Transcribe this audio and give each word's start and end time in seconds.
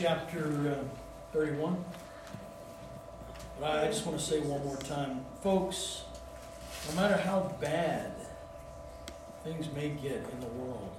chapter 0.00 0.78
uh, 0.80 1.34
31. 1.34 1.84
But 3.60 3.84
I 3.84 3.86
just 3.88 4.06
want 4.06 4.18
to 4.18 4.24
say 4.24 4.40
one 4.40 4.64
more 4.64 4.78
time, 4.78 5.26
folks, 5.42 6.04
no 6.88 6.94
matter 6.94 7.18
how 7.18 7.54
bad 7.60 8.12
things 9.44 9.66
may 9.74 9.90
get 9.90 10.24
in 10.32 10.40
the 10.40 10.46
world, 10.46 10.90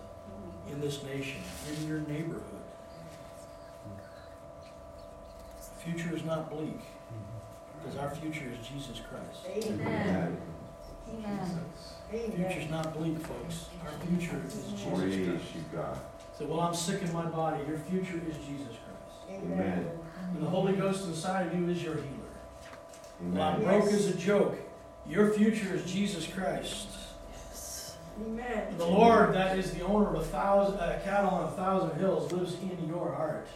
in 0.72 0.80
this 0.80 1.04
nation, 1.04 1.42
in 1.76 1.88
your 1.88 2.02
neighborhood, 2.02 2.44
the 5.58 5.92
future 5.92 6.16
is 6.16 6.24
not 6.24 6.52
bleak 6.52 6.80
because 7.80 7.98
our 7.98 8.12
future 8.12 8.46
is 8.52 8.68
Jesus 8.68 9.02
Christ. 9.10 9.68
Amen. 9.68 10.38
Amen. 11.10 11.60
Future's 12.12 12.70
not 12.70 12.96
bleak, 12.96 13.18
folks. 13.20 13.66
Our 13.84 14.08
future 14.08 14.40
is 14.46 14.54
Jesus 14.54 15.00
Praise 15.00 15.28
Christ. 15.28 15.56
you, 15.56 15.64
God. 15.74 15.98
So, 16.38 16.46
well, 16.46 16.60
I'm 16.62 16.76
sick 16.76 17.02
in 17.02 17.12
my 17.12 17.26
body. 17.26 17.64
Your 17.68 17.80
future 17.80 18.22
is 18.30 18.36
Jesus 18.46 18.68
Christ. 18.68 18.91
Amen. 19.36 19.88
And 20.34 20.44
the 20.44 20.50
Holy 20.50 20.74
Ghost 20.74 21.06
inside 21.08 21.48
of 21.48 21.60
you 21.60 21.70
is 21.70 21.82
your 21.84 21.96
healer. 21.96 22.06
Well, 23.22 23.42
I'm 23.44 23.62
Amen. 23.62 23.80
broke 23.80 23.92
as 23.94 24.08
a 24.08 24.14
joke. 24.16 24.58
Your 25.08 25.32
future 25.32 25.76
is 25.76 25.92
Jesus 25.92 26.28
Christ. 26.28 26.88
Yes. 27.50 27.98
Amen. 28.26 28.76
The 28.78 28.86
Lord, 28.86 29.34
that 29.34 29.58
is 29.58 29.72
the 29.72 29.82
owner 29.84 30.10
of 30.10 30.16
a 30.16 30.24
thousand 30.26 30.80
uh, 30.80 31.00
cattle 31.04 31.30
on 31.32 31.48
a 31.48 31.52
thousand 31.52 32.00
hills, 32.00 32.32
lives 32.32 32.56
in 32.62 32.88
your 32.88 33.12
heart. 33.14 33.48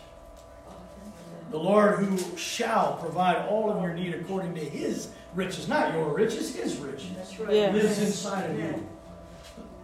The 1.52 1.58
Lord 1.58 2.00
who 2.00 2.38
shall 2.38 2.98
provide 2.98 3.48
all 3.48 3.72
of 3.72 3.82
your 3.82 3.94
need 3.94 4.14
according 4.16 4.56
to 4.56 4.62
His 4.62 5.10
riches, 5.36 5.68
not 5.68 5.94
your 5.94 6.10
riches, 6.14 6.56
His 6.56 6.78
riches, 6.78 7.10
That's 7.16 7.40
right. 7.40 7.54
Yeah. 7.56 7.72
lives 7.72 8.00
inside 8.00 8.50
of 8.50 8.60
you. 8.60 8.88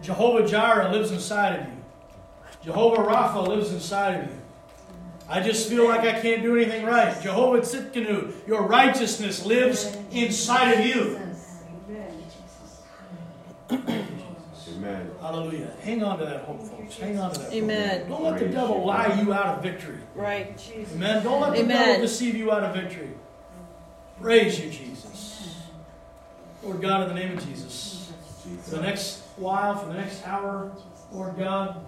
Jehovah 0.02 0.46
Jireh 0.46 0.90
lives 0.90 1.12
inside 1.12 1.60
of 1.60 1.66
you. 1.68 1.72
Jehovah 2.64 3.02
Rapha 3.02 3.46
lives 3.46 3.72
inside 3.72 4.24
of 4.24 4.30
you. 4.30 4.41
I 5.32 5.40
just 5.40 5.70
feel 5.70 5.88
like 5.88 6.00
I 6.00 6.20
can't 6.20 6.42
do 6.42 6.56
anything 6.56 6.84
right. 6.84 7.18
Jehovah 7.22 7.60
Tzidkenu, 7.60 8.46
your 8.46 8.64
righteousness 8.64 9.46
lives 9.46 9.96
inside 10.10 10.72
of 10.72 10.84
you. 10.84 11.18
Amen. 13.70 14.06
Amen. 14.76 15.10
Hallelujah. 15.22 15.72
Hang 15.80 16.04
on 16.04 16.18
to 16.18 16.26
that 16.26 16.44
hope, 16.44 16.60
folks. 16.60 16.98
Hang 16.98 17.18
on 17.18 17.32
to 17.32 17.38
that. 17.40 17.44
hope. 17.46 17.54
Amen. 17.54 18.10
Don't 18.10 18.24
let 18.24 18.40
the 18.40 18.48
devil 18.48 18.84
lie 18.84 19.22
you 19.22 19.32
out 19.32 19.56
of 19.56 19.62
victory. 19.62 20.00
Right. 20.14 20.58
Jesus. 20.58 20.94
Amen. 20.96 21.24
Don't 21.24 21.40
let 21.40 21.52
the 21.52 21.60
Amen. 21.60 21.86
devil 21.86 22.02
deceive 22.02 22.36
you 22.36 22.52
out 22.52 22.64
of 22.64 22.74
victory. 22.74 23.12
Praise 24.20 24.60
you, 24.62 24.70
Jesus. 24.70 25.62
Lord 26.62 26.82
God, 26.82 27.08
in 27.08 27.08
the 27.08 27.14
name 27.14 27.38
of 27.38 27.42
Jesus. 27.42 28.12
For 28.64 28.72
the 28.72 28.82
next 28.82 29.22
while, 29.36 29.76
for 29.76 29.86
the 29.86 29.94
next 29.94 30.26
hour, 30.26 30.72
Lord 31.10 31.38
God, 31.38 31.86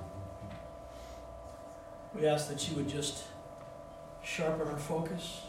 we 2.14 2.26
ask 2.26 2.48
that 2.48 2.70
you 2.70 2.76
would 2.76 2.88
just 2.88 3.24
sharpen 4.24 4.68
our 4.68 4.78
focus, 4.78 5.42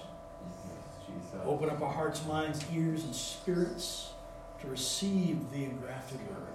Jesus. 1.06 1.40
open 1.46 1.70
up 1.70 1.82
our 1.82 1.92
hearts, 1.92 2.26
minds, 2.26 2.66
ears, 2.74 3.04
and 3.04 3.16
spirits 3.16 4.12
to 4.62 4.68
receive 4.68 5.40
the 5.52 5.64
engrafted 5.64 6.20
word. 6.30 6.54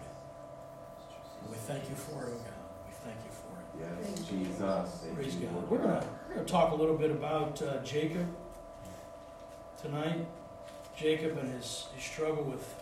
And 1.40 1.50
we 1.50 1.56
thank 1.56 1.88
you 1.88 1.96
for 1.96 2.24
it, 2.24 2.32
oh 2.32 2.38
God. 2.38 2.60
We 2.86 2.92
thank 3.04 3.16
you 3.24 3.30
for 3.30 3.58
it. 3.58 3.88
Yes, 4.04 4.28
Jesus. 4.28 5.14
Praise 5.14 5.36
you, 5.36 5.46
God. 5.46 5.70
We're 5.70 5.78
gonna 5.78 6.04
we're 6.28 6.34
gonna 6.36 6.46
talk 6.46 6.72
a 6.72 6.74
little 6.74 6.96
bit 6.96 7.10
about 7.10 7.60
uh, 7.62 7.82
Jacob 7.82 8.26
tonight. 9.80 10.26
Jacob 10.96 11.38
and 11.38 11.50
his, 11.54 11.86
his 11.94 12.04
struggle 12.04 12.44
with 12.44 12.74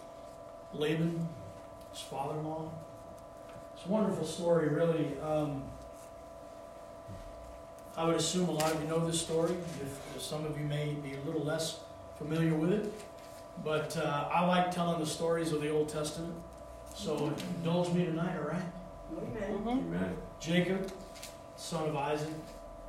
Laban, 0.75 1.29
his 1.93 2.01
father-in-law. 2.01 2.69
It's 3.75 3.87
a 3.87 3.89
wonderful 3.89 4.25
story, 4.27 4.69
really. 4.69 5.17
Um, 5.21 5.63
I 7.99 8.05
would 8.05 8.15
assume 8.15 8.49
a 8.49 8.53
lot 8.53 8.73
of 8.73 8.81
you 8.81 8.87
know 8.87 9.05
this 9.05 9.21
story. 9.21 9.51
If, 9.51 10.15
if 10.15 10.23
some 10.23 10.45
of 10.45 10.57
you 10.57 10.65
may 10.65 10.95
be 11.03 11.15
a 11.15 11.21
little 11.27 11.43
less 11.43 11.81
familiar 12.17 12.55
with 12.55 12.73
it, 12.73 12.93
but 13.65 13.97
uh, 13.97 14.29
I 14.33 14.47
like 14.47 14.71
telling 14.71 15.01
the 15.01 15.07
stories 15.07 15.51
of 15.51 15.63
the 15.63 15.69
Old 15.69 15.89
Testament. 15.89 16.33
So 16.95 17.35
indulge 17.57 17.93
me 17.93 18.05
tonight, 18.05 18.37
all 18.39 18.51
right? 18.51 18.63
Amen. 19.21 19.65
Amen. 19.67 20.17
Jacob, 20.39 20.93
son 21.57 21.89
of 21.89 21.97
Isaac, 21.97 22.29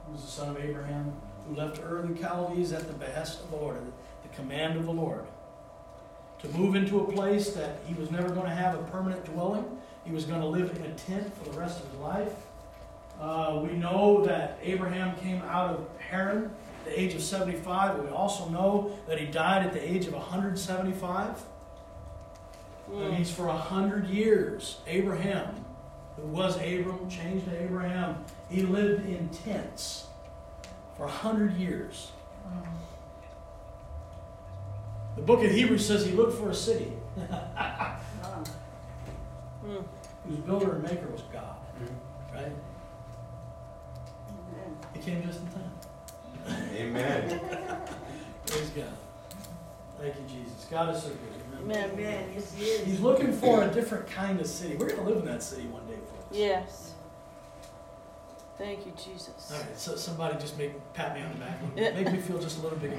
who 0.05 0.11
was 0.11 0.21
the 0.21 0.27
son 0.27 0.55
of 0.55 0.63
Abraham, 0.63 1.11
who 1.47 1.55
left 1.55 1.79
Ur 1.79 1.97
of 1.97 2.15
the 2.15 2.21
Chaldees 2.21 2.71
at 2.71 2.85
the 2.85 2.93
behest 2.93 3.43
of 3.43 3.49
the 3.49 3.55
Lord, 3.55 3.81
the 4.21 4.35
command 4.35 4.77
of 4.77 4.85
the 4.85 4.93
Lord, 4.93 5.25
to 6.43 6.47
move 6.49 6.75
into 6.75 6.99
a 6.99 7.11
place 7.11 7.49
that 7.53 7.79
he 7.87 7.95
was 7.95 8.11
never 8.11 8.29
going 8.29 8.45
to 8.45 8.55
have 8.55 8.75
a 8.75 8.83
permanent 8.83 9.25
dwelling. 9.25 9.65
He 10.05 10.11
was 10.11 10.25
going 10.25 10.41
to 10.41 10.47
live 10.47 10.69
in 10.77 10.83
a 10.83 10.93
tent 10.93 11.35
for 11.35 11.49
the 11.49 11.59
rest 11.59 11.83
of 11.83 11.89
his 11.89 11.99
life. 11.99 12.33
Uh, 13.19 13.59
we 13.63 13.73
know 13.73 14.23
that 14.25 14.57
Abraham 14.63 15.15
came 15.17 15.41
out 15.41 15.71
of 15.71 15.87
Haran 16.09 16.45
at 16.45 16.85
the 16.85 16.99
age 16.99 17.13
of 17.13 17.21
75, 17.21 17.97
but 17.97 18.05
we 18.05 18.11
also 18.11 18.47
know 18.49 18.91
that 19.07 19.19
he 19.19 19.25
died 19.25 19.65
at 19.65 19.73
the 19.73 19.81
age 19.91 20.05
of 20.07 20.13
175. 20.13 21.41
That 22.87 22.93
Mm. 22.95 23.11
means 23.11 23.29
for 23.31 23.47
a 23.47 23.57
hundred 23.57 24.07
years, 24.07 24.79
Abraham, 24.87 25.63
who 26.15 26.23
was 26.27 26.55
Abram, 26.57 27.07
changed 27.09 27.45
to 27.45 27.61
Abraham, 27.61 28.23
he 28.49 28.63
lived 28.63 29.05
in 29.07 29.29
tents 29.29 30.07
for 30.97 31.03
a 31.05 31.09
hundred 31.11 31.53
years. 31.57 32.11
The 35.15 35.21
book 35.21 35.43
of 35.43 35.51
Hebrews 35.51 35.85
says 35.85 36.05
he 36.05 36.13
looked 36.13 36.37
for 36.37 36.49
a 36.49 36.55
city 36.55 36.93
Ah, 37.31 37.99
Mm. 39.65 39.83
whose 40.25 40.37
builder 40.39 40.75
and 40.75 40.83
maker 40.83 41.07
was 41.11 41.21
God. 41.33 41.57
Right? 42.33 42.51
Amen. 44.99 45.05
He 45.05 45.11
came 45.11 45.23
just 45.23 45.39
in 45.41 45.47
time. 45.47 45.71
Amen. 46.75 47.39
Praise 48.45 48.69
God. 48.69 48.85
Thank 49.99 50.15
you, 50.15 50.23
Jesus. 50.27 50.65
God 50.69 50.95
is 50.95 51.03
so 51.03 51.09
good. 51.09 51.63
Amen. 51.63 51.89
Amen. 51.91 51.91
Amen. 51.93 52.29
Yes, 52.33 52.53
he 52.53 52.65
is. 52.65 52.85
He's 52.85 52.99
looking 52.99 53.33
for 53.33 53.63
a 53.63 53.67
different 53.67 54.07
kind 54.07 54.39
of 54.39 54.47
city. 54.47 54.75
We're 54.75 54.87
going 54.87 54.99
to 54.99 55.05
live 55.05 55.17
in 55.17 55.25
that 55.25 55.43
city 55.43 55.67
one 55.67 55.85
day, 55.87 55.95
folks. 55.95 56.37
Yes. 56.37 56.93
Thank 58.57 58.85
you, 58.85 58.91
Jesus. 58.97 59.51
All 59.53 59.57
right, 59.57 59.79
so 59.79 59.95
somebody 59.95 60.37
just 60.37 60.57
make 60.57 60.73
pat 60.93 61.15
me 61.15 61.21
on 61.21 61.31
the 61.31 61.37
back, 61.37 61.95
make 61.95 62.11
me 62.11 62.19
feel 62.19 62.39
just 62.39 62.59
a 62.59 62.61
little 62.61 62.77
bit. 62.77 62.91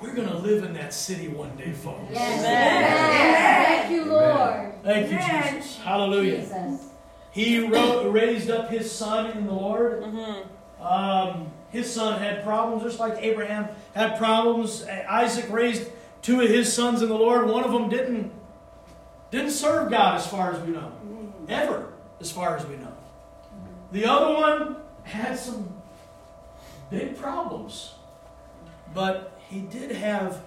We're 0.00 0.14
gonna 0.14 0.38
live 0.38 0.64
in 0.64 0.72
that 0.72 0.94
city 0.94 1.28
one 1.28 1.54
day, 1.56 1.72
folks. 1.72 2.10
Yes. 2.10 2.40
Amen. 2.40 3.66
Thank 3.66 3.90
you, 3.92 4.04
Lord. 4.06 4.82
Thank 4.82 5.12
you, 5.12 5.18
Jesus. 5.18 5.76
Hallelujah. 5.76 6.40
Jesus. 6.40 6.88
He 7.32 7.58
wrote, 7.66 8.10
raised 8.10 8.48
up 8.50 8.70
his 8.70 8.90
son 8.90 9.36
in 9.36 9.44
the 9.46 9.52
Lord. 9.52 10.04
Mm-hmm. 10.04 10.48
Um, 10.80 11.50
his 11.70 11.92
son 11.92 12.20
had 12.20 12.44
problems, 12.44 12.82
just 12.82 12.98
like 12.98 13.22
Abraham 13.22 13.68
had 13.94 14.18
problems. 14.18 14.84
Isaac 14.86 15.50
raised 15.50 15.90
two 16.22 16.40
of 16.40 16.48
his 16.48 16.72
sons 16.72 17.02
in 17.02 17.08
the 17.08 17.14
Lord. 17.16 17.48
One 17.48 17.64
of 17.64 17.72
them 17.72 17.88
didn't 17.88 18.32
didn't 19.30 19.50
serve 19.50 19.90
God, 19.90 20.16
as 20.16 20.26
far 20.26 20.54
as 20.54 20.60
we 20.62 20.72
know, 20.72 20.90
ever, 21.48 21.92
as 22.18 22.30
far 22.30 22.56
as 22.56 22.64
we 22.66 22.76
know. 22.76 22.92
The 23.92 24.06
other 24.06 24.32
one 24.32 24.76
had 25.02 25.38
some 25.38 25.70
big 26.90 27.18
problems, 27.18 27.94
but 28.94 29.38
he 29.50 29.60
did 29.60 29.92
have 29.92 30.42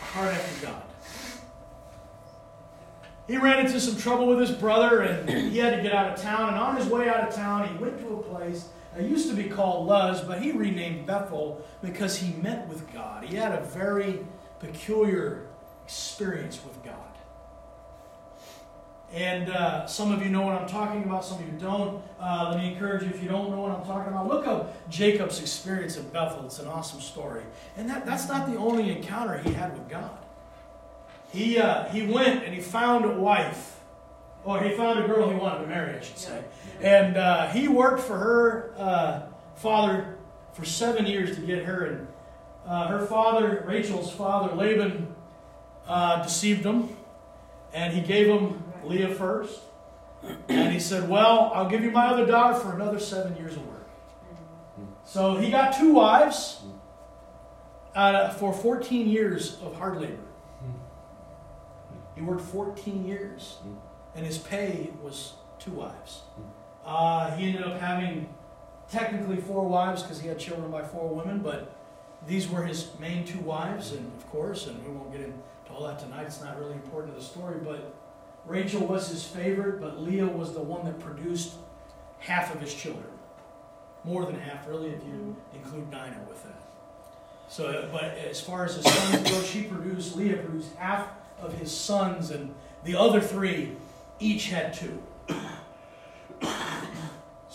a 0.00 0.04
heart 0.04 0.34
after 0.34 0.66
God. 0.66 0.82
He 3.26 3.36
ran 3.36 3.66
into 3.66 3.78
some 3.80 3.96
trouble 3.96 4.26
with 4.26 4.40
his 4.40 4.52
brother 4.52 5.02
and 5.02 5.28
he 5.28 5.58
had 5.58 5.76
to 5.76 5.82
get 5.82 5.92
out 5.92 6.12
of 6.12 6.22
town. 6.22 6.48
And 6.48 6.58
on 6.58 6.76
his 6.76 6.86
way 6.86 7.08
out 7.08 7.28
of 7.28 7.34
town, 7.34 7.68
he 7.68 7.82
went 7.82 8.00
to 8.00 8.14
a 8.14 8.22
place 8.22 8.68
that 8.98 9.08
used 9.08 9.30
to 9.30 9.36
be 9.36 9.44
called 9.44 9.86
Luz, 9.86 10.22
but 10.22 10.42
he 10.42 10.50
renamed 10.50 11.06
Bethel 11.06 11.64
because 11.80 12.18
he 12.18 12.34
met 12.42 12.66
with 12.66 12.92
God. 12.92 13.22
He 13.22 13.36
had 13.36 13.52
a 13.52 13.60
very 13.60 14.26
peculiar 14.58 15.46
experience 15.84 16.60
with 16.64 16.84
God. 16.84 16.96
And 19.12 19.50
uh, 19.50 19.86
some 19.86 20.10
of 20.10 20.20
you 20.20 20.30
know 20.30 20.42
what 20.42 20.60
I'm 20.60 20.66
talking 20.68 21.04
about, 21.04 21.24
some 21.24 21.38
of 21.38 21.46
you 21.46 21.56
don't. 21.60 22.02
Uh, 22.18 22.48
let 22.50 22.60
me 22.60 22.72
encourage 22.72 23.04
you, 23.04 23.10
if 23.10 23.22
you 23.22 23.28
don't 23.28 23.52
know 23.52 23.60
what 23.60 23.70
I'm 23.70 23.84
talking 23.84 24.12
about, 24.12 24.26
look 24.26 24.48
up 24.48 24.90
Jacob's 24.90 25.40
experience 25.40 25.96
at 25.96 26.12
Bethel. 26.12 26.44
It's 26.46 26.58
an 26.58 26.66
awesome 26.66 27.00
story. 27.00 27.44
And 27.76 27.88
that, 27.88 28.04
that's 28.04 28.26
not 28.26 28.50
the 28.50 28.56
only 28.56 28.90
encounter 28.90 29.38
he 29.38 29.52
had 29.52 29.74
with 29.74 29.88
God. 29.88 30.18
He, 31.30 31.56
uh, 31.56 31.84
he 31.90 32.04
went 32.04 32.42
and 32.42 32.52
he 32.52 32.60
found 32.60 33.04
a 33.04 33.12
wife, 33.12 33.78
or 34.42 34.60
he 34.60 34.74
found 34.74 34.98
a 34.98 35.06
girl 35.06 35.30
he 35.30 35.36
wanted 35.36 35.60
to 35.60 35.68
marry, 35.68 35.96
I 35.96 36.00
should 36.00 36.18
say. 36.18 36.42
And 36.80 37.16
uh, 37.16 37.48
he 37.48 37.68
worked 37.68 38.00
for 38.00 38.18
her 38.18 38.74
uh, 38.76 39.22
father 39.56 40.16
for 40.52 40.64
seven 40.64 41.06
years 41.06 41.36
to 41.36 41.42
get 41.42 41.64
her. 41.64 41.86
And 41.86 42.08
uh, 42.66 42.88
her 42.88 43.06
father, 43.06 43.64
Rachel's 43.66 44.12
father, 44.12 44.54
Laban, 44.54 45.14
uh, 45.86 46.22
deceived 46.22 46.64
him. 46.64 46.88
And 47.72 47.92
he 47.92 48.00
gave 48.00 48.26
him 48.26 48.62
Leah 48.84 49.14
first. 49.14 49.60
And 50.48 50.72
he 50.72 50.80
said, 50.80 51.08
Well, 51.08 51.52
I'll 51.54 51.68
give 51.68 51.82
you 51.82 51.90
my 51.90 52.06
other 52.06 52.26
daughter 52.26 52.58
for 52.58 52.74
another 52.74 52.98
seven 52.98 53.36
years 53.36 53.56
of 53.56 53.66
work. 53.66 53.88
So 55.04 55.36
he 55.36 55.50
got 55.50 55.76
two 55.76 55.92
wives 55.94 56.60
uh, 57.94 58.30
for 58.30 58.52
14 58.52 59.08
years 59.08 59.58
of 59.62 59.76
hard 59.76 60.00
labor. 60.00 60.18
He 62.14 62.22
worked 62.22 62.42
14 62.42 63.06
years, 63.06 63.58
and 64.16 64.26
his 64.26 64.38
pay 64.38 64.90
was 65.02 65.34
two 65.60 65.70
wives. 65.70 66.22
Uh, 66.88 67.36
he 67.36 67.48
ended 67.48 67.62
up 67.62 67.78
having 67.78 68.26
technically 68.90 69.36
four 69.36 69.68
wives 69.68 70.02
because 70.02 70.18
he 70.18 70.26
had 70.26 70.38
children 70.38 70.70
by 70.70 70.82
four 70.82 71.14
women, 71.14 71.40
but 71.40 71.76
these 72.26 72.48
were 72.48 72.64
his 72.64 72.88
main 72.98 73.26
two 73.26 73.40
wives, 73.40 73.92
and 73.92 74.10
of 74.16 74.26
course, 74.30 74.66
and 74.66 74.82
we 74.82 74.90
won't 74.90 75.12
get 75.12 75.20
into 75.20 75.38
all 75.70 75.86
that 75.86 75.98
tonight. 75.98 76.22
It's 76.22 76.40
not 76.40 76.58
really 76.58 76.72
important 76.72 77.12
to 77.12 77.20
the 77.20 77.24
story, 77.24 77.58
but 77.62 77.94
Rachel 78.46 78.86
was 78.86 79.10
his 79.10 79.22
favorite, 79.22 79.82
but 79.82 80.00
Leah 80.00 80.26
was 80.26 80.54
the 80.54 80.62
one 80.62 80.86
that 80.86 80.98
produced 80.98 81.56
half 82.20 82.54
of 82.54 82.60
his 82.62 82.72
children. 82.72 83.04
More 84.02 84.24
than 84.24 84.40
half, 84.40 84.66
really, 84.66 84.88
if 84.88 85.04
you 85.04 85.36
include 85.52 85.90
Dinah 85.90 86.24
with 86.26 86.42
that. 86.44 86.62
So, 87.50 87.86
but 87.92 88.04
as 88.04 88.40
far 88.40 88.64
as 88.64 88.76
his 88.76 88.86
sons 88.86 89.30
go, 89.30 89.42
she 89.42 89.64
produced, 89.64 90.16
Leah 90.16 90.38
produced 90.38 90.74
half 90.76 91.08
of 91.38 91.52
his 91.52 91.70
sons, 91.70 92.30
and 92.30 92.54
the 92.84 92.96
other 92.96 93.20
three 93.20 93.72
each 94.18 94.48
had 94.48 94.72
two. 94.72 95.02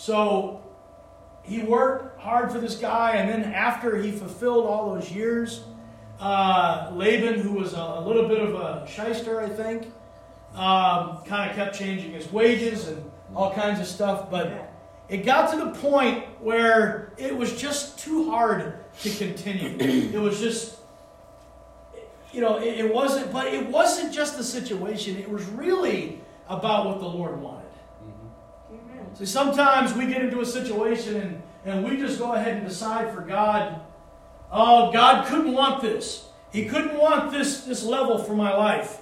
So 0.04 0.60
he 1.44 1.62
worked 1.62 2.20
hard 2.20 2.52
for 2.52 2.58
this 2.58 2.76
guy, 2.76 3.12
and 3.12 3.26
then 3.26 3.54
after 3.54 3.96
he 3.96 4.12
fulfilled 4.12 4.66
all 4.66 4.94
those 4.94 5.10
years, 5.10 5.64
uh, 6.20 6.90
Laban, 6.92 7.40
who 7.40 7.52
was 7.52 7.72
a, 7.72 7.78
a 7.78 8.04
little 8.06 8.28
bit 8.28 8.38
of 8.38 8.54
a 8.54 8.86
shyster, 8.86 9.40
I 9.40 9.48
think, 9.48 9.86
um, 10.54 11.24
kind 11.24 11.48
of 11.48 11.56
kept 11.56 11.78
changing 11.78 12.12
his 12.12 12.30
wages 12.30 12.86
and 12.88 13.10
all 13.34 13.54
kinds 13.54 13.80
of 13.80 13.86
stuff. 13.86 14.30
But 14.30 14.70
it 15.08 15.24
got 15.24 15.50
to 15.52 15.56
the 15.56 15.70
point 15.70 16.24
where 16.38 17.14
it 17.16 17.34
was 17.34 17.58
just 17.58 17.98
too 17.98 18.28
hard 18.28 18.74
to 19.00 19.10
continue. 19.10 19.74
It 19.78 20.20
was 20.20 20.38
just, 20.38 20.76
you 22.30 22.42
know, 22.42 22.58
it, 22.58 22.80
it 22.80 22.94
wasn't, 22.94 23.32
but 23.32 23.46
it 23.46 23.66
wasn't 23.70 24.12
just 24.12 24.36
the 24.36 24.44
situation, 24.44 25.16
it 25.16 25.30
was 25.30 25.46
really 25.46 26.20
about 26.46 26.84
what 26.84 27.00
the 27.00 27.08
Lord 27.08 27.40
wanted. 27.40 27.64
Amen. 28.74 29.14
See, 29.14 29.26
sometimes 29.26 29.94
we 29.94 30.06
get 30.06 30.22
into 30.22 30.40
a 30.40 30.46
situation 30.46 31.16
and, 31.16 31.42
and 31.64 31.84
we 31.84 31.96
just 31.96 32.18
go 32.18 32.32
ahead 32.32 32.56
and 32.56 32.66
decide 32.66 33.14
for 33.14 33.20
God, 33.20 33.80
oh, 34.50 34.92
God 34.92 35.26
couldn't 35.26 35.52
want 35.52 35.82
this. 35.82 36.28
He 36.52 36.66
couldn't 36.66 36.98
want 36.98 37.32
this, 37.32 37.62
this 37.62 37.82
level 37.82 38.18
for 38.18 38.34
my 38.34 38.54
life. 38.56 39.00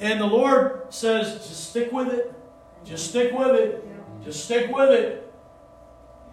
And 0.00 0.20
the 0.20 0.26
Lord 0.26 0.92
says, 0.92 1.46
just 1.46 1.70
stick 1.70 1.92
with 1.92 2.08
it. 2.08 2.34
Just 2.84 3.08
stick 3.10 3.32
with 3.32 3.54
it. 3.54 3.84
Just 4.24 4.44
stick 4.44 4.74
with 4.74 4.90
it. 4.90 5.32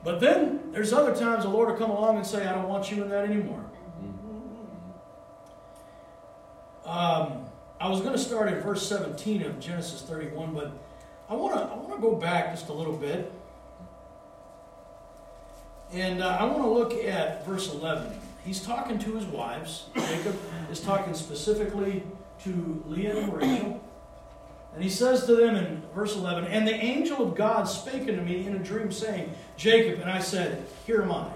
But 0.03 0.19
then 0.19 0.71
there's 0.71 0.93
other 0.93 1.15
times 1.15 1.43
the 1.43 1.49
Lord 1.49 1.69
will 1.69 1.77
come 1.77 1.89
along 1.89 2.17
and 2.17 2.25
say, 2.25 2.45
I 2.45 2.53
don't 2.53 2.69
want 2.69 2.91
you 2.91 3.03
in 3.03 3.09
that 3.09 3.25
anymore. 3.25 3.65
Um, 6.85 7.45
I 7.79 7.89
was 7.89 8.01
going 8.01 8.13
to 8.13 8.19
start 8.19 8.49
at 8.49 8.63
verse 8.63 8.87
17 8.87 9.41
of 9.41 9.59
Genesis 9.59 10.03
31, 10.03 10.53
but 10.53 10.71
I 11.27 11.33
want 11.33 11.55
to 11.55 11.61
I 11.61 11.75
want 11.75 11.95
to 11.95 12.01
go 12.01 12.15
back 12.15 12.51
just 12.51 12.69
a 12.69 12.73
little 12.73 12.95
bit, 12.95 13.31
and 15.91 16.21
uh, 16.21 16.37
I 16.39 16.45
want 16.45 16.61
to 16.63 16.69
look 16.69 16.93
at 16.93 17.45
verse 17.45 17.73
11. 17.73 18.19
He's 18.45 18.61
talking 18.61 18.99
to 18.99 19.15
his 19.15 19.25
wives. 19.25 19.85
Jacob 19.95 20.37
is 20.71 20.79
talking 20.79 21.15
specifically 21.15 22.03
to 22.43 22.83
Leah 22.87 23.17
and 23.17 23.33
Rachel, 23.33 23.83
and 24.75 24.83
he 24.83 24.89
says 24.89 25.25
to 25.25 25.35
them 25.35 25.55
in 25.55 25.81
verse 25.95 26.15
11, 26.15 26.45
"And 26.45 26.67
the 26.67 26.75
angel 26.75 27.27
of 27.27 27.35
God 27.35 27.63
spake 27.63 28.01
unto 28.01 28.21
me 28.21 28.45
in 28.45 28.55
a 28.55 28.59
dream, 28.59 28.91
saying, 28.91 29.33
Jacob, 29.57 30.01
and 30.01 30.11
I 30.11 30.19
said, 30.19 30.67
Here 30.85 31.01
am 31.01 31.11
I." 31.11 31.31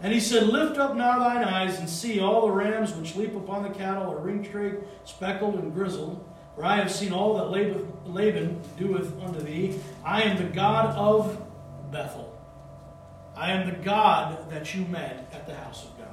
And 0.00 0.12
he 0.12 0.18
said, 0.18 0.48
Lift 0.48 0.78
up 0.78 0.96
now 0.96 1.20
thine 1.20 1.44
eyes 1.44 1.78
and 1.78 1.88
see 1.88 2.18
all 2.18 2.48
the 2.48 2.52
rams 2.52 2.92
which 2.92 3.14
leap 3.14 3.36
upon 3.36 3.62
the 3.62 3.68
cattle 3.68 4.10
are 4.10 4.18
ring-streaked, 4.18 4.84
speckled, 5.08 5.54
and 5.54 5.72
grizzled. 5.72 6.24
For 6.54 6.64
I 6.64 6.76
have 6.76 6.92
seen 6.92 7.12
all 7.12 7.36
that 7.36 7.50
Laban, 8.06 8.60
doeth 8.78 9.20
unto 9.22 9.40
thee. 9.40 9.80
I 10.04 10.22
am 10.22 10.36
the 10.36 10.44
God 10.44 10.94
of 10.96 11.40
Bethel. 11.90 12.38
I 13.34 13.52
am 13.52 13.66
the 13.66 13.76
God 13.76 14.50
that 14.50 14.74
you 14.74 14.84
met 14.86 15.30
at 15.32 15.46
the 15.46 15.54
house 15.54 15.84
of 15.84 15.98
God. 15.98 16.08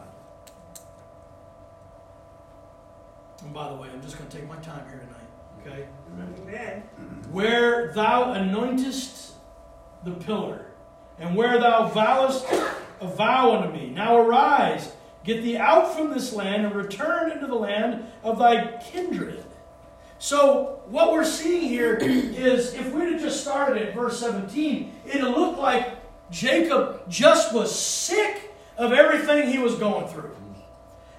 And 3.44 3.54
by 3.54 3.70
the 3.70 3.76
way, 3.76 3.90
I'm 3.94 4.02
just 4.02 4.18
going 4.18 4.30
to 4.30 4.38
take 4.38 4.48
my 4.48 4.58
time 4.58 4.88
here 4.90 5.00
tonight, 5.00 5.30
okay? 5.62 5.88
Amen. 6.42 6.84
where 7.32 7.94
thou 7.94 8.34
anointest 8.34 9.32
the 10.04 10.12
pillar, 10.12 10.66
and 11.20 11.36
where 11.36 11.60
thou 11.60 11.88
vowest 11.90 12.46
a 13.02 13.08
vow 13.08 13.58
unto 13.58 13.74
me. 13.74 13.90
Now 13.90 14.18
arise, 14.18 14.92
get 15.24 15.44
thee 15.44 15.58
out 15.58 15.94
from 15.94 16.12
this 16.14 16.34
land, 16.34 16.66
and 16.66 16.76
return 16.76 17.32
into 17.32 17.48
the 17.48 17.56
land 17.56 18.06
of 18.24 18.40
thy 18.40 18.78
kindred. 18.92 19.44
So, 20.20 20.82
what 20.88 21.14
we're 21.14 21.24
seeing 21.24 21.70
here 21.70 21.96
is 22.02 22.74
if 22.74 22.94
we'd 22.94 23.20
just 23.20 23.42
started 23.42 23.82
at 23.82 23.96
verse 23.96 24.20
17, 24.20 24.92
it'd 25.06 25.24
looked 25.24 25.58
like 25.58 25.98
Jacob 26.30 27.10
just 27.10 27.54
was 27.54 27.74
sick 27.74 28.52
of 28.78 28.92
everything 28.92 29.50
he 29.50 29.60
was 29.60 29.76
going 29.76 30.08
through. 30.10 30.36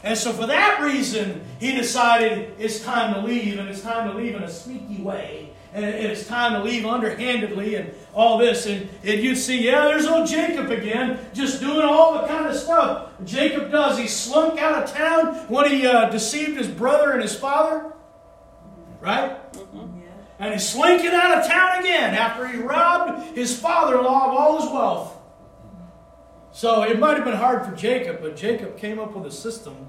And 0.03 0.17
so, 0.17 0.33
for 0.33 0.47
that 0.47 0.83
reason, 0.83 1.43
he 1.59 1.73
decided 1.73 2.55
it's 2.59 2.85
time 2.85 3.15
to 3.15 3.21
leave, 3.21 3.59
and 3.59 3.71
it's 3.71 3.81
time 3.81 4.11
to 4.11 4.17
leave 4.17 4.35
in 4.35 4.43
a 4.43 4.51
sneaky 4.51 5.03
way, 5.03 5.51
and 5.73 5.83
it's 5.83 6.27
time 6.27 6.53
to 6.53 6.63
leave 6.63 6.85
underhandedly, 6.85 7.77
and 7.77 7.95
all 8.13 8.37
this. 8.37 8.67
And, 8.67 8.87
and 9.03 9.21
you'd 9.21 9.37
see, 9.37 9.65
yeah, 9.65 9.87
there's 9.87 10.07
old 10.07 10.29
Jacob 10.29 10.71
again, 10.71 11.19
just 11.33 11.61
doing 11.61 11.83
all 11.87 12.21
the 12.21 12.29
kind 12.29 12.47
of 12.47 12.55
stuff 12.55 13.13
Jacob 13.25 13.71
does. 13.71 13.99
He 13.99 14.07
slunk 14.07 14.61
out 14.61 14.83
of 14.83 14.93
town 14.93 15.37
when 15.49 15.71
he 15.71 15.87
uh, 15.87 16.11
deceived 16.11 16.59
his 16.59 16.69
brother 16.69 17.13
and 17.13 17.23
his 17.23 17.35
father, 17.35 17.95
right? 19.01 19.39
Yeah. 19.55 19.83
And 20.39 20.55
he's 20.55 20.69
slinking 20.69 21.11
out 21.11 21.39
of 21.39 21.47
town 21.47 21.81
again 21.81 22.15
after 22.15 22.47
he 22.47 22.59
robbed 22.59 23.37
his 23.37 23.59
father 23.59 23.99
in 23.99 24.05
law 24.05 24.31
of 24.31 24.39
all 24.39 24.61
his 24.63 24.71
wealth. 24.71 25.17
So 26.53 26.83
it 26.83 26.99
might 26.99 27.17
have 27.17 27.25
been 27.25 27.37
hard 27.37 27.65
for 27.65 27.77
Jacob, 27.77 28.21
but 28.21 28.37
Jacob 28.37 28.77
came 28.79 28.99
up 28.99 29.15
with 29.15 29.27
a 29.27 29.31
system 29.31 29.89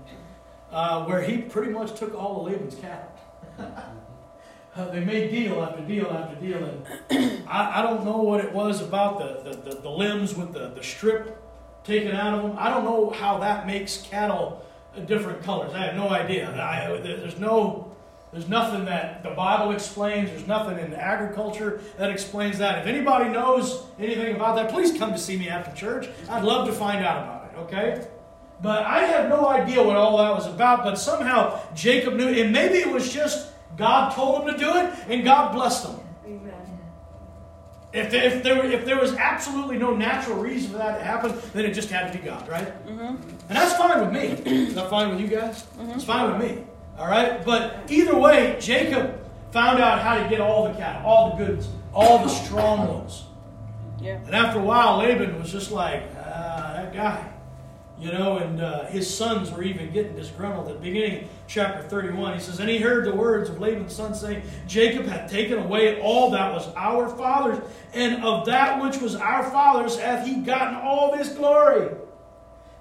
uh, 0.72 1.06
where 1.06 1.22
he 1.22 1.38
pretty 1.38 1.72
much 1.72 1.98
took 1.98 2.14
all 2.14 2.46
of 2.46 2.52
Laban's 2.52 2.76
cattle. 2.76 3.12
Uh, 4.74 4.90
they 4.90 5.02
made 5.02 5.32
deal 5.32 5.62
after 5.62 5.82
deal 5.82 6.08
after 6.08 6.36
deal, 6.40 6.64
and 6.64 7.44
I, 7.48 7.80
I 7.80 7.82
don't 7.82 8.06
know 8.06 8.22
what 8.22 8.40
it 8.40 8.54
was 8.54 8.82
about 8.82 9.20
the, 9.20 9.52
the, 9.52 9.58
the, 9.70 9.82
the 9.82 9.90
limbs 9.90 10.34
with 10.34 10.54
the, 10.54 10.70
the 10.70 10.82
strip 10.82 11.44
taken 11.84 12.16
out 12.16 12.36
of 12.36 12.44
them. 12.44 12.56
I 12.58 12.70
don't 12.70 12.86
know 12.86 13.10
how 13.10 13.40
that 13.40 13.68
makes 13.68 14.02
cattle 14.04 14.66
uh, 14.96 15.02
different 15.02 15.44
colors. 15.44 15.74
I 15.74 15.80
have 15.80 15.96
no 15.96 16.10
idea. 16.10 16.50
I, 16.50 17.02
there's 17.02 17.38
no, 17.38 17.91
there's 18.32 18.48
nothing 18.48 18.86
that 18.86 19.24
the 19.24 19.32
Bible 19.32 19.72
explains. 19.72 20.30
There's 20.30 20.48
nothing 20.48 20.80
in 20.80 20.94
agriculture 20.94 21.82
that 21.98 22.10
explains 22.10 22.60
that. 22.60 22.80
If 22.80 22.88
anybody 22.88 23.30
knows 23.30 23.84
anything 24.00 24.36
about 24.36 24.56
that, 24.56 24.70
please 24.70 24.98
come 24.98 25.12
to 25.12 25.18
see 25.18 25.38
me 25.38 25.50
after 25.50 25.76
church. 25.76 26.08
I'd 26.30 26.44
love 26.44 26.68
to 26.68 26.74
find 26.74 27.06
out 27.06 27.24
about 27.24 27.52
it. 27.52 27.58
Okay. 27.60 28.08
But 28.62 28.84
I 28.86 29.06
have 29.06 29.28
no 29.28 29.48
idea 29.48 29.84
what 29.84 29.98
all 29.98 30.18
that 30.18 30.34
was 30.34 30.48
about. 30.48 30.84
But 30.84 30.96
somehow 30.96 31.60
Jacob 31.74 32.14
knew, 32.14 32.28
and 32.28 32.54
maybe 32.54 32.78
it 32.78 32.90
was 32.90 33.12
just 33.12 33.52
God 33.76 34.14
told 34.14 34.42
him 34.42 34.54
to 34.54 34.58
do 34.58 34.78
it, 34.78 34.94
and 35.10 35.26
God 35.26 35.54
blessed 35.54 35.88
him. 35.88 36.00
Amen. 36.26 36.54
If 37.92 38.12
there, 38.12 38.24
if, 38.24 38.44
there, 38.44 38.66
if 38.66 38.86
there 38.86 39.00
was 39.00 39.14
absolutely 39.16 39.78
no 39.78 39.94
natural 39.94 40.38
reason 40.38 40.72
for 40.72 40.78
that 40.78 40.98
to 41.00 41.04
happen, 41.04 41.34
then 41.54 41.66
it 41.66 41.74
just 41.74 41.90
had 41.90 42.14
to 42.14 42.18
be 42.18 42.24
God, 42.24 42.48
right? 42.48 42.68
Mm-hmm. 42.88 43.02
And 43.04 43.50
that's 43.50 43.76
fine 43.76 44.00
with 44.00 44.14
me. 44.14 44.52
Is 44.52 44.76
that 44.76 44.90
fine 44.90 45.10
with 45.10 45.20
you 45.20 45.28
guys? 45.28 45.50
It's 45.58 45.66
mm-hmm. 45.76 46.00
fine 46.00 46.32
with 46.32 46.50
me. 46.50 46.64
All 46.98 47.08
right? 47.08 47.44
But 47.44 47.90
either 47.90 48.18
way, 48.18 48.58
Jacob 48.60 49.20
found 49.52 49.80
out 49.80 50.00
how 50.00 50.22
to 50.22 50.30
get 50.30 50.40
all 50.40 50.68
the 50.68 50.74
cattle, 50.78 51.06
all 51.06 51.36
the 51.36 51.46
goods, 51.46 51.68
all 51.94 52.20
the 52.20 52.30
strong 52.30 52.88
ones. 52.88 53.24
Yeah. 54.02 54.20
And 54.26 54.36
after 54.36 54.60
a 54.60 54.64
while, 54.64 54.98
Laban 54.98 55.40
was 55.40 55.52
just 55.52 55.72
like, 55.72 56.04
ah, 56.18 56.74
that 56.76 56.94
guy. 56.94 57.28
You 58.00 58.12
know, 58.12 58.38
and 58.38 58.60
uh, 58.60 58.86
his 58.86 59.16
sons 59.16 59.52
were 59.52 59.62
even 59.62 59.92
getting 59.94 60.16
disgruntled. 60.16 60.70
At 60.70 60.78
the 60.78 60.80
beginning, 60.80 61.26
of 61.26 61.30
chapter 61.48 61.88
31, 61.88 62.34
he 62.34 62.40
says, 62.40 62.60
And 62.60 62.68
he 62.68 62.80
heard 62.80 63.06
the 63.06 63.14
words 63.14 63.48
of 63.48 63.60
Laban's 63.60 63.94
son 63.94 64.16
saying, 64.16 64.42
Jacob 64.66 65.06
hath 65.06 65.30
taken 65.30 65.60
away 65.60 66.02
all 66.02 66.32
that 66.32 66.52
was 66.52 66.68
our 66.76 67.08
father's, 67.16 67.64
and 67.94 68.24
of 68.24 68.48
that 68.48 68.82
which 68.82 69.00
was 69.00 69.16
our 69.16 69.44
father's 69.52 70.00
hath 70.00 70.26
he 70.26 70.38
gotten 70.38 70.76
all 70.76 71.16
this 71.16 71.30
glory. 71.30 71.96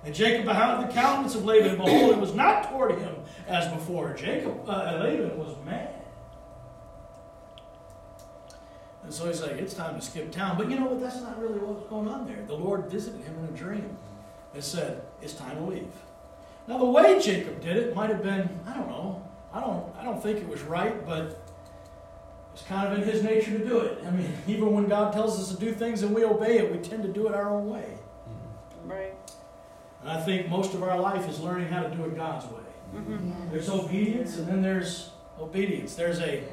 And 0.05 0.15
Jacob 0.15 0.47
beheld 0.47 0.89
the 0.89 0.93
countenance 0.93 1.35
of 1.35 1.45
Laban, 1.45 1.77
behold, 1.77 2.13
it 2.13 2.19
was 2.19 2.35
not 2.35 2.71
toward 2.71 2.99
him 2.99 3.15
as 3.47 3.71
before. 3.73 4.15
Jacob, 4.15 4.67
uh, 4.67 4.99
Laban 5.03 5.37
was 5.37 5.55
mad. 5.67 5.95
And 9.03 9.13
so 9.13 9.27
he's 9.27 9.43
like, 9.43 9.53
it's 9.53 9.75
time 9.75 9.99
to 9.99 10.01
skip 10.05 10.31
town. 10.31 10.57
But 10.57 10.71
you 10.71 10.79
know 10.79 10.87
what? 10.87 11.01
That's 11.01 11.21
not 11.21 11.41
really 11.41 11.59
what 11.59 11.81
was 11.81 11.85
going 11.89 12.09
on 12.09 12.27
there. 12.27 12.43
The 12.47 12.55
Lord 12.55 12.91
visited 12.91 13.21
him 13.23 13.37
in 13.41 13.55
a 13.55 13.57
dream 13.57 13.97
and 14.55 14.63
said, 14.63 15.03
it's 15.21 15.35
time 15.35 15.57
to 15.57 15.65
leave. 15.65 15.93
Now, 16.67 16.79
the 16.79 16.85
way 16.85 17.21
Jacob 17.21 17.61
did 17.61 17.77
it 17.77 17.95
might 17.95 18.11
have 18.11 18.23
been, 18.23 18.49
I 18.67 18.75
don't 18.75 18.89
know. 18.89 19.23
I 19.53 19.61
don't, 19.61 19.85
I 19.99 20.05
don't 20.05 20.23
think 20.23 20.39
it 20.39 20.49
was 20.49 20.63
right, 20.63 21.05
but 21.05 21.43
it's 22.55 22.63
kind 22.63 22.93
of 22.93 22.99
in 22.99 23.09
his 23.09 23.23
nature 23.23 23.59
to 23.59 23.65
do 23.65 23.81
it. 23.81 24.03
I 24.07 24.11
mean, 24.11 24.33
even 24.47 24.73
when 24.73 24.87
God 24.87 25.13
tells 25.13 25.41
us 25.41 25.55
to 25.55 25.61
do 25.61 25.73
things 25.73 26.03
and 26.03 26.15
we 26.15 26.25
obey 26.25 26.59
it, 26.59 26.71
we 26.71 26.79
tend 26.79 27.03
to 27.03 27.09
do 27.09 27.27
it 27.27 27.35
our 27.35 27.51
own 27.51 27.69
way. 27.69 27.99
Right. 28.85 29.15
And 30.03 30.11
I 30.11 30.21
think 30.21 30.49
most 30.49 30.75
of 30.75 30.83
our 30.83 30.99
life 30.99 31.29
is 31.29 31.41
learning 31.41 31.69
how 31.69 31.83
to 31.83 31.95
do 31.95 32.05
it 32.05 32.17
God's 32.17 32.47
way. 32.47 32.61
Mm-hmm. 32.95 33.51
There's 33.51 33.69
obedience, 33.69 34.39
and 34.39 34.49
then 34.49 34.63
there's 34.63 35.11
obedience. 35.39 35.95
There's 35.95 36.21
a 36.21 36.45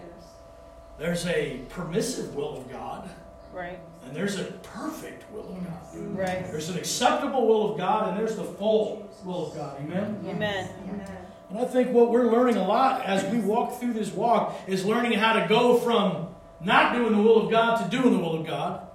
there's 0.99 1.25
a 1.27 1.61
permissive 1.69 2.35
will 2.35 2.57
of 2.57 2.71
God, 2.71 3.09
Right. 3.57 3.79
And 4.05 4.15
there's 4.15 4.39
a 4.39 4.43
perfect 4.43 5.29
will 5.31 5.49
of 5.49 5.63
God. 5.63 6.17
Right. 6.17 6.45
There's 6.51 6.69
an 6.69 6.77
acceptable 6.77 7.47
will 7.47 7.71
of 7.71 7.77
God, 7.77 8.09
and 8.09 8.17
there's 8.17 8.35
the 8.35 8.43
full 8.43 9.09
will 9.25 9.47
of 9.47 9.55
God. 9.55 9.79
Amen? 9.81 10.23
Amen. 10.27 10.69
Amen. 10.87 11.17
And 11.49 11.57
I 11.57 11.65
think 11.65 11.91
what 11.91 12.11
we're 12.11 12.31
learning 12.31 12.57
a 12.57 12.67
lot 12.67 13.03
as 13.03 13.25
we 13.33 13.39
walk 13.39 13.79
through 13.79 13.93
this 13.93 14.11
walk 14.11 14.55
is 14.67 14.85
learning 14.85 15.13
how 15.13 15.33
to 15.33 15.47
go 15.47 15.77
from 15.77 16.27
not 16.61 16.93
doing 16.93 17.13
the 17.13 17.21
will 17.21 17.45
of 17.45 17.51
God 17.51 17.83
to 17.83 17.89
doing 17.89 18.13
the 18.13 18.19
will 18.19 18.39
of 18.39 18.45
God, 18.45 18.87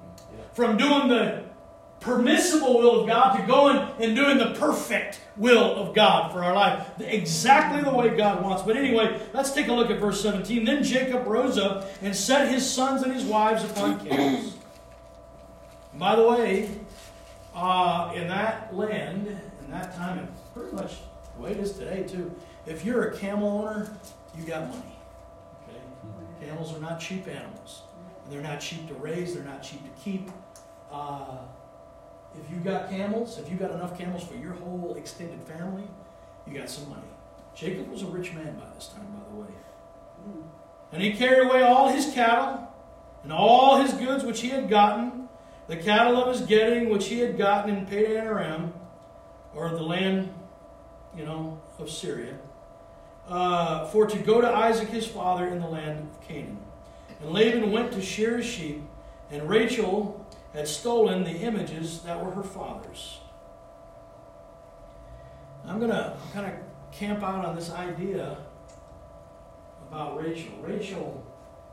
from 0.52 0.76
doing 0.76 1.08
the 1.08 1.41
permissible 2.02 2.78
will 2.78 3.00
of 3.00 3.06
God 3.06 3.36
to 3.36 3.46
going 3.46 3.78
and 3.98 4.14
doing 4.16 4.38
the 4.38 4.54
perfect 4.58 5.20
will 5.36 5.74
of 5.76 5.94
God 5.94 6.32
for 6.32 6.42
our 6.44 6.54
life. 6.54 6.88
Exactly 7.00 7.82
the 7.82 7.96
way 7.96 8.16
God 8.16 8.42
wants. 8.42 8.62
But 8.62 8.76
anyway, 8.76 9.20
let's 9.32 9.52
take 9.52 9.68
a 9.68 9.72
look 9.72 9.90
at 9.90 10.00
verse 10.00 10.20
17. 10.22 10.64
Then 10.64 10.82
Jacob 10.82 11.26
rose 11.26 11.58
up 11.58 11.88
and 12.02 12.14
set 12.14 12.50
his 12.50 12.68
sons 12.68 13.02
and 13.02 13.12
his 13.12 13.24
wives 13.24 13.64
upon 13.64 14.04
camels. 14.04 14.56
By 15.94 16.16
the 16.16 16.26
way, 16.26 16.70
uh, 17.54 18.12
in 18.14 18.28
that 18.28 18.74
land, 18.74 19.28
in 19.28 19.70
that 19.70 19.94
time, 19.94 20.18
and 20.18 20.28
pretty 20.54 20.74
much 20.74 20.96
the 21.36 21.42
way 21.42 21.52
it 21.52 21.58
is 21.58 21.72
today 21.72 22.02
too, 22.02 22.34
if 22.66 22.84
you're 22.84 23.08
a 23.08 23.16
camel 23.16 23.48
owner, 23.48 23.96
you 24.36 24.44
got 24.44 24.68
money. 24.68 24.98
Okay? 25.68 26.46
Camels 26.46 26.74
are 26.74 26.80
not 26.80 26.98
cheap 26.98 27.28
animals. 27.28 27.82
They're 28.30 28.40
not 28.40 28.60
cheap 28.60 28.88
to 28.88 28.94
raise, 28.94 29.34
they're 29.34 29.44
not 29.44 29.62
cheap 29.62 29.82
to 29.82 30.02
keep. 30.02 30.30
Uh, 30.90 31.38
if 32.34 32.50
you 32.50 32.58
got 32.58 32.90
camels, 32.90 33.38
if 33.38 33.50
you 33.50 33.56
got 33.56 33.70
enough 33.70 33.98
camels 33.98 34.24
for 34.24 34.34
your 34.34 34.54
whole 34.54 34.94
extended 34.96 35.40
family, 35.42 35.84
you 36.46 36.58
got 36.58 36.68
some 36.68 36.88
money. 36.88 37.02
Jacob 37.54 37.90
was 37.90 38.02
a 38.02 38.06
rich 38.06 38.32
man 38.32 38.56
by 38.56 38.66
this 38.74 38.88
time, 38.88 39.06
by 39.06 39.28
the 39.30 39.40
way. 39.40 39.48
And 40.92 41.02
he 41.02 41.12
carried 41.12 41.46
away 41.46 41.62
all 41.62 41.88
his 41.88 42.12
cattle 42.12 42.68
and 43.22 43.32
all 43.32 43.80
his 43.80 43.92
goods 43.92 44.24
which 44.24 44.40
he 44.40 44.48
had 44.48 44.68
gotten, 44.68 45.28
the 45.68 45.76
cattle 45.76 46.16
of 46.16 46.36
his 46.36 46.46
getting 46.46 46.90
which 46.90 47.08
he 47.08 47.20
had 47.20 47.38
gotten 47.38 47.74
in 47.76 47.86
Padan 47.86 48.26
Aram, 48.26 48.74
or 49.54 49.70
the 49.70 49.82
land, 49.82 50.32
you 51.16 51.24
know, 51.24 51.60
of 51.78 51.90
Syria, 51.90 52.36
uh, 53.28 53.86
for 53.86 54.06
to 54.06 54.18
go 54.18 54.40
to 54.40 54.48
Isaac 54.48 54.88
his 54.88 55.06
father 55.06 55.46
in 55.46 55.60
the 55.60 55.68
land 55.68 56.10
of 56.10 56.20
Canaan. 56.26 56.58
And 57.20 57.30
Laban 57.30 57.70
went 57.70 57.92
to 57.92 58.02
shear 58.02 58.38
his 58.38 58.46
sheep, 58.46 58.82
and 59.30 59.48
Rachel 59.48 60.21
had 60.52 60.68
stolen 60.68 61.24
the 61.24 61.30
images 61.30 62.00
that 62.02 62.22
were 62.22 62.30
her 62.30 62.42
father's. 62.42 63.18
I'm 65.66 65.78
going 65.78 65.90
to 65.90 66.16
kind 66.32 66.46
of 66.46 66.52
camp 66.92 67.22
out 67.22 67.44
on 67.44 67.54
this 67.56 67.70
idea 67.70 68.36
about 69.88 70.20
Rachel. 70.20 70.52
Rachel, 70.60 71.24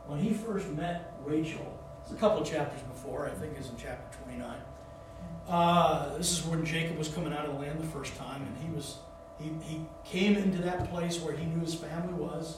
when 0.06 0.20
he 0.20 0.34
first 0.34 0.70
met 0.70 1.14
Rachel, 1.26 1.78
it's 2.02 2.12
a 2.12 2.16
couple 2.16 2.44
chapters 2.44 2.82
before, 2.84 3.28
I 3.28 3.32
think 3.32 3.54
it's 3.58 3.70
in 3.70 3.76
chapter 3.78 4.18
29. 4.24 4.56
Uh, 5.48 6.18
this 6.18 6.32
is 6.32 6.46
when 6.46 6.64
Jacob 6.64 6.98
was 6.98 7.08
coming 7.08 7.34
out 7.34 7.46
of 7.46 7.54
the 7.54 7.60
land 7.60 7.80
the 7.80 7.88
first 7.88 8.16
time, 8.16 8.42
and 8.42 8.58
he 8.58 8.76
was 8.76 8.98
he, 9.40 9.52
he 9.64 9.86
came 10.04 10.36
into 10.36 10.62
that 10.64 10.90
place 10.90 11.20
where 11.22 11.34
he 11.34 11.46
knew 11.46 11.62
his 11.62 11.74
family 11.74 12.14
was, 12.14 12.58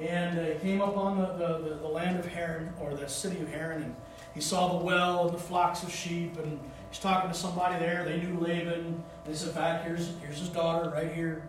and 0.00 0.38
uh, 0.38 0.44
he 0.44 0.58
came 0.58 0.82
up 0.82 0.96
on 0.96 1.18
the, 1.18 1.26
the, 1.26 1.58
the, 1.58 1.74
the 1.76 1.88
land 1.88 2.18
of 2.18 2.26
Haran, 2.26 2.74
or 2.80 2.94
the 2.94 3.08
city 3.08 3.40
of 3.40 3.48
Haran, 3.48 3.82
and 3.82 3.96
he 4.34 4.40
saw 4.40 4.78
the 4.78 4.84
well 4.84 5.26
and 5.26 5.34
the 5.34 5.40
flocks 5.40 5.82
of 5.82 5.92
sheep, 5.92 6.36
and 6.38 6.58
he's 6.90 6.98
talking 6.98 7.30
to 7.30 7.36
somebody 7.36 7.78
there. 7.78 8.04
They 8.04 8.20
knew 8.20 8.38
Laban. 8.38 9.02
They 9.24 9.34
said, 9.34 9.54
"Back 9.54 9.84
here's 9.84 10.12
here's 10.20 10.38
his 10.38 10.48
daughter 10.48 10.90
right 10.90 11.12
here." 11.12 11.48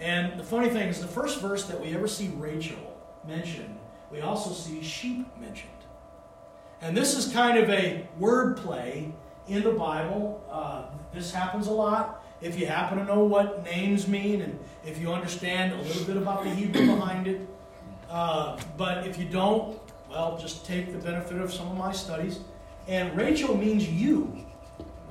And 0.00 0.38
the 0.38 0.44
funny 0.44 0.70
thing 0.70 0.88
is, 0.88 1.00
the 1.00 1.06
first 1.06 1.40
verse 1.40 1.64
that 1.66 1.80
we 1.80 1.94
ever 1.94 2.08
see 2.08 2.28
Rachel 2.36 3.00
mentioned, 3.26 3.78
we 4.10 4.20
also 4.20 4.52
see 4.52 4.82
sheep 4.82 5.26
mentioned. 5.40 5.70
And 6.80 6.96
this 6.96 7.16
is 7.16 7.32
kind 7.32 7.58
of 7.58 7.70
a 7.70 8.06
word 8.18 8.56
play 8.56 9.12
in 9.48 9.62
the 9.62 9.70
Bible. 9.70 10.44
Uh, 10.50 10.86
this 11.12 11.32
happens 11.32 11.66
a 11.66 11.72
lot. 11.72 12.24
If 12.40 12.58
you 12.58 12.66
happen 12.66 12.98
to 12.98 13.04
know 13.04 13.24
what 13.24 13.64
names 13.64 14.06
mean, 14.06 14.42
and 14.42 14.58
if 14.84 15.00
you 15.00 15.12
understand 15.12 15.72
a 15.72 15.82
little 15.82 16.04
bit 16.04 16.16
about 16.16 16.44
the 16.44 16.50
Hebrew 16.50 16.86
behind 16.86 17.26
it, 17.26 17.40
uh, 18.10 18.60
but 18.76 19.06
if 19.06 19.18
you 19.18 19.24
don't, 19.24 19.78
well, 20.14 20.38
just 20.38 20.64
take 20.64 20.92
the 20.92 20.98
benefit 20.98 21.40
of 21.40 21.52
some 21.52 21.68
of 21.68 21.76
my 21.76 21.92
studies. 21.92 22.40
And 22.86 23.16
Rachel 23.16 23.56
means 23.56 23.88
you, 23.88 24.46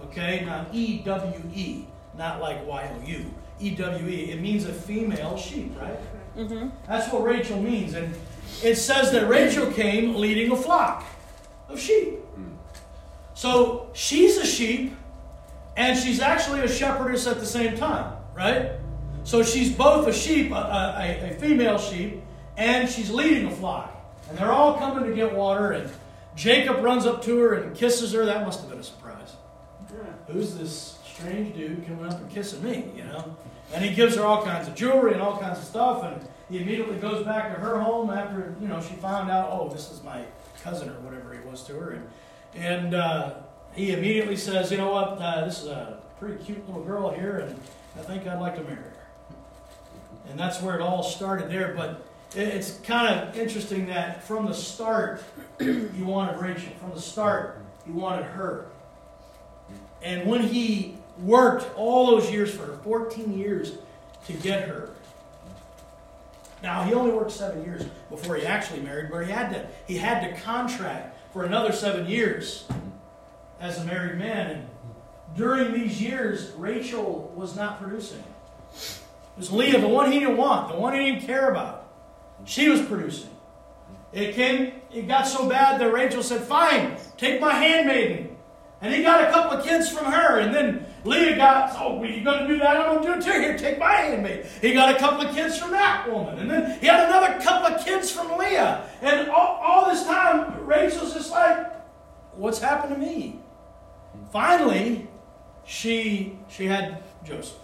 okay? 0.06 0.46
Not 0.46 0.74
E 0.74 1.00
W 1.00 1.42
E, 1.54 1.86
not 2.18 2.40
like 2.40 2.66
Y 2.66 2.92
O 2.96 3.08
U. 3.08 3.26
E 3.60 3.72
W 3.72 4.08
E. 4.08 4.32
It 4.32 4.40
means 4.40 4.66
a 4.66 4.74
female 4.74 5.38
sheep, 5.38 5.74
right? 5.80 6.00
Mm-hmm. 6.38 6.70
That's 6.88 7.12
what 7.12 7.24
Rachel 7.24 7.62
means. 7.62 7.94
And 7.94 8.16
it 8.64 8.76
says 8.76 9.12
that 9.12 9.28
Rachel 9.28 9.72
came 9.72 10.16
leading 10.16 10.52
a 10.52 10.56
flock 10.56 11.06
of 11.68 11.80
sheep. 11.80 12.20
So 13.34 13.90
she's 13.94 14.38
a 14.38 14.46
sheep, 14.46 14.96
and 15.76 15.98
she's 15.98 16.22
actually 16.22 16.62
a 16.62 16.68
shepherdess 16.68 17.28
at 17.28 17.40
the 17.40 17.46
same 17.46 17.76
time, 17.76 18.16
right? 18.36 18.72
So 19.24 19.44
she's 19.44 19.74
both 19.74 20.08
a 20.08 20.14
sheep, 20.14 20.52
a, 20.52 20.56
a, 20.56 21.32
a 21.32 21.34
female 21.40 21.78
sheep, 21.78 22.22
and 22.58 22.88
she's 22.90 23.10
leading 23.10 23.48
a 23.48 23.52
flock. 23.52 23.93
And 24.34 24.42
they're 24.42 24.52
all 24.52 24.80
coming 24.80 25.08
to 25.08 25.16
get 25.16 25.36
water, 25.36 25.74
and 25.74 25.92
Jacob 26.36 26.84
runs 26.84 27.06
up 27.06 27.24
to 27.26 27.38
her 27.38 27.54
and 27.54 27.76
kisses 27.78 28.14
her. 28.14 28.26
That 28.26 28.44
must 28.44 28.62
have 28.62 28.70
been 28.72 28.80
a 28.80 28.84
surprise. 28.84 29.36
Who's 30.26 30.56
this 30.56 30.98
strange 31.06 31.56
dude 31.56 31.86
coming 31.86 32.08
up 32.08 32.20
and 32.20 32.28
kissing 32.32 32.64
me, 32.64 32.92
you 32.96 33.04
know? 33.04 33.38
And 33.76 33.86
he 33.86 33.94
gives 33.94 34.16
her 34.16 34.24
all 34.24 34.44
kinds 34.44 34.68
of 34.68 34.74
jewelry 34.74 35.14
and 35.14 35.22
all 35.22 35.38
kinds 35.38 35.60
of 35.60 35.66
stuff, 35.66 36.04
and 36.04 36.28
he 36.50 36.64
immediately 36.64 36.98
goes 36.98 37.24
back 37.24 37.54
to 37.54 37.62
her 37.62 37.80
home 37.80 38.10
after, 38.10 38.56
you 38.60 38.68
know, 38.68 38.82
she 38.82 38.96
found 38.96 39.30
out, 39.30 39.50
oh, 39.52 39.70
this 39.70 39.92
is 39.92 40.02
my 40.02 40.26
cousin 40.64 40.90
or 40.90 41.00
whatever 41.02 41.32
he 41.32 41.48
was 41.48 41.62
to 41.66 41.74
her. 41.76 41.92
And, 41.92 42.08
and 42.56 42.96
uh, 42.96 43.36
he 43.76 43.92
immediately 43.92 44.36
says, 44.36 44.72
you 44.72 44.80
know 44.80 44.92
what, 44.92 45.22
uh, 45.22 45.46
this 45.46 45.62
is 45.62 45.68
a 45.68 46.00
pretty 46.20 46.44
cute 46.44 46.68
little 46.68 46.84
girl 46.84 47.12
here, 47.12 47.38
and 47.38 47.60
I 48.00 48.02
think 48.02 48.26
I'd 48.26 48.42
like 48.42 48.56
to 48.56 48.64
marry 48.64 48.78
her. 48.78 48.94
And 50.28 50.40
that's 50.40 50.60
where 50.60 50.74
it 50.74 50.82
all 50.82 51.04
started 51.04 51.52
there. 51.52 51.76
But 51.78 52.04
it's 52.36 52.80
kind 52.80 53.20
of 53.20 53.38
interesting 53.38 53.88
that 53.88 54.24
from 54.24 54.46
the 54.46 54.54
start, 54.54 55.24
he 55.60 56.02
wanted 56.02 56.40
Rachel. 56.40 56.72
From 56.80 56.92
the 56.92 57.02
start, 57.02 57.60
he 57.86 57.92
wanted 57.92 58.26
her. 58.26 58.66
And 60.02 60.28
when 60.28 60.42
he 60.42 60.98
worked 61.20 61.76
all 61.78 62.08
those 62.08 62.32
years 62.32 62.54
for 62.54 62.66
her, 62.66 62.78
14 62.78 63.38
years 63.38 63.78
to 64.28 64.34
get 64.34 64.68
her. 64.68 64.90
Now 66.62 66.84
he 66.84 66.94
only 66.94 67.12
worked 67.12 67.32
seven 67.32 67.64
years 67.64 67.84
before 68.10 68.36
he 68.36 68.46
actually 68.46 68.80
married, 68.80 69.12
but 69.12 69.26
he 69.26 69.32
had 69.32 69.50
to 69.52 69.68
he 69.86 69.98
had 69.98 70.22
to 70.22 70.42
contract 70.42 71.18
for 71.34 71.44
another 71.44 71.74
seven 71.74 72.08
years 72.08 72.66
as 73.60 73.80
a 73.80 73.84
married 73.84 74.18
man. 74.18 74.52
And 74.52 74.68
during 75.36 75.74
these 75.74 76.02
years, 76.02 76.52
Rachel 76.52 77.34
was 77.36 77.56
not 77.56 77.82
producing. 77.82 78.24
It 78.74 79.00
was 79.38 79.52
Leah, 79.52 79.82
the 79.82 79.88
one 79.88 80.12
he 80.12 80.20
didn't 80.20 80.38
want, 80.38 80.72
the 80.72 80.80
one 80.80 80.94
he 80.94 81.00
didn't 81.00 81.26
care 81.26 81.50
about. 81.50 81.83
She 82.46 82.70
was 82.70 82.82
producing. 82.82 83.30
It 84.12 84.36
came, 84.36 84.74
it 84.92 85.08
got 85.08 85.28
so 85.28 85.50
bad 85.50 85.82
that 85.82 85.92
Rachel 85.92 86.22
said, 86.22 86.42
Fine, 86.44 86.98
take 87.18 87.42
my 87.42 87.54
handmaiden. 87.54 88.36
And 88.82 88.94
he 88.94 89.02
got 89.02 89.28
a 89.28 89.32
couple 89.32 89.58
of 89.58 89.66
kids 89.66 89.90
from 89.90 90.12
her. 90.12 90.40
And 90.40 90.54
then 90.54 90.86
Leah 91.04 91.36
got, 91.36 91.76
Oh, 91.80 91.96
well, 91.96 92.10
you 92.10 92.24
going 92.24 92.48
to 92.48 92.48
do 92.48 92.60
that? 92.60 92.78
I'm 92.78 93.02
going 93.02 93.02
to 93.02 93.08
do 93.08 93.14
it 93.14 93.34
too. 93.34 93.42
Here, 93.42 93.58
take 93.58 93.80
my 93.80 93.92
handmaid. 93.92 94.46
He 94.62 94.74
got 94.74 94.94
a 94.94 95.00
couple 95.00 95.26
of 95.26 95.34
kids 95.34 95.58
from 95.58 95.72
that 95.72 96.12
woman. 96.12 96.38
And 96.40 96.50
then 96.50 96.80
he 96.80 96.88
had 96.88 97.08
another 97.08 97.42
couple 97.42 97.74
of 97.74 97.84
kids 97.84 98.12
from 98.12 98.38
Leah. 98.38 98.88
And 99.02 99.30
all, 99.30 99.60
all 99.62 99.90
this 99.90 100.06
time, 100.06 100.66
Rachel's 100.66 101.14
just 101.14 101.32
like, 101.32 101.72
What's 102.36 102.60
happened 102.60 102.94
to 102.94 103.00
me? 103.00 103.40
Finally, 104.32 105.08
she, 105.66 106.38
she 106.50 106.66
had 106.66 107.04
Joseph. 107.24 107.58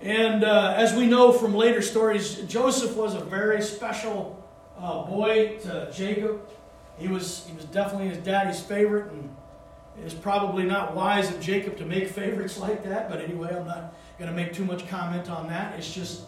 And 0.00 0.44
uh, 0.44 0.74
as 0.76 0.94
we 0.94 1.06
know 1.06 1.32
from 1.32 1.54
later 1.54 1.82
stories, 1.82 2.36
Joseph 2.42 2.96
was 2.96 3.14
a 3.14 3.20
very 3.20 3.60
special 3.60 4.42
uh, 4.78 5.04
boy 5.04 5.58
to 5.62 5.90
Jacob. 5.92 6.48
He 6.96 7.08
was, 7.08 7.46
he 7.46 7.54
was 7.54 7.64
definitely 7.66 8.08
his 8.08 8.18
daddy's 8.18 8.60
favorite, 8.60 9.10
and 9.12 9.34
it 9.98 10.06
is 10.06 10.14
probably 10.14 10.64
not 10.64 10.94
wise 10.94 11.30
of 11.30 11.40
Jacob 11.40 11.76
to 11.78 11.84
make 11.84 12.08
favorites 12.20 12.58
like 12.58 12.82
that. 12.84 13.10
But 13.10 13.20
anyway, 13.20 13.54
I'm 13.54 13.66
not 13.66 13.94
going 14.18 14.30
to 14.30 14.36
make 14.36 14.52
too 14.52 14.64
much 14.64 14.88
comment 14.88 15.30
on 15.30 15.48
that. 15.48 15.78
It's 15.78 15.92
just 15.92 16.22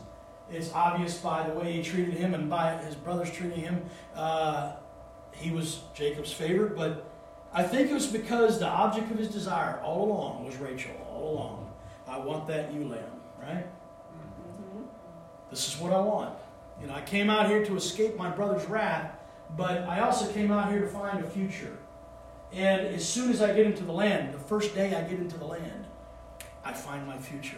it's 0.51 0.71
obvious 0.75 1.17
by 1.17 1.49
the 1.49 1.55
way 1.55 1.73
he 1.73 1.83
treated 1.83 2.15
him 2.15 2.35
and 2.35 2.51
by 2.51 2.77
his 2.77 2.95
brothers 2.95 3.31
treating 3.31 3.61
him. 3.61 3.85
Uh, 4.15 4.73
he 5.33 5.51
was 5.51 5.81
Jacob's 5.95 6.33
favorite, 6.33 6.77
but 6.77 7.07
I 7.55 7.63
think 7.63 7.91
it 7.91 7.95
was 7.95 8.07
because 8.07 8.59
the 8.59 8.69
object 8.69 9.11
of 9.11 9.19
his 9.19 9.29
desire 9.29 9.81
all 9.81 10.05
along 10.05 10.45
was 10.45 10.57
Rachel. 10.57 10.93
All 11.11 11.33
along, 11.33 11.73
I 12.07 12.19
want 12.19 12.47
that 12.49 12.73
ewe 12.73 12.89
lamb, 12.89 13.21
right? 13.55 13.67
Mm-hmm. 13.67 14.83
This 15.51 15.69
is 15.69 15.81
what 15.81 15.93
I 15.93 16.01
want. 16.01 16.37
You 16.81 16.87
know, 16.89 16.95
I 16.95 17.03
came 17.03 17.31
out 17.31 17.49
here 17.49 17.65
to 17.65 17.77
escape 17.77 18.17
my 18.17 18.31
brother's 18.31 18.67
wrath, 18.67 19.15
but 19.57 19.83
I 19.85 20.01
also 20.01 20.31
came 20.33 20.51
out 20.51 20.71
here 20.71 20.81
to 20.81 20.89
find 20.89 21.25
a 21.25 21.29
future. 21.29 21.77
And 22.53 22.81
as 22.89 23.09
soon 23.09 23.31
as 23.31 23.41
I 23.41 23.55
get 23.55 23.67
into 23.67 23.85
the 23.85 23.93
land, 23.93 24.35
the 24.35 24.39
first 24.39 24.75
day 24.75 24.95
I 24.95 25.03
get 25.03 25.19
into 25.19 25.39
the 25.39 25.47
land, 25.47 25.87
I 26.65 26.73
find 26.73 27.07
my 27.07 27.19
future. 27.19 27.57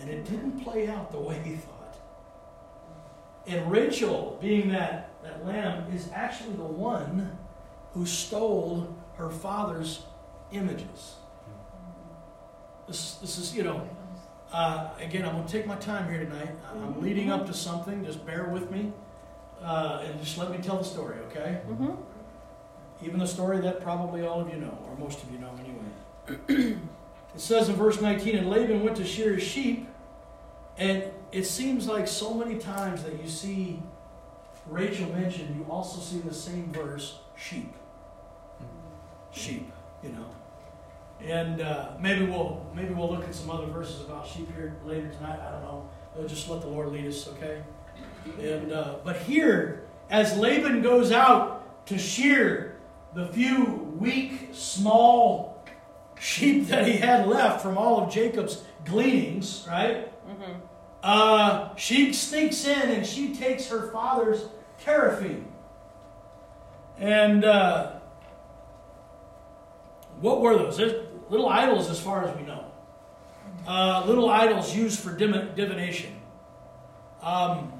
And 0.00 0.08
it 0.08 0.24
didn't 0.24 0.60
play 0.60 0.88
out 0.88 1.12
the 1.12 1.18
way 1.18 1.40
he 1.44 1.56
thought. 1.56 1.96
And 3.46 3.70
Rachel, 3.70 4.38
being 4.40 4.70
that, 4.70 5.10
that 5.22 5.44
lamb, 5.46 5.92
is 5.92 6.10
actually 6.12 6.54
the 6.54 6.64
one 6.64 7.36
who 7.92 8.06
stole 8.06 8.94
her 9.16 9.30
father's 9.30 10.02
images. 10.52 11.16
This, 12.86 13.14
this 13.14 13.38
is, 13.38 13.54
you 13.54 13.62
know, 13.62 13.88
uh, 14.52 14.90
again, 15.00 15.24
I'm 15.24 15.32
going 15.32 15.46
to 15.46 15.52
take 15.52 15.66
my 15.66 15.76
time 15.76 16.10
here 16.10 16.24
tonight. 16.24 16.50
I'm 16.72 17.00
leading 17.02 17.30
up 17.30 17.46
to 17.46 17.54
something. 17.54 18.04
Just 18.04 18.24
bear 18.24 18.44
with 18.44 18.70
me. 18.70 18.92
Uh, 19.62 20.04
and 20.04 20.20
just 20.20 20.38
let 20.38 20.50
me 20.50 20.58
tell 20.58 20.78
the 20.78 20.84
story, 20.84 21.18
okay? 21.30 21.60
Mm-hmm. 21.68 21.90
Even 23.04 23.18
the 23.18 23.26
story 23.26 23.60
that 23.60 23.80
probably 23.80 24.22
all 24.22 24.40
of 24.40 24.48
you 24.48 24.60
know, 24.60 24.78
or 24.86 24.96
most 24.96 25.22
of 25.22 25.30
you 25.32 25.38
know 25.38 25.50
anyway. 25.58 26.78
it 27.34 27.40
says 27.40 27.68
in 27.68 27.74
verse 27.74 28.00
19, 28.00 28.36
and 28.36 28.50
Laban 28.50 28.84
went 28.84 28.96
to 28.96 29.04
shear 29.04 29.34
his 29.34 29.42
sheep, 29.42 29.88
and 30.76 31.04
it 31.32 31.44
seems 31.44 31.86
like 31.86 32.06
so 32.06 32.34
many 32.34 32.56
times 32.56 33.02
that 33.02 33.20
you 33.20 33.28
see 33.28 33.82
Rachel 34.68 35.10
mentioned, 35.10 35.56
you 35.56 35.66
also 35.70 36.00
see 36.00 36.18
the 36.18 36.34
same 36.34 36.70
verse, 36.72 37.18
sheep. 37.36 37.72
Sheep, 39.32 39.70
you 40.02 40.10
know. 40.10 40.26
And 41.22 41.60
uh, 41.60 41.90
maybe 42.00 42.26
we'll 42.26 42.64
maybe 42.74 42.94
we'll 42.94 43.10
look 43.10 43.24
at 43.24 43.34
some 43.34 43.50
other 43.50 43.66
verses 43.66 44.02
about 44.02 44.26
sheep 44.26 44.54
here 44.54 44.76
later 44.84 45.08
tonight. 45.08 45.40
I 45.40 45.50
don't 45.50 45.62
know. 45.62 45.88
We'll 46.14 46.28
just 46.28 46.48
let 46.48 46.60
the 46.60 46.68
Lord 46.68 46.88
lead 46.88 47.06
us, 47.06 47.28
okay? 47.28 47.62
And 48.40 48.72
uh, 48.72 48.96
but 49.04 49.16
here, 49.22 49.84
as 50.10 50.36
Laban 50.36 50.82
goes 50.82 51.10
out 51.10 51.86
to 51.86 51.98
shear 51.98 52.78
the 53.14 53.26
few 53.26 53.96
weak, 53.98 54.50
small 54.52 55.64
sheep 56.20 56.66
that 56.68 56.86
he 56.86 56.94
had 56.94 57.26
left 57.26 57.62
from 57.62 57.78
all 57.78 58.02
of 58.02 58.12
Jacob's 58.12 58.62
gleanings, 58.84 59.66
right? 59.68 60.12
Mm-hmm. 60.28 60.52
Uh, 61.02 61.74
she 61.76 62.12
sneaks 62.12 62.66
in 62.66 62.90
and 62.90 63.06
she 63.06 63.34
takes 63.34 63.68
her 63.68 63.90
father's 63.90 64.48
teraphim. 64.80 65.46
And 66.98 67.44
uh, 67.44 67.92
what 70.20 70.40
were 70.40 70.56
those? 70.56 70.78
Little 71.30 71.48
idols, 71.48 71.90
as 71.90 72.00
far 72.00 72.24
as 72.24 72.36
we 72.36 72.42
know. 72.42 72.64
Uh, 73.66 74.04
little 74.06 74.30
idols 74.30 74.74
used 74.74 74.98
for 75.00 75.12
divination. 75.12 76.14
Um, 77.22 77.72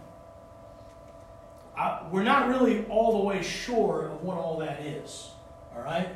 I, 1.76 2.02
we're 2.10 2.24
not 2.24 2.48
really 2.48 2.84
all 2.86 3.18
the 3.18 3.24
way 3.24 3.42
sure 3.42 4.08
of 4.08 4.22
what 4.22 4.36
all 4.36 4.58
that 4.58 4.80
is. 4.80 5.30
All 5.74 5.82
right? 5.82 6.08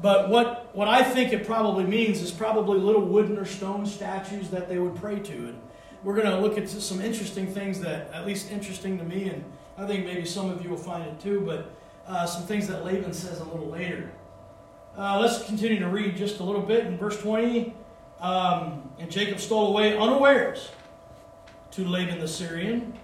But 0.00 0.28
what, 0.28 0.74
what 0.74 0.88
I 0.88 1.02
think 1.02 1.32
it 1.32 1.46
probably 1.46 1.84
means 1.84 2.20
is 2.20 2.30
probably 2.30 2.78
little 2.78 3.04
wooden 3.04 3.38
or 3.38 3.44
stone 3.44 3.86
statues 3.86 4.50
that 4.50 4.68
they 4.68 4.78
would 4.78 4.96
pray 4.96 5.18
to. 5.18 5.32
And 5.32 5.60
we're 6.02 6.14
going 6.14 6.28
to 6.28 6.38
look 6.38 6.58
at 6.58 6.68
some 6.68 7.00
interesting 7.00 7.46
things 7.46 7.80
that, 7.80 8.12
at 8.12 8.26
least 8.26 8.50
interesting 8.50 8.98
to 8.98 9.04
me, 9.04 9.30
and 9.30 9.44
I 9.78 9.86
think 9.86 10.04
maybe 10.04 10.26
some 10.26 10.50
of 10.50 10.62
you 10.62 10.70
will 10.70 10.76
find 10.76 11.04
it 11.04 11.18
too, 11.20 11.40
but 11.40 11.70
uh, 12.06 12.26
some 12.26 12.42
things 12.42 12.68
that 12.68 12.84
Laban 12.84 13.14
says 13.14 13.40
a 13.40 13.44
little 13.44 13.68
later. 13.68 14.12
Uh, 14.96 15.18
let's 15.18 15.44
continue 15.44 15.80
to 15.80 15.88
read 15.88 16.16
just 16.16 16.40
a 16.40 16.44
little 16.44 16.62
bit 16.62 16.86
in 16.86 16.96
verse 16.96 17.20
20. 17.20 17.74
Um, 18.20 18.88
and 18.98 19.10
Jacob 19.10 19.40
stole 19.40 19.68
away 19.68 19.96
unawares 19.98 20.70
to 21.72 21.84
Laban 21.84 22.20
the 22.20 22.28
Syrian, 22.28 22.96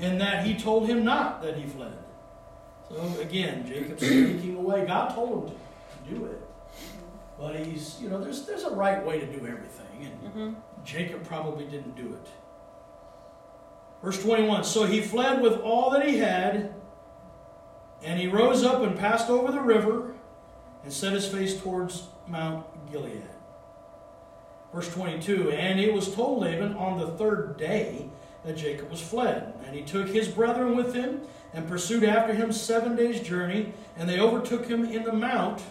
and 0.00 0.20
that 0.20 0.46
he 0.46 0.54
told 0.56 0.86
him 0.88 1.04
not 1.04 1.42
that 1.42 1.56
he 1.56 1.66
fled. 1.66 1.98
So 2.88 3.20
again, 3.20 3.66
Jacob's 3.66 4.06
sneaking 4.06 4.56
away. 4.56 4.86
God 4.86 5.14
told 5.14 5.50
him 5.50 5.56
to 6.08 6.14
do 6.14 6.24
it. 6.26 6.40
But 7.38 7.56
he's, 7.56 8.00
you 8.00 8.08
know, 8.08 8.22
there's, 8.22 8.46
there's 8.46 8.62
a 8.62 8.70
right 8.70 9.04
way 9.04 9.18
to 9.18 9.26
do 9.26 9.38
everything. 9.46 9.86
And 10.02 10.20
Mm-hmm. 10.24 10.52
Jacob 10.84 11.24
probably 11.24 11.64
didn't 11.66 11.96
do 11.96 12.06
it. 12.12 12.28
Verse 14.02 14.20
21 14.22 14.64
So 14.64 14.84
he 14.84 15.00
fled 15.00 15.40
with 15.40 15.60
all 15.60 15.90
that 15.90 16.06
he 16.06 16.18
had, 16.18 16.74
and 18.02 18.18
he 18.20 18.26
rose 18.28 18.64
up 18.64 18.82
and 18.82 18.98
passed 18.98 19.28
over 19.30 19.50
the 19.52 19.60
river 19.60 20.13
and 20.84 20.92
set 20.92 21.12
his 21.12 21.26
face 21.26 21.60
towards 21.60 22.08
Mount 22.28 22.64
Gilead. 22.90 23.22
Verse 24.72 24.92
22 24.92 25.50
And 25.52 25.80
it 25.80 25.92
was 25.92 26.14
told 26.14 26.42
Laban 26.42 26.74
on 26.76 26.98
the 26.98 27.08
third 27.08 27.56
day 27.56 28.08
that 28.44 28.56
Jacob 28.56 28.90
was 28.90 29.00
fled. 29.00 29.54
And 29.66 29.74
he 29.74 29.82
took 29.82 30.08
his 30.08 30.28
brethren 30.28 30.76
with 30.76 30.94
him 30.94 31.22
and 31.52 31.66
pursued 31.66 32.04
after 32.04 32.34
him 32.34 32.52
seven 32.52 32.96
days' 32.96 33.20
journey, 33.20 33.72
and 33.96 34.08
they 34.08 34.20
overtook 34.20 34.66
him 34.66 34.84
in 34.84 35.04
the 35.04 35.12
Mount 35.12 35.62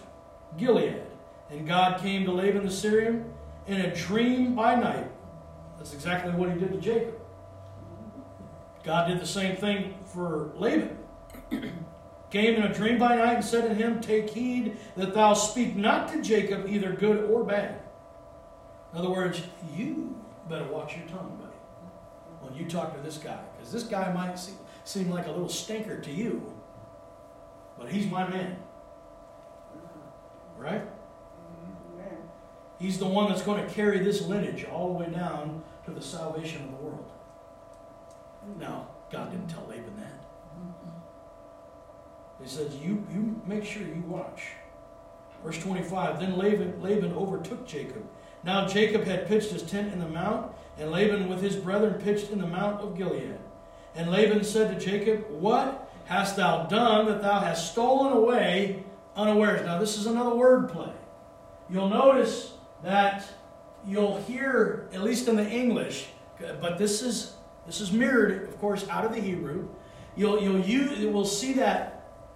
Gilead. 0.56 1.02
And 1.50 1.66
God 1.66 2.00
came 2.00 2.24
to 2.24 2.32
Laban 2.32 2.64
the 2.64 2.70
Syrian 2.70 3.32
in 3.66 3.80
a 3.80 3.94
dream 3.94 4.54
by 4.54 4.74
night. 4.74 5.10
That's 5.76 5.92
exactly 5.92 6.32
what 6.32 6.50
he 6.50 6.58
did 6.58 6.72
to 6.72 6.80
Jacob. 6.80 7.20
God 8.82 9.08
did 9.08 9.20
the 9.20 9.26
same 9.26 9.56
thing 9.56 9.94
for 10.06 10.52
Laban. 10.56 10.98
Came 12.34 12.56
in 12.56 12.64
a 12.64 12.74
dream 12.74 12.98
by 12.98 13.14
night 13.14 13.36
and 13.36 13.44
said 13.44 13.68
to 13.68 13.74
him, 13.76 14.00
Take 14.00 14.28
heed 14.28 14.76
that 14.96 15.14
thou 15.14 15.34
speak 15.34 15.76
not 15.76 16.08
to 16.08 16.20
Jacob 16.20 16.66
either 16.68 16.92
good 16.92 17.30
or 17.30 17.44
bad. 17.44 17.80
In 18.92 18.98
other 18.98 19.10
words, 19.10 19.40
you 19.72 20.20
better 20.48 20.64
watch 20.64 20.96
your 20.96 21.06
tongue, 21.06 21.38
buddy, 21.40 21.56
when 22.40 22.52
you 22.60 22.68
talk 22.68 22.92
to 22.96 23.00
this 23.02 23.18
guy. 23.18 23.38
Because 23.56 23.70
this 23.70 23.84
guy 23.84 24.12
might 24.12 24.36
seem, 24.36 24.56
seem 24.82 25.10
like 25.10 25.28
a 25.28 25.30
little 25.30 25.48
stinker 25.48 26.00
to 26.00 26.10
you, 26.10 26.52
but 27.78 27.88
he's 27.88 28.10
my 28.10 28.26
man. 28.26 28.56
Right? 30.58 30.82
He's 32.80 32.98
the 32.98 33.06
one 33.06 33.28
that's 33.28 33.42
going 33.42 33.64
to 33.64 33.72
carry 33.72 34.00
this 34.00 34.22
lineage 34.22 34.64
all 34.64 34.88
the 34.88 35.04
way 35.04 35.08
down 35.08 35.62
to 35.84 35.92
the 35.92 36.02
salvation 36.02 36.64
of 36.64 36.70
the 36.72 36.84
world. 36.84 37.12
Now, 38.58 38.88
God 39.12 39.30
didn't 39.30 39.50
tell 39.50 39.64
Laban 39.68 39.94
that. 39.98 40.23
He 42.44 42.50
says, 42.50 42.76
you, 42.76 43.02
you 43.10 43.40
make 43.46 43.64
sure 43.64 43.82
you 43.82 44.04
watch. 44.06 44.42
Verse 45.42 45.58
25 45.58 46.20
Then 46.20 46.36
Laban, 46.36 46.82
Laban 46.82 47.14
overtook 47.14 47.66
Jacob. 47.66 48.06
Now 48.42 48.68
Jacob 48.68 49.04
had 49.04 49.26
pitched 49.26 49.50
his 49.50 49.62
tent 49.62 49.94
in 49.94 49.98
the 49.98 50.08
mount, 50.08 50.52
and 50.78 50.90
Laban 50.90 51.28
with 51.28 51.40
his 51.40 51.56
brethren 51.56 51.94
pitched 52.02 52.30
in 52.30 52.38
the 52.38 52.46
mount 52.46 52.82
of 52.82 52.98
Gilead. 52.98 53.38
And 53.94 54.10
Laban 54.10 54.44
said 54.44 54.78
to 54.78 54.84
Jacob, 54.84 55.24
What 55.30 55.90
hast 56.04 56.36
thou 56.36 56.64
done 56.64 57.06
that 57.06 57.22
thou 57.22 57.40
hast 57.40 57.72
stolen 57.72 58.12
away 58.12 58.84
unawares? 59.16 59.64
Now, 59.64 59.78
this 59.78 59.96
is 59.96 60.04
another 60.04 60.34
word 60.34 60.68
play. 60.68 60.92
You'll 61.70 61.88
notice 61.88 62.52
that 62.82 63.24
you'll 63.86 64.18
hear, 64.22 64.90
at 64.92 65.02
least 65.02 65.28
in 65.28 65.36
the 65.36 65.48
English, 65.48 66.08
but 66.60 66.76
this 66.76 67.00
is 67.00 67.36
this 67.64 67.80
is 67.80 67.90
mirrored, 67.90 68.46
of 68.50 68.60
course, 68.60 68.86
out 68.90 69.06
of 69.06 69.14
the 69.14 69.20
Hebrew. 69.20 69.66
You'll 70.14 70.42
you'll 70.42 70.60
use 70.60 71.06
we'll 71.06 71.24
see 71.24 71.54
that 71.54 71.93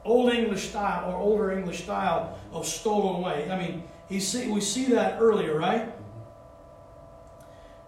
old 0.08 0.32
English 0.32 0.70
style 0.70 1.12
or 1.12 1.16
older 1.16 1.52
English 1.52 1.82
style 1.84 2.38
of 2.52 2.66
stolen 2.66 3.16
away. 3.16 3.50
I 3.50 3.58
mean, 3.58 3.84
he 4.08 4.20
see, 4.20 4.50
we 4.50 4.60
see 4.60 4.86
that 4.86 5.20
earlier, 5.20 5.58
right? 5.58 5.92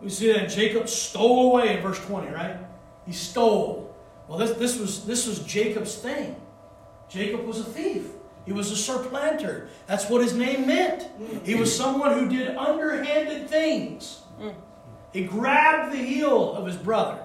We 0.01 0.11
see 0.11 0.33
that 0.33 0.49
Jacob 0.49 0.89
stole 0.89 1.51
away 1.51 1.77
in 1.77 1.83
verse 1.83 1.99
20, 2.07 2.29
right? 2.29 2.57
He 3.07 3.13
stole. 3.13 3.95
Well, 4.29 4.39
this, 4.39 4.53
this 4.53 4.79
was 4.79 5.05
this 5.05 5.27
was 5.27 5.41
Jacob's 5.41 5.97
thing. 5.97 6.37
Jacob 7.09 7.45
was 7.45 7.59
a 7.59 7.65
thief. 7.65 8.07
He 8.47 8.53
was 8.53 8.71
a 8.71 8.77
surplanter. 8.77 9.69
That's 9.87 10.09
what 10.09 10.23
his 10.23 10.35
name 10.35 10.67
meant. 10.67 11.09
He 11.45 11.55
was 11.55 11.75
someone 11.75 12.19
who 12.19 12.29
did 12.29 12.57
underhanded 12.57 13.49
things. 13.49 14.23
Mm. 14.41 14.55
He 15.13 15.25
grabbed 15.25 15.93
the 15.93 15.99
heel 15.99 16.55
of 16.55 16.67
his 16.67 16.77
brother. 16.77 17.23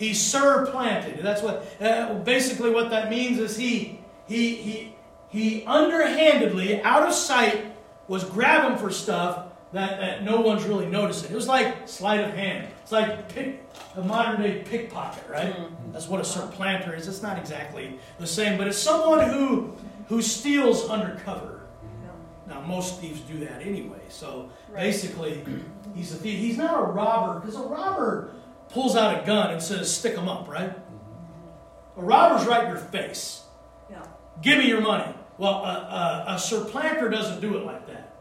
He 0.00 0.14
surplanted. 0.14 1.18
That's 1.22 1.42
what 1.42 1.66
uh, 1.78 2.14
basically 2.14 2.70
what 2.70 2.88
that 2.88 3.10
means 3.10 3.38
is 3.38 3.54
he 3.54 4.00
he 4.26 4.54
he 4.54 4.94
he 5.28 5.62
underhandedly, 5.66 6.80
out 6.82 7.06
of 7.06 7.12
sight, 7.12 7.66
was 8.08 8.24
grabbing 8.24 8.78
for 8.78 8.90
stuff 8.90 9.48
that, 9.74 10.00
that 10.00 10.24
no 10.24 10.40
one's 10.40 10.64
really 10.64 10.86
noticing. 10.86 11.30
It 11.30 11.34
was 11.34 11.46
like 11.46 11.86
sleight 11.86 12.20
of 12.20 12.32
hand. 12.32 12.68
It's 12.82 12.90
like 12.92 13.28
pick, 13.28 13.62
a 13.94 14.00
modern 14.02 14.40
day 14.40 14.62
pickpocket, 14.64 15.28
right? 15.28 15.54
That's 15.92 16.08
what 16.08 16.18
a 16.22 16.24
supplanter 16.24 16.94
is. 16.94 17.06
It's 17.06 17.20
not 17.22 17.36
exactly 17.36 17.98
the 18.18 18.26
same, 18.26 18.56
but 18.56 18.66
it's 18.68 18.78
someone 18.78 19.28
who 19.28 19.76
who 20.08 20.22
steals 20.22 20.88
undercover. 20.88 21.60
Now 22.48 22.62
most 22.62 23.00
thieves 23.02 23.20
do 23.20 23.38
that 23.40 23.60
anyway. 23.60 24.00
So 24.08 24.48
Right. 24.70 24.80
basically, 24.84 25.44
he's 25.94 26.10
a 26.14 26.16
thief. 26.16 26.38
He's 26.38 26.56
not 26.56 26.80
a 26.80 26.84
robber 26.84 27.38
because 27.38 27.56
a 27.56 27.60
robber 27.60 28.30
pulls 28.72 28.96
out 28.96 29.22
a 29.22 29.26
gun 29.26 29.50
and 29.50 29.62
says, 29.62 29.94
stick 29.94 30.14
them 30.14 30.28
up," 30.28 30.48
right? 30.48 30.72
A 31.96 32.02
robber's 32.02 32.46
right 32.46 32.64
in 32.64 32.70
your 32.70 32.78
face. 32.78 33.42
Yeah. 33.90 34.02
Give 34.42 34.58
me 34.58 34.68
your 34.68 34.80
money. 34.80 35.12
Well, 35.38 35.64
a, 35.64 36.24
a, 36.28 36.34
a 36.34 36.38
supplanter 36.38 37.08
doesn't 37.08 37.40
do 37.40 37.56
it 37.56 37.64
like 37.64 37.86
that. 37.86 38.16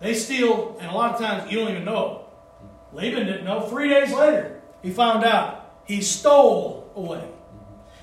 They 0.00 0.14
steal, 0.14 0.76
and 0.80 0.90
a 0.90 0.94
lot 0.94 1.14
of 1.14 1.20
times 1.20 1.50
you 1.50 1.58
don't 1.58 1.70
even 1.70 1.84
know. 1.84 2.26
Laban 2.92 3.26
didn't 3.26 3.44
know. 3.44 3.62
Three 3.68 3.88
days 3.88 4.12
later, 4.12 4.60
he 4.82 4.90
found 4.90 5.24
out. 5.24 5.56
He 5.84 6.00
stole 6.00 6.90
away. 6.94 7.28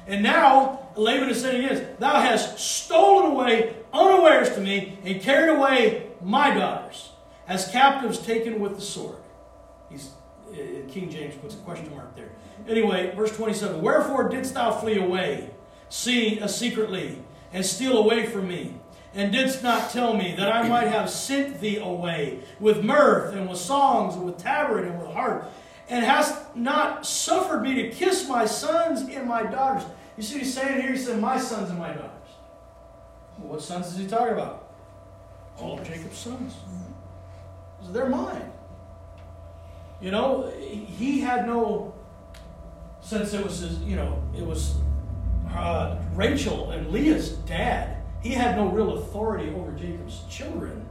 And 0.07 0.23
now 0.23 0.89
Laban 0.95 1.29
is 1.29 1.41
saying 1.41 1.67
this 1.67 1.99
Thou 1.99 2.21
hast 2.21 2.59
stolen 2.59 3.31
away 3.31 3.75
unawares 3.93 4.49
to 4.51 4.61
me 4.61 4.99
and 5.03 5.21
carried 5.21 5.55
away 5.55 6.07
my 6.21 6.53
daughters 6.53 7.11
as 7.47 7.69
captives 7.69 8.19
taken 8.19 8.59
with 8.59 8.75
the 8.75 8.81
sword. 8.81 9.19
He's, 9.89 10.11
King 10.87 11.09
James 11.09 11.35
puts 11.35 11.55
a 11.55 11.59
question 11.59 11.93
mark 11.95 12.15
there. 12.15 12.31
Anyway, 12.67 13.13
verse 13.15 13.35
27 13.35 13.81
Wherefore 13.81 14.29
didst 14.29 14.53
thou 14.53 14.71
flee 14.71 14.97
away, 14.97 15.51
seeing 15.89 16.41
uh, 16.41 16.47
secretly, 16.47 17.19
and 17.53 17.65
steal 17.65 17.97
away 17.97 18.25
from 18.25 18.47
me? 18.47 18.75
And 19.13 19.31
didst 19.31 19.63
not 19.63 19.89
tell 19.89 20.13
me 20.13 20.35
that 20.37 20.51
I 20.51 20.67
might 20.67 20.87
have 20.87 21.09
sent 21.09 21.59
thee 21.59 21.77
away 21.77 22.39
with 22.59 22.83
mirth 22.83 23.33
and 23.33 23.49
with 23.49 23.57
songs 23.57 24.15
and 24.15 24.25
with 24.25 24.37
tabret 24.37 24.85
and 24.85 24.99
with 24.99 25.09
harp, 25.11 25.51
and 25.89 26.05
hast 26.05 26.55
not 26.55 27.05
suffered 27.05 27.61
me 27.61 27.75
to 27.81 27.89
kiss 27.89 28.27
my 28.27 28.45
sons 28.45 29.01
and 29.01 29.27
my 29.27 29.43
daughters? 29.43 29.83
You 30.17 30.23
see 30.23 30.35
what 30.35 30.43
he's 30.43 30.53
saying 30.53 30.81
here? 30.81 30.91
He 30.91 30.97
said, 30.97 31.19
My 31.19 31.39
sons 31.39 31.69
and 31.69 31.79
my 31.79 31.93
daughters. 31.93 32.11
Well, 33.39 33.53
what 33.53 33.61
sons 33.61 33.87
is 33.87 33.97
he 33.97 34.07
talking 34.07 34.33
about? 34.33 34.71
All 35.57 35.79
of 35.79 35.87
Jacob's 35.87 36.17
sons. 36.17 36.55
So 37.83 37.91
they're 37.91 38.09
mine. 38.09 38.51
You 40.01 40.11
know, 40.11 40.51
he 40.59 41.19
had 41.19 41.47
no, 41.47 41.93
since 43.01 43.33
it 43.33 43.43
was 43.43 43.59
his, 43.59 43.79
you 43.79 43.95
know, 43.95 44.21
it 44.37 44.45
was 44.45 44.75
uh, 45.49 45.97
Rachel 46.13 46.71
and 46.71 46.91
Leah's 46.91 47.29
dad, 47.29 48.03
he 48.21 48.29
had 48.29 48.57
no 48.57 48.67
real 48.67 48.97
authority 48.97 49.53
over 49.53 49.71
Jacob's 49.71 50.21
children. 50.29 50.87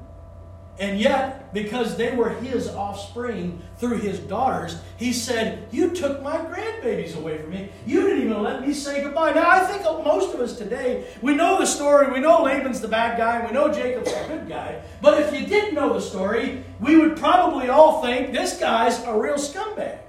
And 0.78 0.98
yet, 1.00 1.45
because 1.56 1.96
they 1.96 2.14
were 2.14 2.28
his 2.28 2.68
offspring 2.68 3.62
through 3.78 3.96
his 3.96 4.18
daughters, 4.18 4.76
he 4.98 5.10
said, 5.10 5.66
You 5.72 5.90
took 5.90 6.22
my 6.22 6.36
grandbabies 6.36 7.16
away 7.16 7.38
from 7.38 7.48
me. 7.48 7.70
You 7.86 8.02
didn't 8.02 8.24
even 8.24 8.42
let 8.42 8.60
me 8.60 8.74
say 8.74 9.02
goodbye. 9.02 9.32
Now, 9.32 9.48
I 9.48 9.60
think 9.60 9.82
most 10.04 10.34
of 10.34 10.40
us 10.40 10.58
today, 10.58 11.06
we 11.22 11.34
know 11.34 11.58
the 11.58 11.64
story. 11.64 12.12
We 12.12 12.20
know 12.20 12.42
Laban's 12.42 12.82
the 12.82 12.88
bad 12.88 13.16
guy. 13.16 13.46
We 13.46 13.52
know 13.52 13.72
Jacob's 13.72 14.12
the 14.12 14.28
good 14.28 14.50
guy. 14.50 14.82
But 15.00 15.22
if 15.22 15.32
you 15.32 15.46
didn't 15.46 15.74
know 15.74 15.94
the 15.94 16.00
story, 16.00 16.62
we 16.78 16.98
would 16.98 17.16
probably 17.16 17.70
all 17.70 18.02
think 18.02 18.34
this 18.34 18.60
guy's 18.60 19.02
a 19.04 19.16
real 19.16 19.36
scumbag. 19.36 20.00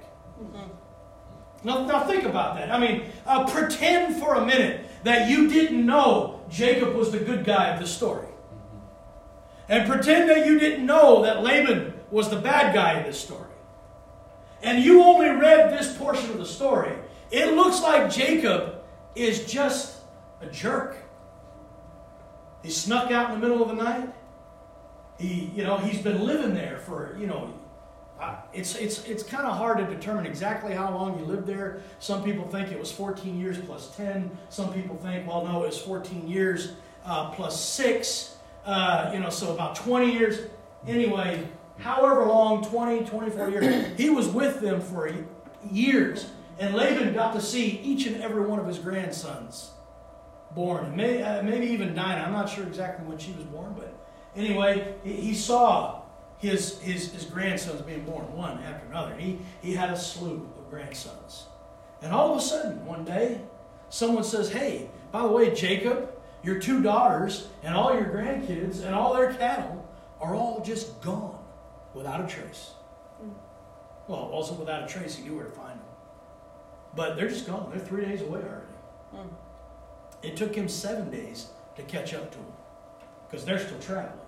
Now, 1.64 1.86
now 1.86 2.04
think 2.04 2.24
about 2.24 2.56
that. 2.56 2.70
I 2.70 2.78
mean, 2.78 3.04
uh, 3.26 3.48
pretend 3.50 4.20
for 4.20 4.34
a 4.34 4.44
minute 4.44 4.84
that 5.04 5.30
you 5.30 5.48
didn't 5.48 5.84
know 5.86 6.42
Jacob 6.50 6.94
was 6.94 7.10
the 7.10 7.18
good 7.18 7.46
guy 7.46 7.70
of 7.70 7.80
the 7.80 7.86
story. 7.86 8.27
And 9.68 9.88
pretend 9.88 10.30
that 10.30 10.46
you 10.46 10.58
didn't 10.58 10.86
know 10.86 11.22
that 11.22 11.42
Laban 11.42 11.94
was 12.10 12.30
the 12.30 12.36
bad 12.36 12.74
guy 12.74 12.98
in 12.98 13.06
this 13.06 13.20
story. 13.20 13.44
And 14.62 14.82
you 14.82 15.02
only 15.02 15.28
read 15.28 15.70
this 15.70 15.96
portion 15.96 16.30
of 16.30 16.38
the 16.38 16.46
story. 16.46 16.92
It 17.30 17.54
looks 17.54 17.82
like 17.82 18.10
Jacob 18.10 18.82
is 19.14 19.44
just 19.50 19.98
a 20.40 20.46
jerk. 20.46 20.96
He 22.62 22.70
snuck 22.70 23.10
out 23.10 23.32
in 23.32 23.40
the 23.40 23.46
middle 23.46 23.62
of 23.62 23.76
the 23.76 23.82
night. 23.82 24.08
He, 25.18 25.52
you 25.54 25.64
know, 25.64 25.76
he's 25.78 26.00
been 26.00 26.24
living 26.24 26.54
there 26.54 26.78
for, 26.78 27.16
you 27.18 27.26
know, 27.26 27.52
it's, 28.52 28.74
it's, 28.76 29.04
it's 29.04 29.22
kind 29.22 29.46
of 29.46 29.56
hard 29.56 29.78
to 29.78 29.84
determine 29.84 30.26
exactly 30.26 30.74
how 30.74 30.90
long 30.92 31.18
you 31.18 31.24
lived 31.24 31.46
there. 31.46 31.82
Some 31.98 32.24
people 32.24 32.46
think 32.48 32.72
it 32.72 32.78
was 32.78 32.90
14 32.90 33.38
years 33.38 33.58
plus 33.58 33.94
10. 33.96 34.36
Some 34.48 34.72
people 34.72 34.96
think, 34.96 35.26
well, 35.26 35.44
no, 35.44 35.62
it 35.62 35.66
was 35.66 35.78
14 35.78 36.26
years 36.26 36.72
uh, 37.04 37.30
plus 37.30 37.60
6. 37.60 38.36
Uh, 38.64 39.10
you 39.12 39.20
know, 39.20 39.30
so 39.30 39.52
about 39.54 39.76
20 39.76 40.12
years. 40.12 40.40
Anyway, 40.86 41.46
however 41.78 42.26
long, 42.26 42.64
20, 42.64 43.04
24 43.04 43.50
years, 43.50 43.98
he 43.98 44.10
was 44.10 44.28
with 44.28 44.60
them 44.60 44.80
for 44.80 45.10
years. 45.70 46.30
And 46.58 46.74
Laban 46.74 47.14
got 47.14 47.32
to 47.34 47.40
see 47.40 47.80
each 47.82 48.06
and 48.06 48.20
every 48.22 48.42
one 48.42 48.58
of 48.58 48.66
his 48.66 48.78
grandsons 48.78 49.70
born. 50.54 50.94
Maybe, 50.96 51.22
uh, 51.22 51.42
maybe 51.42 51.66
even 51.68 51.94
Dinah. 51.94 52.22
I'm 52.22 52.32
not 52.32 52.48
sure 52.48 52.66
exactly 52.66 53.06
when 53.06 53.18
she 53.18 53.32
was 53.32 53.44
born, 53.44 53.74
but 53.76 53.94
anyway, 54.34 54.94
he, 55.04 55.12
he 55.12 55.34
saw 55.34 56.02
his, 56.38 56.80
his, 56.80 57.12
his 57.12 57.24
grandsons 57.24 57.82
being 57.82 58.04
born 58.04 58.32
one 58.32 58.62
after 58.62 58.86
another. 58.86 59.14
He, 59.16 59.38
he 59.60 59.74
had 59.74 59.90
a 59.90 59.96
slew 59.96 60.48
of 60.58 60.70
grandsons. 60.70 61.46
And 62.02 62.12
all 62.12 62.32
of 62.32 62.38
a 62.38 62.40
sudden, 62.40 62.84
one 62.86 63.04
day, 63.04 63.40
someone 63.88 64.24
says, 64.24 64.50
Hey, 64.50 64.88
by 65.10 65.22
the 65.22 65.28
way, 65.28 65.54
Jacob, 65.54 66.12
your 66.48 66.58
two 66.58 66.82
daughters 66.82 67.48
and 67.62 67.74
all 67.74 67.92
your 67.92 68.06
grandkids 68.06 68.82
and 68.82 68.94
all 68.94 69.12
their 69.12 69.34
cattle 69.34 69.86
are 70.18 70.34
all 70.34 70.62
just 70.64 70.98
gone 71.02 71.38
without 71.92 72.24
a 72.24 72.26
trace. 72.26 72.70
Hmm. 73.20 73.32
Well, 74.06 74.30
also 74.32 74.54
without 74.54 74.82
a 74.82 74.86
trace, 74.86 75.14
he 75.14 75.24
knew 75.24 75.36
where 75.36 75.44
to 75.44 75.50
find 75.50 75.78
them. 75.78 75.86
But 76.96 77.16
they're 77.16 77.28
just 77.28 77.46
gone. 77.46 77.68
They're 77.70 77.84
three 77.84 78.06
days 78.06 78.22
away 78.22 78.40
already. 78.40 78.66
Hmm. 79.12 79.28
It 80.22 80.38
took 80.38 80.54
him 80.54 80.70
seven 80.70 81.10
days 81.10 81.48
to 81.76 81.82
catch 81.82 82.14
up 82.14 82.30
to 82.30 82.38
them 82.38 82.52
because 83.28 83.44
they're 83.44 83.58
still 83.58 83.78
traveling. 83.80 84.18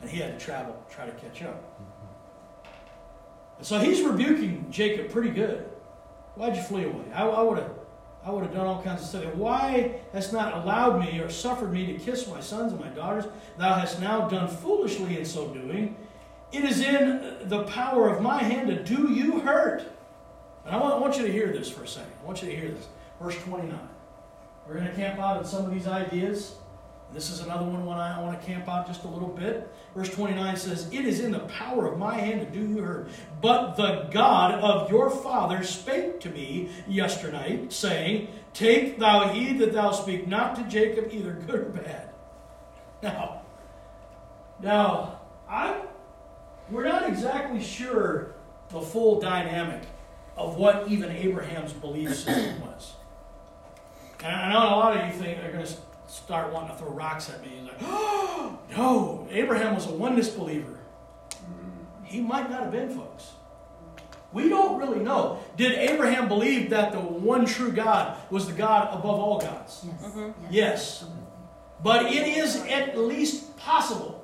And 0.00 0.10
he 0.10 0.18
had 0.18 0.38
to 0.38 0.44
travel, 0.44 0.76
try 0.90 1.06
to 1.06 1.12
catch 1.12 1.42
up. 1.44 1.62
Mm-hmm. 1.62 2.68
And 3.58 3.66
so 3.66 3.78
he's 3.78 4.02
rebuking 4.02 4.66
Jacob 4.68 5.10
pretty 5.10 5.30
good. 5.30 5.64
Why'd 6.34 6.56
you 6.56 6.62
flee 6.62 6.84
away? 6.84 7.04
I, 7.14 7.22
I 7.24 7.42
would 7.42 7.58
have 7.58 7.70
I 8.26 8.30
would 8.30 8.42
have 8.42 8.52
done 8.52 8.66
all 8.66 8.82
kinds 8.82 9.02
of 9.02 9.08
stuff. 9.08 9.24
And 9.24 9.38
why 9.38 10.00
hast 10.12 10.32
not 10.32 10.54
allowed 10.54 10.98
me 10.98 11.20
or 11.20 11.30
suffered 11.30 11.72
me 11.72 11.86
to 11.86 11.94
kiss 11.94 12.26
my 12.26 12.40
sons 12.40 12.72
and 12.72 12.80
my 12.80 12.88
daughters? 12.88 13.24
Thou 13.56 13.74
hast 13.74 14.00
now 14.00 14.28
done 14.28 14.48
foolishly 14.48 15.16
in 15.16 15.24
so 15.24 15.46
doing. 15.48 15.94
It 16.50 16.64
is 16.64 16.80
in 16.80 17.48
the 17.48 17.62
power 17.64 18.08
of 18.08 18.20
my 18.20 18.42
hand 18.42 18.66
to 18.68 18.82
do 18.82 19.12
you 19.12 19.38
hurt. 19.38 19.84
And 20.64 20.74
I 20.74 20.78
want, 20.78 20.94
I 20.94 20.98
want 20.98 21.16
you 21.16 21.24
to 21.24 21.32
hear 21.32 21.52
this 21.52 21.70
for 21.70 21.84
a 21.84 21.88
second. 21.88 22.10
I 22.20 22.26
want 22.26 22.42
you 22.42 22.50
to 22.50 22.56
hear 22.56 22.70
this. 22.70 22.88
Verse 23.20 23.36
29. 23.44 23.78
We're 24.66 24.74
going 24.74 24.88
to 24.88 24.94
camp 24.94 25.20
out 25.20 25.36
on 25.36 25.44
some 25.44 25.64
of 25.64 25.72
these 25.72 25.86
ideas. 25.86 26.56
This 27.12 27.30
is 27.30 27.40
another 27.40 27.64
one 27.64 27.86
when 27.86 27.98
I 27.98 28.20
want 28.20 28.38
to 28.38 28.46
camp 28.46 28.68
out 28.68 28.86
just 28.86 29.04
a 29.04 29.08
little 29.08 29.28
bit. 29.28 29.72
Verse 29.94 30.10
29 30.10 30.56
says, 30.56 30.92
It 30.92 31.06
is 31.06 31.20
in 31.20 31.30
the 31.30 31.40
power 31.40 31.86
of 31.86 31.98
my 31.98 32.14
hand 32.14 32.40
to 32.40 32.46
do 32.46 32.68
you 32.68 32.82
hurt. 32.82 33.08
But 33.40 33.76
the 33.76 34.08
God 34.10 34.60
of 34.60 34.90
your 34.90 35.08
father 35.08 35.62
spake 35.62 36.20
to 36.20 36.30
me 36.30 36.70
yesternight, 36.86 37.72
saying, 37.72 38.28
Take 38.52 38.98
thou 38.98 39.28
heed 39.28 39.58
that 39.60 39.72
thou 39.72 39.92
speak 39.92 40.26
not 40.26 40.56
to 40.56 40.64
Jacob 40.64 41.08
either 41.10 41.32
good 41.46 41.60
or 41.60 41.70
bad. 41.70 42.10
Now, 43.02 43.42
now, 44.60 45.20
I 45.48 45.82
we're 46.70 46.84
not 46.84 47.08
exactly 47.08 47.62
sure 47.62 48.34
the 48.70 48.80
full 48.80 49.20
dynamic 49.20 49.82
of 50.36 50.56
what 50.56 50.88
even 50.88 51.10
Abraham's 51.10 51.72
belief 51.72 52.14
system 52.14 52.60
was. 52.60 52.94
And 54.24 54.34
I 54.34 54.52
know 54.52 54.58
a 54.58 54.76
lot 54.76 54.96
of 54.96 55.06
you 55.06 55.12
think 55.12 55.42
are 55.44 55.52
going 55.52 55.64
to 55.64 55.72
start 56.06 56.52
wanting 56.52 56.70
to 56.70 56.76
throw 56.76 56.90
rocks 56.90 57.28
at 57.30 57.42
me. 57.42 57.48
He's 57.58 57.66
like, 57.66 57.78
oh, 57.82 58.58
no, 58.76 59.28
Abraham 59.30 59.74
was 59.74 59.86
a 59.86 59.92
oneness 59.92 60.28
believer. 60.30 60.78
He 62.04 62.20
might 62.20 62.48
not 62.48 62.62
have 62.62 62.72
been, 62.72 62.90
folks. 62.90 63.32
We 64.32 64.48
don't 64.48 64.78
really 64.78 65.00
know. 65.00 65.40
Did 65.56 65.72
Abraham 65.72 66.28
believe 66.28 66.70
that 66.70 66.92
the 66.92 67.00
one 67.00 67.46
true 67.46 67.72
God 67.72 68.16
was 68.30 68.46
the 68.46 68.52
God 68.52 68.88
above 68.92 69.18
all 69.18 69.40
gods? 69.40 69.84
Yes. 69.84 70.12
Mhm. 70.14 70.34
Yes. 70.50 71.04
But 71.82 72.06
it 72.06 72.26
is 72.28 72.56
at 72.66 72.96
least 72.98 73.56
possible. 73.56 74.15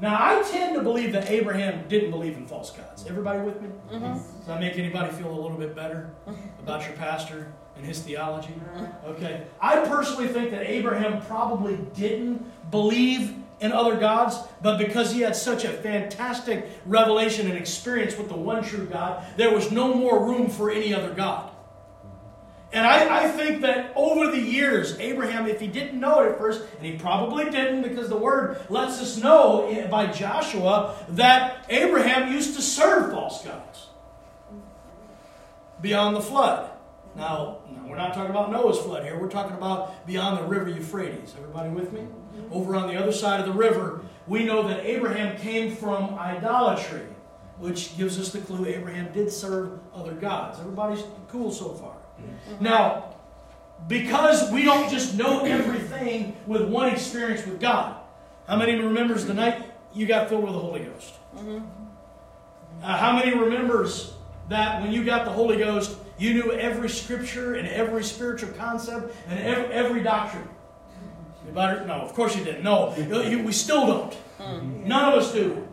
Now, 0.00 0.16
I 0.20 0.42
tend 0.48 0.74
to 0.76 0.82
believe 0.82 1.12
that 1.12 1.28
Abraham 1.30 1.88
didn't 1.88 2.10
believe 2.10 2.36
in 2.36 2.46
false 2.46 2.70
gods. 2.70 3.04
Everybody 3.08 3.40
with 3.40 3.60
me? 3.60 3.68
Mhm. 3.92 4.14
Does 4.14 4.46
that 4.46 4.60
make 4.60 4.78
anybody 4.78 5.10
feel 5.12 5.30
a 5.30 5.40
little 5.40 5.56
bit 5.58 5.74
better 5.74 6.10
about 6.62 6.86
your 6.86 6.92
pastor 6.96 7.48
and 7.76 7.84
his 7.84 8.00
theology? 8.00 8.54
Okay. 9.06 9.42
I 9.60 9.80
personally 9.80 10.28
think 10.28 10.50
that 10.52 10.68
Abraham 10.68 11.20
probably 11.22 11.76
didn't 11.94 12.44
believe 12.70 13.34
in 13.60 13.72
other 13.72 13.96
gods, 13.96 14.38
but 14.62 14.78
because 14.78 15.10
he 15.12 15.20
had 15.22 15.34
such 15.34 15.64
a 15.64 15.68
fantastic 15.70 16.68
revelation 16.86 17.48
and 17.48 17.58
experience 17.58 18.16
with 18.16 18.28
the 18.28 18.36
one 18.36 18.62
true 18.62 18.86
God, 18.86 19.24
there 19.36 19.52
was 19.52 19.72
no 19.72 19.92
more 19.94 20.24
room 20.24 20.48
for 20.48 20.70
any 20.70 20.94
other 20.94 21.10
God. 21.10 21.50
And 22.70 22.86
I, 22.86 23.24
I 23.24 23.28
think 23.28 23.62
that 23.62 23.92
over 23.96 24.30
the 24.30 24.40
years, 24.40 24.98
Abraham, 24.98 25.46
if 25.46 25.58
he 25.58 25.68
didn't 25.68 25.98
know 25.98 26.20
it 26.20 26.32
at 26.32 26.38
first, 26.38 26.64
and 26.76 26.84
he 26.84 26.98
probably 26.98 27.48
didn't 27.48 27.82
because 27.82 28.10
the 28.10 28.16
word 28.16 28.60
lets 28.68 29.00
us 29.00 29.16
know 29.16 29.88
by 29.90 30.06
Joshua 30.06 30.94
that 31.10 31.64
Abraham 31.70 32.30
used 32.30 32.56
to 32.56 32.62
serve 32.62 33.10
false 33.12 33.42
gods 33.42 33.86
beyond 35.80 36.14
the 36.14 36.20
flood. 36.20 36.70
Now, 37.16 37.58
no, 37.70 37.86
we're 37.86 37.96
not 37.96 38.12
talking 38.14 38.30
about 38.30 38.52
Noah's 38.52 38.78
flood 38.78 39.02
here. 39.02 39.18
We're 39.18 39.30
talking 39.30 39.56
about 39.56 40.06
beyond 40.06 40.38
the 40.38 40.44
river 40.44 40.68
Euphrates. 40.68 41.34
Everybody 41.38 41.70
with 41.70 41.92
me? 41.92 42.06
Over 42.50 42.76
on 42.76 42.88
the 42.88 42.96
other 42.96 43.12
side 43.12 43.40
of 43.40 43.46
the 43.46 43.52
river, 43.52 44.02
we 44.26 44.44
know 44.44 44.68
that 44.68 44.84
Abraham 44.84 45.36
came 45.38 45.74
from 45.74 46.14
idolatry, 46.18 47.06
which 47.58 47.96
gives 47.96 48.18
us 48.20 48.30
the 48.30 48.40
clue 48.40 48.66
Abraham 48.66 49.10
did 49.12 49.32
serve 49.32 49.80
other 49.94 50.12
gods. 50.12 50.60
Everybody's 50.60 51.02
cool 51.28 51.50
so 51.50 51.70
far. 51.70 51.97
Now, 52.60 53.14
because 53.86 54.50
we 54.50 54.64
don't 54.64 54.90
just 54.90 55.16
know 55.16 55.44
everything 55.44 56.36
with 56.46 56.62
one 56.62 56.88
experience 56.88 57.44
with 57.46 57.60
God. 57.60 57.96
How 58.46 58.56
many 58.56 58.74
remembers 58.76 59.24
the 59.26 59.34
night 59.34 59.64
you 59.94 60.06
got 60.06 60.28
filled 60.28 60.44
with 60.44 60.52
the 60.52 60.58
Holy 60.58 60.80
Ghost? 60.80 61.14
Mhm. 61.36 61.62
Uh, 62.82 62.96
how 62.96 63.12
many 63.12 63.34
remembers 63.36 64.14
that 64.48 64.80
when 64.82 64.92
you 64.92 65.04
got 65.04 65.24
the 65.24 65.30
Holy 65.30 65.56
Ghost, 65.56 65.96
you 66.18 66.34
knew 66.34 66.52
every 66.52 66.88
scripture 66.88 67.54
and 67.54 67.68
every 67.68 68.02
spiritual 68.02 68.50
concept 68.58 69.14
and 69.28 69.38
every, 69.40 69.64
every 69.72 70.02
doctrine? 70.02 70.48
Anybody? 71.44 71.86
No, 71.86 71.94
of 71.94 72.14
course 72.14 72.36
you 72.36 72.44
didn't. 72.44 72.62
No, 72.64 72.94
You- 72.96 73.22
you- 73.22 73.42
we 73.44 73.52
still 73.52 73.86
don't. 73.86 74.16
None 74.86 75.12
of 75.12 75.14
us 75.18 75.32
do. 75.32 75.66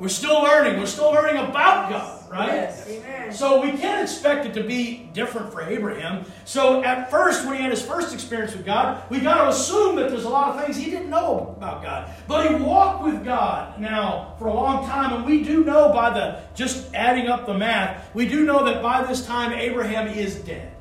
We're 0.00 0.08
still 0.08 0.42
learning. 0.42 0.78
We're 0.78 0.86
still 0.86 1.12
learning 1.12 1.36
about 1.36 1.90
God, 1.90 2.13
right? 2.34 2.52
Yes. 2.52 2.88
Amen. 2.88 3.32
So 3.32 3.60
we 3.62 3.72
can't 3.72 4.02
expect 4.02 4.46
it 4.46 4.54
to 4.54 4.62
be 4.62 5.08
different 5.12 5.52
for 5.52 5.62
Abraham. 5.62 6.24
So 6.44 6.82
at 6.82 7.10
first, 7.10 7.46
when 7.46 7.56
he 7.56 7.62
had 7.62 7.70
his 7.70 7.82
first 7.82 8.12
experience 8.12 8.52
with 8.52 8.66
God, 8.66 9.02
we 9.10 9.20
got 9.20 9.44
to 9.44 9.48
assume 9.50 9.96
that 9.96 10.10
there's 10.10 10.24
a 10.24 10.28
lot 10.28 10.54
of 10.54 10.64
things 10.64 10.76
he 10.76 10.90
didn't 10.90 11.10
know 11.10 11.54
about 11.56 11.82
God. 11.82 12.10
But 12.26 12.48
he 12.48 12.56
walked 12.56 13.04
with 13.04 13.24
God 13.24 13.80
now 13.80 14.34
for 14.38 14.48
a 14.48 14.54
long 14.54 14.86
time, 14.86 15.14
and 15.14 15.24
we 15.24 15.42
do 15.42 15.64
know 15.64 15.92
by 15.92 16.10
the 16.10 16.40
just 16.54 16.92
adding 16.94 17.28
up 17.28 17.46
the 17.46 17.54
math, 17.54 18.12
we 18.14 18.28
do 18.28 18.44
know 18.44 18.64
that 18.64 18.82
by 18.82 19.04
this 19.04 19.24
time 19.24 19.52
Abraham 19.52 20.08
is 20.08 20.36
dead. 20.36 20.73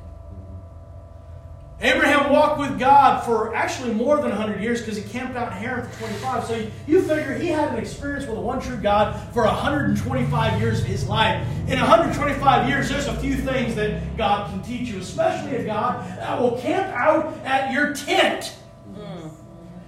Abraham 1.84 2.32
walked 2.32 2.60
with 2.60 2.80
God 2.80 3.26
for 3.26 3.54
actually 3.54 3.94
more 3.94 4.16
than 4.16 4.30
100 4.30 4.62
years 4.62 4.80
because 4.80 4.96
he 4.96 5.04
camped 5.04 5.36
out 5.36 5.52
in 5.52 5.58
Haran 5.58 5.86
for 5.90 6.00
25. 6.00 6.46
So 6.46 6.56
you, 6.56 6.72
you 6.88 7.02
figure 7.02 7.34
he 7.34 7.50
had 7.50 7.74
an 7.74 7.78
experience 7.78 8.26
with 8.26 8.36
the 8.36 8.42
one 8.42 8.62
true 8.62 8.78
God 8.78 9.20
for 9.34 9.44
125 9.44 10.62
years 10.62 10.80
of 10.80 10.86
his 10.86 11.06
life. 11.10 11.46
In 11.68 11.78
125 11.78 12.70
years, 12.70 12.88
there's 12.88 13.08
a 13.08 13.16
few 13.18 13.36
things 13.36 13.76
that 13.76 14.16
God 14.16 14.50
can 14.50 14.64
teach 14.64 14.88
you, 14.88 15.00
especially 15.00 15.58
a 15.58 15.66
God 15.66 16.08
that 16.20 16.40
will 16.40 16.58
camp 16.58 16.88
out 16.96 17.34
at 17.44 17.74
your 17.74 17.94
tent 17.94 18.56
mm. 18.90 19.30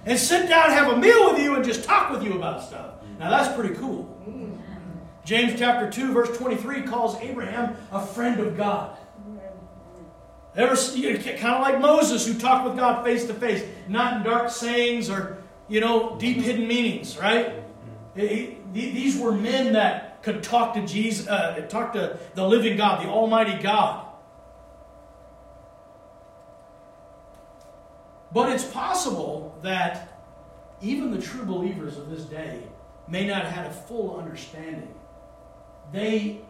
and 0.04 0.18
sit 0.18 0.50
down, 0.50 0.66
and 0.66 0.74
have 0.74 0.92
a 0.92 0.98
meal 0.98 1.32
with 1.32 1.40
you, 1.40 1.54
and 1.54 1.64
just 1.64 1.82
talk 1.82 2.10
with 2.10 2.22
you 2.22 2.34
about 2.34 2.62
stuff. 2.62 2.96
Now 3.18 3.30
that's 3.30 3.56
pretty 3.58 3.74
cool. 3.74 4.14
Mm. 4.28 4.58
James 5.24 5.58
chapter 5.58 5.90
2, 5.90 6.12
verse 6.12 6.36
23 6.36 6.82
calls 6.82 7.18
Abraham 7.22 7.74
a 7.90 8.04
friend 8.06 8.38
of 8.38 8.54
God. 8.54 8.98
Ever 10.56 10.74
kind 10.74 11.54
of 11.54 11.60
like 11.60 11.80
Moses, 11.80 12.26
who 12.26 12.34
talked 12.38 12.66
with 12.66 12.76
God 12.76 13.04
face 13.04 13.26
to 13.26 13.34
face, 13.34 13.62
not 13.88 14.16
in 14.16 14.22
dark 14.22 14.50
sayings 14.50 15.10
or 15.10 15.42
you 15.68 15.80
know 15.80 16.16
deep 16.18 16.38
hidden 16.38 16.66
meanings, 16.66 17.18
right? 17.18 17.62
He- 18.14 18.56
he- 18.72 18.90
these 18.90 19.18
were 19.18 19.32
men 19.32 19.74
that 19.74 20.22
could 20.22 20.42
talk 20.42 20.74
to 20.74 20.86
Jesus, 20.86 21.28
uh, 21.28 21.66
talk 21.68 21.92
to 21.92 22.18
the 22.34 22.46
living 22.46 22.76
God, 22.76 23.04
the 23.04 23.08
Almighty 23.08 23.62
God. 23.62 24.06
But 28.32 28.50
it's 28.52 28.64
possible 28.64 29.54
that 29.62 30.20
even 30.80 31.10
the 31.10 31.20
true 31.20 31.44
believers 31.44 31.96
of 31.96 32.10
this 32.10 32.24
day 32.24 32.62
may 33.08 33.26
not 33.26 33.44
have 33.44 33.52
had 33.52 33.66
a 33.66 33.70
full 33.70 34.18
understanding. 34.18 34.94
They, 35.92 36.40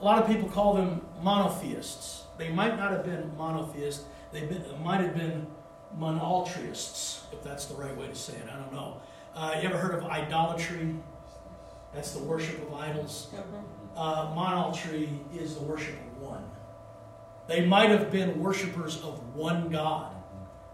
a 0.00 0.04
lot 0.04 0.18
of 0.18 0.26
people 0.26 0.48
call 0.48 0.74
them 0.74 1.06
monotheists. 1.22 2.24
They 2.40 2.48
might 2.48 2.78
not 2.78 2.90
have 2.92 3.04
been 3.04 3.30
monotheists. 3.36 4.04
They 4.32 4.48
might 4.82 5.02
have 5.02 5.14
been 5.14 5.46
monaltriists, 5.98 7.24
if 7.34 7.44
that's 7.44 7.66
the 7.66 7.74
right 7.74 7.94
way 7.94 8.08
to 8.08 8.14
say 8.14 8.32
it. 8.32 8.44
I 8.50 8.56
don't 8.56 8.72
know. 8.72 8.96
Uh, 9.36 9.56
you 9.60 9.68
ever 9.68 9.76
heard 9.76 9.94
of 9.94 10.04
idolatry? 10.04 10.96
That's 11.94 12.12
the 12.12 12.22
worship 12.22 12.62
of 12.66 12.72
idols. 12.72 13.28
Mhm. 13.34 13.62
Uh, 13.94 14.34
monaltry 14.34 15.18
is 15.36 15.54
the 15.56 15.62
worship 15.64 15.94
of 15.94 16.22
one. 16.22 16.50
They 17.46 17.66
might 17.66 17.90
have 17.90 18.10
been 18.10 18.40
worshipers 18.40 19.02
of 19.02 19.36
one 19.36 19.68
God, 19.68 20.10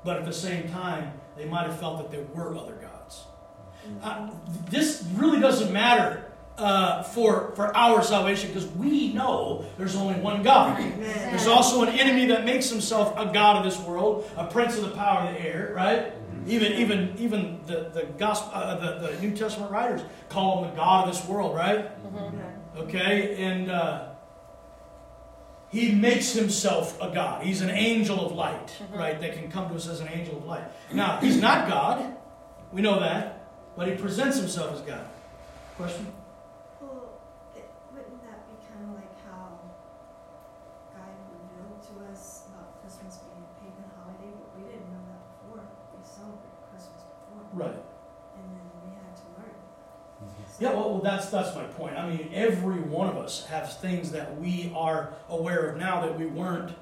but 0.05 0.19
at 0.19 0.25
the 0.25 0.33
same 0.33 0.69
time, 0.71 1.21
they 1.37 1.47
might 1.47 1.67
have 1.67 1.81
felt 1.81 1.99
that 1.99 2.13
there 2.13 2.27
were 2.33 2.57
other 2.57 2.75
gods. 2.75 3.25
Uh, 4.05 4.31
this 4.71 5.03
really 5.15 5.41
doesn't 5.41 5.73
matter 5.73 6.26
uh, 6.59 7.03
for, 7.03 7.53
for 7.55 7.77
our 7.77 8.03
salvation 8.03 8.49
because 8.49 8.67
we 8.73 9.13
know 9.13 9.65
there's 9.79 9.97
only 9.97 10.19
one 10.21 10.43
God. 10.43 10.81
Amen. 10.81 10.99
There's 11.31 11.47
also 11.47 11.83
an 11.83 11.91
enemy 11.91 12.27
that 12.27 12.45
makes 12.45 12.71
himself 12.71 13.15
a 13.19 13.33
god 13.33 13.57
of 13.57 13.65
this 13.65 13.79
world, 13.87 14.31
a 14.37 14.47
prince 14.47 14.77
of 14.77 14.85
the 14.85 14.97
power 14.97 15.29
of 15.29 15.35
the 15.35 15.41
air, 15.41 15.73
right? 15.75 16.13
Even 16.47 16.73
even 16.73 17.15
even 17.19 17.61
the 17.67 17.91
the 17.93 18.05
gospel, 18.19 18.53
uh, 18.55 18.77
the, 18.77 19.09
the 19.09 19.21
New 19.21 19.37
Testament 19.37 19.71
writers 19.71 20.01
call 20.29 20.63
him 20.65 20.71
the 20.71 20.77
god 20.77 21.09
of 21.09 21.15
this 21.15 21.27
world, 21.29 21.57
right? 21.57 21.91
Amen. 22.07 22.61
Okay, 22.77 23.37
and 23.43 23.71
uh, 23.71 24.09
he 25.71 25.93
makes 25.93 26.33
himself 26.33 27.01
a 27.03 27.11
god. 27.11 27.43
He's 27.45 27.63
an 27.63 27.71
angel 27.71 28.25
of 28.25 28.33
light, 28.33 28.77
right? 28.95 29.21
That 29.21 29.35
can 29.35 29.51
come 29.51 29.69
to 29.71 29.75
us 29.75 29.89
as 29.89 30.01
an 30.01 30.09
angel 30.09 30.37
of 30.37 30.45
light. 30.45 30.65
Now 30.93 31.19
he's 31.19 31.41
not 31.41 31.69
God, 31.69 32.17
we 32.73 32.83
know 32.83 33.01
that, 33.01 33.49
but 33.77 33.89
he 33.89 33.95
presents 33.95 34.39
himself 34.39 34.75
as 34.75 34.81
God. 34.83 35.07
Question? 35.77 36.07
Well, 36.81 37.21
it, 37.55 37.65
wouldn't 37.93 38.21
that 38.25 38.45
be 38.49 38.57
kind 38.67 38.85
of 38.91 39.01
like 39.01 39.15
how 39.25 39.61
God 40.93 41.15
revealed 41.31 41.81
to 41.81 42.13
us 42.13 42.49
about 42.53 42.81
Christmas 42.83 43.23
being 43.25 43.45
a 43.45 43.53
pagan 43.61 43.89
holiday, 43.97 44.29
but 44.35 44.51
we 44.57 44.69
didn't 44.69 44.93
know 44.93 45.05
that 45.09 45.25
before. 45.25 45.63
We 45.95 46.05
celebrate 46.05 46.59
Christmas 46.69 47.01
before, 47.07 47.46
Right. 47.57 47.69
and 47.71 48.45
then 48.53 48.61
we 48.85 48.91
had 48.95 49.17
to 49.17 49.23
learn. 49.39 49.51
Yeah, 50.61 50.73
well, 50.75 50.91
well, 50.91 51.01
that's 51.03 51.31
that's 51.31 51.55
my 51.57 51.65
point. 51.65 51.97
I 51.97 52.09
mean, 52.09 52.31
every 52.35 52.81
one 52.81 53.09
of 53.09 53.17
us 53.17 53.47
has 53.47 53.77
things 53.77 54.11
that 54.13 54.39
we 54.41 54.73
are 54.75 55.15
aware 55.29 55.71
of 55.71 55.79
now 55.79 56.01
that 56.03 56.19
we 56.19 56.27
weren't 56.27 56.73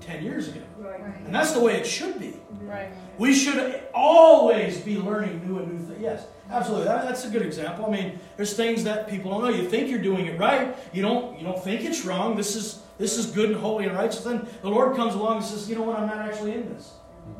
ten 0.00 0.22
years 0.24 0.48
ago, 0.48 0.60
Right. 0.78 1.00
and 1.24 1.32
that's 1.34 1.52
the 1.52 1.60
way 1.60 1.76
it 1.78 1.86
should 1.86 2.18
be. 2.18 2.36
Right. 2.62 2.88
We 3.18 3.34
should 3.34 3.82
always 3.94 4.80
be 4.80 4.96
learning 4.98 5.46
new 5.46 5.58
and 5.58 5.72
new 5.72 5.86
things. 5.86 6.00
Yes, 6.02 6.26
absolutely. 6.50 6.86
That, 6.86 7.04
that's 7.04 7.24
a 7.24 7.28
good 7.30 7.42
example. 7.42 7.86
I 7.86 7.90
mean, 7.90 8.18
there's 8.36 8.54
things 8.54 8.82
that 8.84 9.08
people 9.08 9.30
don't 9.30 9.42
know. 9.42 9.50
You 9.50 9.68
think 9.68 9.88
you're 9.90 10.02
doing 10.02 10.26
it 10.26 10.38
right. 10.40 10.74
You 10.92 11.02
don't. 11.02 11.38
You 11.38 11.44
don't 11.44 11.62
think 11.62 11.84
it's 11.84 12.04
wrong. 12.04 12.36
This 12.36 12.56
is 12.56 12.82
this 12.98 13.16
is 13.18 13.26
good 13.26 13.50
and 13.50 13.58
holy 13.60 13.84
and 13.86 13.96
righteous. 13.96 14.24
Then 14.24 14.46
the 14.62 14.68
Lord 14.70 14.96
comes 14.96 15.14
along 15.14 15.36
and 15.38 15.44
says, 15.46 15.68
you 15.68 15.76
know 15.76 15.82
what? 15.82 15.98
I'm 15.98 16.06
not 16.06 16.18
actually 16.18 16.54
in 16.54 16.72
this. 16.74 16.92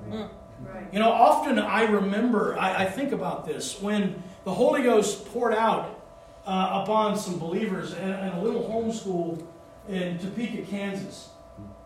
Mm. 0.08 0.28
Right. 0.60 0.86
You 0.92 0.98
know, 0.98 1.10
often 1.10 1.58
I 1.58 1.84
remember, 1.84 2.56
I, 2.58 2.84
I 2.84 2.84
think 2.84 3.12
about 3.12 3.46
this 3.46 3.80
when 3.80 4.22
the 4.44 4.54
Holy 4.54 4.82
Ghost 4.82 5.26
poured 5.32 5.54
out 5.54 6.00
uh, 6.46 6.82
upon 6.82 7.18
some 7.18 7.38
believers 7.38 7.94
in, 7.94 8.08
in 8.08 8.28
a 8.32 8.42
little 8.42 8.62
homeschool 8.62 9.44
in 9.88 10.18
Topeka, 10.18 10.62
Kansas. 10.62 11.28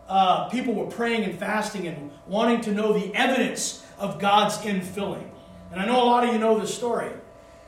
Uh, 0.08 0.48
people 0.48 0.74
were 0.74 0.86
praying 0.86 1.24
and 1.24 1.38
fasting 1.38 1.86
and 1.86 2.10
wanting 2.26 2.60
to 2.60 2.72
know 2.72 2.92
the 2.92 3.14
evidence 3.14 3.84
of 3.98 4.18
God's 4.18 4.56
infilling. 4.58 5.28
And 5.72 5.80
I 5.80 5.86
know 5.86 6.02
a 6.02 6.04
lot 6.04 6.24
of 6.24 6.32
you 6.32 6.38
know 6.38 6.58
this 6.58 6.74
story. 6.74 7.10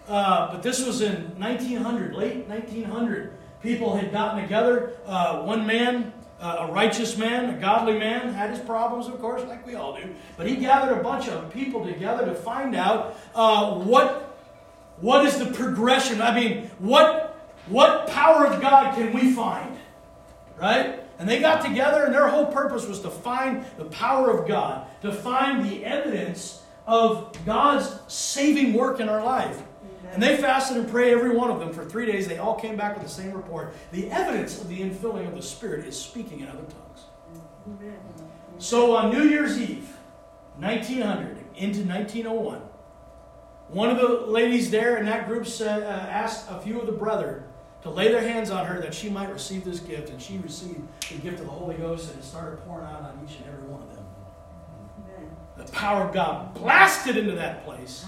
Uh, 0.06 0.52
but 0.52 0.62
this 0.62 0.84
was 0.84 1.00
in 1.02 1.38
1900, 1.38 2.14
late 2.14 2.48
1900. 2.48 3.32
People 3.62 3.96
had 3.96 4.12
gotten 4.12 4.40
together. 4.42 4.92
Uh, 5.04 5.42
one 5.42 5.66
man, 5.66 6.12
uh, 6.40 6.66
a 6.68 6.72
righteous 6.72 7.16
man, 7.16 7.54
a 7.54 7.60
godly 7.60 7.98
man, 7.98 8.32
had 8.32 8.50
his 8.50 8.60
problems, 8.60 9.06
of 9.08 9.20
course, 9.20 9.42
like 9.48 9.66
we 9.66 9.74
all 9.74 9.96
do. 9.96 10.14
But 10.36 10.46
he 10.46 10.56
gathered 10.56 10.98
a 10.98 11.02
bunch 11.02 11.28
of 11.28 11.52
people 11.52 11.84
together 11.84 12.24
to 12.26 12.34
find 12.34 12.76
out 12.76 13.16
uh, 13.34 13.74
what, 13.74 14.38
what 15.00 15.26
is 15.26 15.38
the 15.38 15.46
progression. 15.46 16.22
I 16.22 16.34
mean, 16.34 16.70
what, 16.78 17.36
what 17.66 18.06
power 18.08 18.46
of 18.46 18.60
God 18.60 18.94
can 18.94 19.12
we 19.12 19.32
find? 19.32 19.76
Right? 20.60 21.00
And 21.18 21.28
they 21.28 21.40
got 21.40 21.64
together, 21.64 22.04
and 22.04 22.14
their 22.14 22.28
whole 22.28 22.46
purpose 22.46 22.86
was 22.86 23.00
to 23.00 23.10
find 23.10 23.64
the 23.76 23.86
power 23.86 24.30
of 24.30 24.46
God, 24.46 24.86
to 25.02 25.12
find 25.12 25.68
the 25.68 25.84
evidence 25.84 26.62
of 26.86 27.36
God's 27.44 27.92
saving 28.06 28.72
work 28.72 29.00
in 29.00 29.08
our 29.08 29.24
life. 29.24 29.60
And 30.12 30.22
they 30.22 30.36
fasted 30.36 30.76
and 30.76 30.88
prayed, 30.88 31.12
every 31.12 31.30
one 31.30 31.50
of 31.50 31.60
them, 31.60 31.72
for 31.72 31.84
three 31.84 32.06
days. 32.06 32.26
They 32.26 32.38
all 32.38 32.54
came 32.54 32.76
back 32.76 32.94
with 32.94 33.04
the 33.04 33.10
same 33.10 33.32
report. 33.32 33.74
The 33.92 34.10
evidence 34.10 34.60
of 34.60 34.68
the 34.68 34.80
infilling 34.80 35.26
of 35.26 35.34
the 35.34 35.42
Spirit 35.42 35.86
is 35.86 36.00
speaking 36.00 36.40
in 36.40 36.48
other 36.48 36.62
tongues. 36.62 37.04
Amen. 37.66 37.98
So 38.58 38.96
on 38.96 39.12
New 39.12 39.24
Year's 39.24 39.60
Eve, 39.60 39.96
1900 40.58 41.38
into 41.56 41.84
1901, 41.84 42.60
one 43.68 43.90
of 43.90 43.98
the 43.98 44.26
ladies 44.26 44.70
there 44.70 44.96
in 44.96 45.04
that 45.06 45.28
group 45.28 45.46
said, 45.46 45.82
uh, 45.82 45.86
asked 45.86 46.46
a 46.50 46.58
few 46.60 46.80
of 46.80 46.86
the 46.86 46.92
brethren 46.92 47.44
to 47.82 47.90
lay 47.90 48.10
their 48.10 48.22
hands 48.22 48.50
on 48.50 48.66
her 48.66 48.80
that 48.80 48.94
she 48.94 49.10
might 49.10 49.30
receive 49.30 49.64
this 49.64 49.78
gift. 49.78 50.10
And 50.10 50.20
she 50.20 50.38
received 50.38 50.80
the 51.10 51.18
gift 51.18 51.40
of 51.40 51.46
the 51.46 51.52
Holy 51.52 51.76
Ghost 51.76 52.10
and 52.10 52.18
it 52.18 52.24
started 52.24 52.58
pouring 52.66 52.86
out 52.86 53.02
on 53.02 53.20
each 53.24 53.36
and 53.36 53.46
every 53.46 53.68
one 53.68 53.82
of 53.82 53.94
them. 53.94 54.04
Amen. 55.04 55.30
The 55.56 55.70
power 55.70 56.04
of 56.04 56.14
God 56.14 56.54
blasted 56.54 57.16
into 57.16 57.32
that 57.32 57.64
place. 57.64 58.06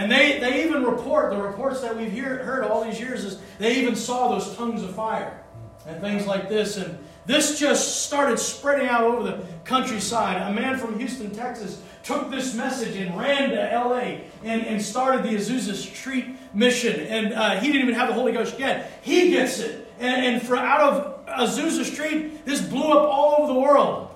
And 0.00 0.10
they, 0.10 0.40
they 0.40 0.64
even 0.64 0.82
report, 0.82 1.30
the 1.30 1.36
reports 1.36 1.82
that 1.82 1.94
we've 1.94 2.10
hear, 2.10 2.42
heard 2.42 2.64
all 2.64 2.82
these 2.82 2.98
years 2.98 3.22
is 3.22 3.38
they 3.58 3.76
even 3.76 3.94
saw 3.94 4.30
those 4.30 4.56
tongues 4.56 4.82
of 4.82 4.94
fire 4.94 5.44
and 5.86 6.00
things 6.00 6.26
like 6.26 6.48
this. 6.48 6.78
And 6.78 6.98
this 7.26 7.60
just 7.60 8.06
started 8.06 8.38
spreading 8.38 8.88
out 8.88 9.04
over 9.04 9.22
the 9.22 9.44
countryside. 9.64 10.40
A 10.40 10.54
man 10.54 10.78
from 10.78 10.98
Houston, 10.98 11.30
Texas 11.32 11.82
took 12.02 12.30
this 12.30 12.54
message 12.54 12.96
and 12.96 13.14
ran 13.18 13.50
to 13.50 13.56
LA 13.56 14.22
and, 14.42 14.62
and 14.66 14.80
started 14.80 15.22
the 15.22 15.36
Azusa 15.36 15.74
Street 15.74 16.28
mission. 16.54 16.98
And 16.98 17.34
uh, 17.34 17.60
he 17.60 17.66
didn't 17.66 17.82
even 17.82 17.94
have 17.94 18.08
the 18.08 18.14
Holy 18.14 18.32
Ghost 18.32 18.58
yet. 18.58 18.90
He 19.02 19.32
gets 19.32 19.58
it. 19.58 19.86
And, 19.98 20.24
and 20.24 20.42
for 20.42 20.56
out 20.56 20.80
of 20.80 21.26
Azusa 21.26 21.84
Street, 21.84 22.46
this 22.46 22.62
blew 22.62 22.84
up 22.84 23.06
all 23.06 23.42
over 23.42 23.52
the 23.52 23.60
world. 23.60 24.09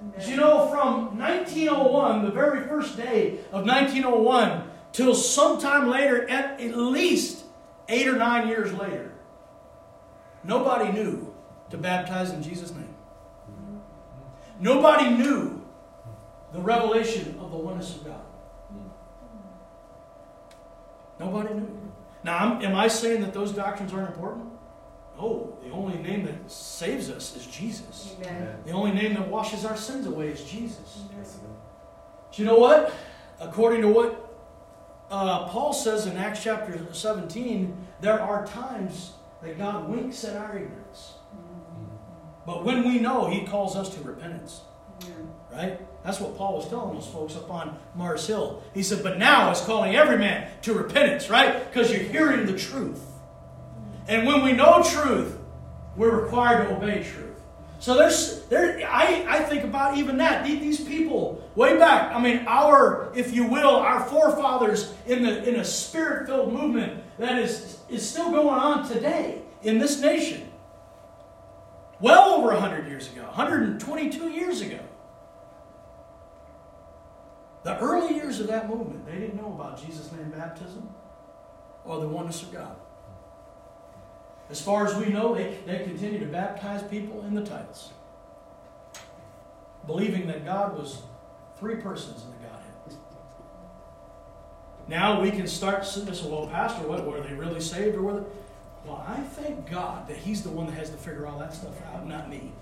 But 0.00 0.28
you 0.28 0.36
know, 0.36 0.68
from 0.68 1.18
1901, 1.18 2.24
the 2.24 2.30
very 2.30 2.66
first 2.66 2.96
day 2.96 3.38
of 3.52 3.66
1901, 3.66 4.62
till 4.92 5.14
sometime 5.14 5.88
later, 5.88 6.28
at, 6.28 6.60
at 6.60 6.76
least 6.76 7.44
eight 7.88 8.06
or 8.06 8.16
nine 8.16 8.48
years 8.48 8.72
later, 8.72 9.12
nobody 10.44 10.92
knew 10.92 11.34
to 11.70 11.78
baptize 11.78 12.30
in 12.32 12.42
Jesus' 12.42 12.72
name. 12.72 12.94
Nobody 14.60 15.10
knew 15.10 15.62
the 16.52 16.60
revelation 16.60 17.36
of 17.40 17.50
the 17.50 17.56
oneness 17.56 17.96
of 17.96 18.04
God. 18.04 18.20
Nobody 21.18 21.54
knew. 21.54 21.92
Now, 22.22 22.60
am 22.60 22.74
I 22.74 22.88
saying 22.88 23.22
that 23.22 23.34
those 23.34 23.52
doctrines 23.52 23.92
aren't 23.92 24.08
important? 24.08 24.48
No, 25.18 25.58
the 25.64 25.70
only 25.70 25.98
name 25.98 26.24
that 26.26 26.50
saves 26.50 27.10
us 27.10 27.34
is 27.34 27.44
Jesus. 27.46 28.14
Amen. 28.22 28.56
The 28.64 28.70
only 28.70 28.92
name 28.92 29.14
that 29.14 29.26
washes 29.26 29.64
our 29.64 29.76
sins 29.76 30.06
away 30.06 30.28
is 30.28 30.44
Jesus. 30.44 31.00
Do 32.32 32.42
you 32.42 32.46
know 32.46 32.58
what? 32.58 32.94
According 33.40 33.82
to 33.82 33.88
what 33.88 34.28
uh, 35.10 35.48
Paul 35.48 35.72
says 35.72 36.06
in 36.06 36.16
Acts 36.16 36.44
chapter 36.44 36.86
17, 36.92 37.76
there 38.00 38.20
are 38.20 38.46
times 38.46 39.12
that 39.42 39.58
God 39.58 39.88
winks 39.88 40.22
at 40.24 40.36
our 40.36 40.56
ignorance. 40.56 41.14
But 42.46 42.64
when 42.64 42.86
we 42.86 43.00
know, 43.00 43.28
he 43.28 43.44
calls 43.44 43.74
us 43.74 43.94
to 43.96 44.00
repentance. 44.02 44.60
Amen. 45.02 45.30
Right? 45.52 46.04
That's 46.04 46.20
what 46.20 46.36
Paul 46.38 46.56
was 46.56 46.68
telling 46.68 46.94
those 46.94 47.08
folks 47.08 47.34
up 47.34 47.50
on 47.50 47.76
Mars 47.94 48.26
Hill. 48.26 48.62
He 48.72 48.82
said, 48.82 49.02
but 49.02 49.18
now 49.18 49.50
it's 49.50 49.64
calling 49.64 49.96
every 49.96 50.16
man 50.16 50.48
to 50.62 50.74
repentance, 50.74 51.28
right? 51.28 51.70
Because 51.70 51.90
you're 51.90 52.02
hearing 52.02 52.46
the 52.46 52.56
truth. 52.56 53.02
And 54.08 54.26
when 54.26 54.42
we 54.42 54.52
know 54.52 54.82
truth, 54.82 55.38
we're 55.94 56.22
required 56.22 56.68
to 56.68 56.76
obey 56.76 57.04
truth. 57.04 57.28
So 57.78 57.96
there's 57.96 58.44
there 58.46 58.80
I, 58.88 59.24
I 59.28 59.40
think 59.44 59.62
about 59.62 59.98
even 59.98 60.16
that. 60.16 60.44
These 60.44 60.80
people 60.80 61.48
way 61.54 61.78
back, 61.78 62.12
I 62.12 62.20
mean, 62.20 62.44
our, 62.48 63.12
if 63.14 63.32
you 63.32 63.46
will, 63.46 63.76
our 63.76 64.02
forefathers 64.04 64.92
in 65.06 65.22
the 65.22 65.48
in 65.48 65.56
a 65.56 65.64
spirit-filled 65.64 66.52
movement 66.52 67.04
that 67.18 67.38
is 67.38 67.78
is 67.88 68.08
still 68.08 68.32
going 68.32 68.48
on 68.48 68.88
today 68.88 69.42
in 69.62 69.78
this 69.78 70.00
nation. 70.00 70.50
Well 72.00 72.34
over 72.34 72.48
100 72.48 72.86
years 72.86 73.12
ago, 73.12 73.22
122 73.22 74.28
years 74.28 74.60
ago. 74.60 74.80
The 77.64 77.76
early 77.78 78.14
years 78.14 78.40
of 78.40 78.46
that 78.46 78.68
movement, 78.68 79.04
they 79.04 79.18
didn't 79.18 79.36
know 79.36 79.52
about 79.52 79.84
Jesus' 79.84 80.10
name 80.12 80.30
baptism 80.30 80.88
or 81.84 82.00
the 82.00 82.08
oneness 82.08 82.42
of 82.42 82.52
God. 82.52 82.76
As 84.50 84.60
far 84.60 84.86
as 84.86 84.94
we 84.96 85.12
know, 85.12 85.34
they, 85.34 85.58
they 85.66 85.84
continue 85.84 86.18
to 86.20 86.26
baptize 86.26 86.82
people 86.84 87.22
in 87.26 87.34
the 87.34 87.44
titles, 87.44 87.90
believing 89.86 90.26
that 90.28 90.44
God 90.44 90.76
was 90.78 91.02
three 91.58 91.76
persons 91.76 92.24
in 92.24 92.30
the 92.30 92.36
Godhead. 92.36 92.98
Now 94.88 95.20
we 95.20 95.30
can 95.30 95.46
start 95.46 95.80
and 95.96 96.16
say, 96.16 96.28
well, 96.28 96.46
Pastor, 96.46 96.86
what, 96.88 97.06
were 97.06 97.20
they 97.20 97.34
really 97.34 97.60
saved 97.60 97.96
or 97.96 98.02
were 98.02 98.20
they? 98.20 98.26
Well, 98.86 99.04
I 99.06 99.20
thank 99.20 99.70
God 99.70 100.08
that 100.08 100.16
He's 100.16 100.42
the 100.42 100.48
one 100.48 100.66
that 100.66 100.72
has 100.72 100.88
to 100.90 100.96
figure 100.96 101.26
all 101.26 101.38
that 101.40 101.52
stuff 101.52 101.74
out, 101.92 102.06
not 102.06 102.30
me. 102.30 102.52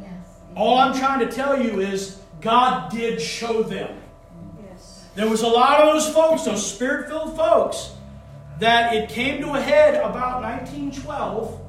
Yes. 0.00 0.10
All 0.56 0.78
I'm 0.78 0.96
trying 0.96 1.20
to 1.20 1.30
tell 1.30 1.60
you 1.60 1.80
is 1.80 2.20
God 2.40 2.90
did 2.90 3.20
show 3.20 3.62
them. 3.62 4.00
Yes. 4.66 5.04
There 5.14 5.28
was 5.28 5.42
a 5.42 5.46
lot 5.46 5.80
of 5.80 5.92
those 5.92 6.08
folks, 6.08 6.44
those 6.44 6.64
spirit 6.66 7.08
filled 7.08 7.36
folks, 7.36 7.94
that 8.58 8.94
it 8.94 9.08
came 9.08 9.40
to 9.42 9.54
a 9.54 9.60
head 9.60 9.96
about 9.96 10.42
1912. 10.42 11.60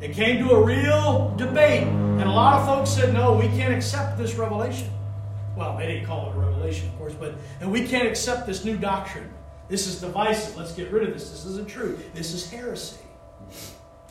It 0.00 0.12
came 0.12 0.46
to 0.46 0.54
a 0.54 0.62
real 0.64 1.34
debate, 1.36 1.84
and 1.84 2.22
a 2.22 2.30
lot 2.30 2.60
of 2.60 2.66
folks 2.66 2.90
said, 2.90 3.14
no, 3.14 3.34
we 3.34 3.46
can't 3.48 3.72
accept 3.72 4.18
this 4.18 4.34
revelation. 4.34 4.90
Well, 5.56 5.76
they 5.76 5.86
didn't 5.86 6.06
call 6.06 6.30
it 6.30 6.36
a 6.36 6.38
revelation, 6.38 6.88
of 6.88 6.98
course, 6.98 7.14
but 7.14 7.34
and 7.60 7.70
we 7.70 7.86
can't 7.86 8.08
accept 8.08 8.46
this 8.46 8.64
new 8.64 8.76
doctrine. 8.76 9.30
This 9.68 9.86
is 9.86 10.00
divisive. 10.00 10.56
Let's 10.56 10.72
get 10.72 10.90
rid 10.90 11.06
of 11.06 11.14
this. 11.14 11.30
This 11.30 11.44
isn't 11.44 11.68
true. 11.68 11.98
This 12.14 12.32
is 12.32 12.50
heresy. 12.50 12.98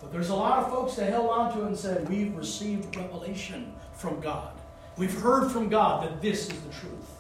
But 0.01 0.11
there's 0.11 0.29
a 0.29 0.35
lot 0.35 0.63
of 0.63 0.71
folks 0.71 0.95
that 0.95 1.09
held 1.09 1.29
on 1.29 1.53
to 1.53 1.63
it 1.63 1.67
and 1.67 1.77
said, 1.77 2.07
We've 2.09 2.35
received 2.35 2.95
revelation 2.95 3.73
from 3.93 4.19
God. 4.19 4.53
We've 4.97 5.13
heard 5.13 5.51
from 5.51 5.69
God 5.69 6.03
that 6.03 6.21
this 6.21 6.49
is 6.49 6.59
the 6.61 6.69
truth. 6.69 7.11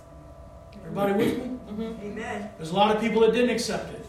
Everybody 0.81 1.13
with 1.13 1.37
me? 1.37 1.43
Mm-hmm. 1.43 2.05
Amen. 2.07 2.49
There's 2.57 2.71
a 2.71 2.75
lot 2.75 2.95
of 2.95 3.01
people 3.01 3.21
that 3.21 3.33
didn't 3.33 3.51
accept 3.51 3.93
it. 3.93 4.00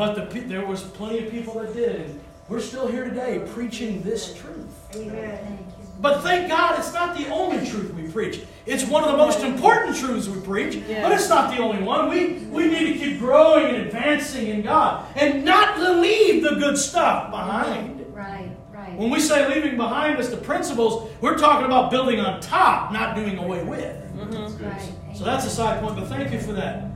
But 0.00 0.32
the, 0.32 0.40
there 0.40 0.64
was 0.64 0.82
plenty 0.82 1.26
of 1.26 1.30
people 1.30 1.60
that 1.60 1.74
did. 1.74 2.00
And 2.00 2.20
we're 2.48 2.60
still 2.60 2.86
here 2.86 3.04
today 3.04 3.46
preaching 3.52 4.00
this 4.00 4.32
truth. 4.34 4.96
Amen. 4.96 5.58
But 6.00 6.22
thank 6.22 6.48
God 6.48 6.78
it's 6.78 6.94
not 6.94 7.18
the 7.18 7.28
only 7.28 7.58
truth 7.68 7.92
we 7.92 8.10
preach. 8.10 8.40
It's 8.64 8.82
one 8.84 9.04
of 9.04 9.10
the 9.10 9.18
most 9.18 9.40
important 9.40 9.94
truths 9.94 10.26
we 10.26 10.40
preach, 10.40 10.76
but 11.02 11.12
it's 11.12 11.28
not 11.28 11.54
the 11.54 11.62
only 11.62 11.82
one. 11.82 12.08
We, 12.08 12.46
we 12.46 12.66
need 12.68 12.94
to 12.94 12.98
keep 12.98 13.18
growing 13.18 13.74
and 13.74 13.76
advancing 13.88 14.46
in 14.46 14.62
God 14.62 15.04
and 15.16 15.44
not 15.44 15.78
leave 15.78 16.44
the 16.44 16.54
good 16.54 16.78
stuff 16.78 17.30
behind. 17.30 18.02
Right, 18.14 18.56
right. 18.72 18.96
When 18.96 19.10
we 19.10 19.20
say 19.20 19.46
leaving 19.54 19.76
behind 19.76 20.16
us 20.16 20.30
the 20.30 20.38
principles, 20.38 21.10
we're 21.20 21.36
talking 21.36 21.66
about 21.66 21.90
building 21.90 22.20
on 22.20 22.40
top, 22.40 22.90
not 22.90 23.16
doing 23.16 23.36
away 23.36 23.64
with. 23.64 23.96
Mm-hmm. 24.16 24.64
Right. 24.64 24.92
So 25.14 25.24
that's 25.24 25.44
a 25.44 25.50
side 25.50 25.82
point, 25.82 25.96
but 25.96 26.08
thank 26.08 26.32
you 26.32 26.40
for 26.40 26.54
that. 26.54 26.86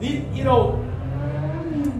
The- 0.00 0.24
You 0.32 0.44
know, 0.44 0.82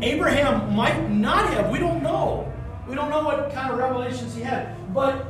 Abraham 0.02 0.74
might 0.74 1.10
not 1.10 1.48
have, 1.50 1.70
we 1.70 1.78
don't 1.78 2.02
know. 2.02 2.52
We 2.88 2.94
don't 2.94 3.10
know 3.10 3.24
what 3.24 3.52
kind 3.52 3.70
of 3.72 3.78
revelations 3.78 4.34
he 4.34 4.42
had. 4.42 4.94
But 4.94 5.26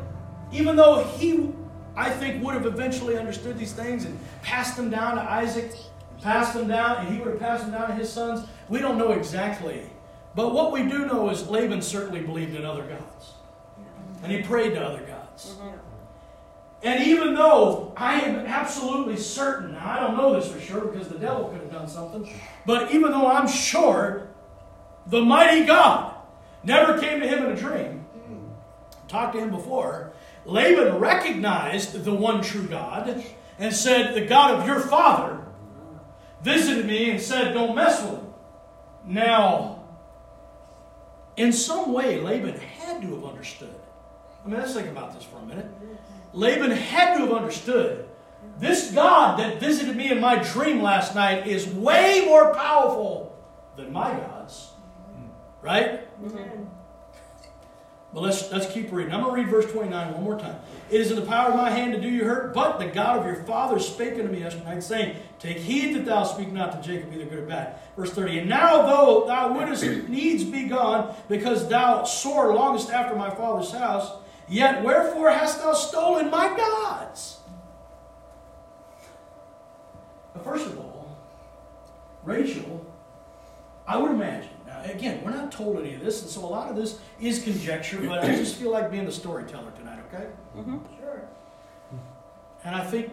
even 0.53 0.77
though 0.77 1.05
he, 1.05 1.51
I 1.97 2.11
think, 2.11 2.45
would 2.45 2.55
have 2.55 2.67
eventually 2.67 3.17
understood 3.17 3.59
these 3.59 3.73
things 3.73 4.05
and 4.05 4.19
passed 4.43 4.77
them 4.77 4.91
down 4.91 5.17
to 5.17 5.23
Isaac, 5.23 5.73
passed 6.21 6.55
them 6.55 6.69
down, 6.69 6.99
and 6.99 7.15
he 7.15 7.21
would 7.21 7.29
have 7.29 7.41
passed 7.41 7.65
them 7.65 7.73
down 7.73 7.89
to 7.89 7.95
his 7.95 8.13
sons, 8.13 8.47
we 8.69 8.79
don't 8.79 8.99
know 8.99 9.13
exactly. 9.13 9.83
But 10.35 10.53
what 10.53 10.73
we 10.73 10.83
do 10.83 11.07
know 11.07 11.31
is 11.31 11.49
Laban 11.49 11.81
certainly 11.81 12.21
believed 12.21 12.55
in 12.55 12.65
other 12.65 12.83
gods. 12.83 13.33
And 14.23 14.31
he 14.31 14.43
prayed 14.43 14.75
to 14.75 14.85
other 14.85 15.03
gods. 15.07 15.55
Mm-hmm. 15.59 15.77
And 16.83 17.05
even 17.05 17.35
though 17.35 17.93
I 17.97 18.21
am 18.21 18.47
absolutely 18.47 19.17
certain, 19.17 19.75
I 19.77 19.99
don't 19.99 20.17
know 20.17 20.39
this 20.39 20.51
for 20.51 20.61
sure 20.61 20.83
because 20.83 21.09
the 21.09 21.19
devil 21.19 21.49
could 21.49 21.61
have 21.61 21.73
done 21.73 21.89
something, 21.89 22.31
but 22.67 22.93
even 22.93 23.11
though 23.11 23.27
I'm 23.27 23.49
sure 23.49 24.29
the 25.07 25.23
mighty 25.23 25.65
God 25.65 26.15
never 26.65 26.99
came 26.99 27.21
to 27.21 27.29
him 27.29 27.45
in 27.45 27.53
a 27.53 27.57
dream, 27.57 28.05
talked 29.09 29.35
to 29.35 29.41
him 29.41 29.51
before, 29.51 30.13
Laban 30.45 30.99
recognized 30.99 32.05
the 32.05 32.15
one 32.15 32.43
true 32.43 32.67
God 32.67 33.25
and 33.59 33.75
said, 33.75 34.15
The 34.15 34.27
God 34.27 34.61
of 34.61 34.67
your 34.67 34.81
father 34.81 35.45
visited 36.43 36.87
me 36.87 37.11
and 37.11 37.21
said, 37.21 37.53
Don't 37.53 37.75
mess 37.75 38.03
with 38.03 38.21
him. 38.21 38.35
Now, 39.07 39.85
in 41.37 41.53
some 41.53 41.93
way, 41.93 42.21
Laban 42.21 42.59
had 42.59 43.03
to 43.03 43.15
have 43.15 43.25
understood. 43.25 43.75
I 44.45 44.49
mean, 44.49 44.59
let's 44.59 44.75
think 44.75 44.89
about 44.89 45.15
this 45.15 45.25
for 45.25 45.39
a 45.39 45.47
minute. 45.47 45.67
Laban 46.33 46.71
had 46.71 47.15
to 47.15 47.21
have 47.21 47.33
understood 47.33 48.09
this 48.59 48.93
God 48.93 49.39
that 49.39 49.61
visited 49.61 49.97
me 49.97 50.11
in 50.11 50.21
my 50.21 50.37
dream 50.37 50.83
last 50.83 51.15
night 51.15 51.47
is 51.47 51.67
way 51.67 52.25
more 52.25 52.55
powerful 52.55 53.37
than 53.77 53.93
my 53.93 54.11
gods. 54.11 54.36
Right? 55.67 56.07
Amen. 56.25 56.71
But 58.15 58.23
let's, 58.23 58.53
let's 58.53 58.73
keep 58.73 58.93
reading. 58.93 59.13
I'm 59.13 59.21
going 59.25 59.35
to 59.35 59.43
read 59.43 59.51
verse 59.51 59.71
29 59.73 60.15
one 60.15 60.23
more 60.23 60.39
time. 60.39 60.61
It 60.91 61.01
is 61.01 61.11
in 61.11 61.17
the 61.17 61.27
power 61.27 61.51
of 61.51 61.57
my 61.57 61.71
hand 61.71 61.93
to 61.93 62.01
do 62.01 62.09
you 62.09 62.25
hurt, 62.25 62.55
but 62.55 62.79
the 62.79 62.87
God 62.87 63.19
of 63.19 63.27
your 63.27 63.43
fathers 63.43 63.89
spake 63.89 64.13
unto 64.13 64.29
me 64.29 64.39
yesternight, 64.39 64.85
saying, 64.85 65.17
Take 65.41 65.57
heed 65.57 65.97
that 65.97 66.05
thou 66.05 66.23
speak 66.23 66.53
not 66.53 66.71
to 66.71 66.89
Jacob 66.89 67.13
either 67.13 67.25
good 67.25 67.41
or 67.41 67.47
bad. 67.47 67.81
Verse 67.97 68.13
30. 68.13 68.39
And 68.39 68.49
now, 68.49 68.87
though 68.87 69.27
thou 69.27 69.55
wouldest 69.55 69.83
needs 70.09 70.45
be 70.45 70.69
gone, 70.69 71.17
because 71.29 71.69
thou 71.69 72.05
sore 72.05 72.55
longest 72.55 72.91
after 72.91 73.17
my 73.17 73.31
father's 73.31 73.73
house, 73.73 74.13
yet 74.49 74.85
wherefore 74.85 75.33
hast 75.33 75.59
thou 75.59 75.73
stolen 75.75 76.31
my 76.31 76.57
gods? 76.57 77.41
But 80.33 80.45
first 80.45 80.67
of 80.67 80.79
all, 80.79 81.19
Rachel, 82.23 82.87
I 83.85 83.97
would 83.97 84.13
imagine, 84.13 84.51
now 84.51 84.56
again, 84.91 85.23
we're 85.25 85.31
not 85.31 85.53
told 85.53 85.79
any 85.79 85.95
of 85.95 86.01
this, 86.05 86.23
and 86.23 86.31
so 86.31 86.45
a 86.45 86.47
lot 86.47 86.71
of 86.71 86.77
this 86.77 86.99
is 87.21 87.43
conjecture, 87.43 88.01
but 88.01 88.25
I 88.25 88.37
just 88.37 88.57
feel 88.57 88.71
like 88.71 88.91
being 88.91 89.05
the 89.07 89.13
storyteller 89.13 89.71
tonight, 89.73 90.01
okay? 90.13 90.27
Mm-hmm. 90.57 90.79
Sure. 90.99 91.29
And 92.65 92.75
I 92.75 92.85
think 92.85 93.13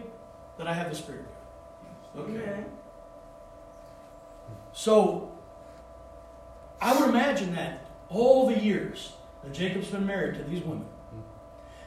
that 0.58 0.66
I 0.66 0.74
have 0.74 0.90
the 0.90 0.96
Spirit. 0.96 1.24
of 2.14 2.28
Okay. 2.28 2.42
Amen. 2.42 2.66
So, 4.72 5.32
I 6.80 6.98
would 6.98 7.08
imagine 7.08 7.54
that 7.54 7.86
all 8.08 8.48
the 8.48 8.58
years 8.58 9.12
that 9.42 9.52
Jacob's 9.52 9.88
been 9.88 10.06
married 10.06 10.34
to 10.36 10.42
these 10.42 10.62
women, 10.62 10.86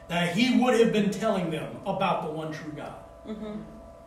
that 0.08 0.34
he 0.34 0.58
would 0.58 0.80
have 0.80 0.92
been 0.92 1.10
telling 1.10 1.50
them 1.50 1.76
about 1.86 2.24
the 2.24 2.30
one 2.30 2.52
true 2.52 2.72
God. 2.72 2.94
Mm-hmm. 3.26 3.60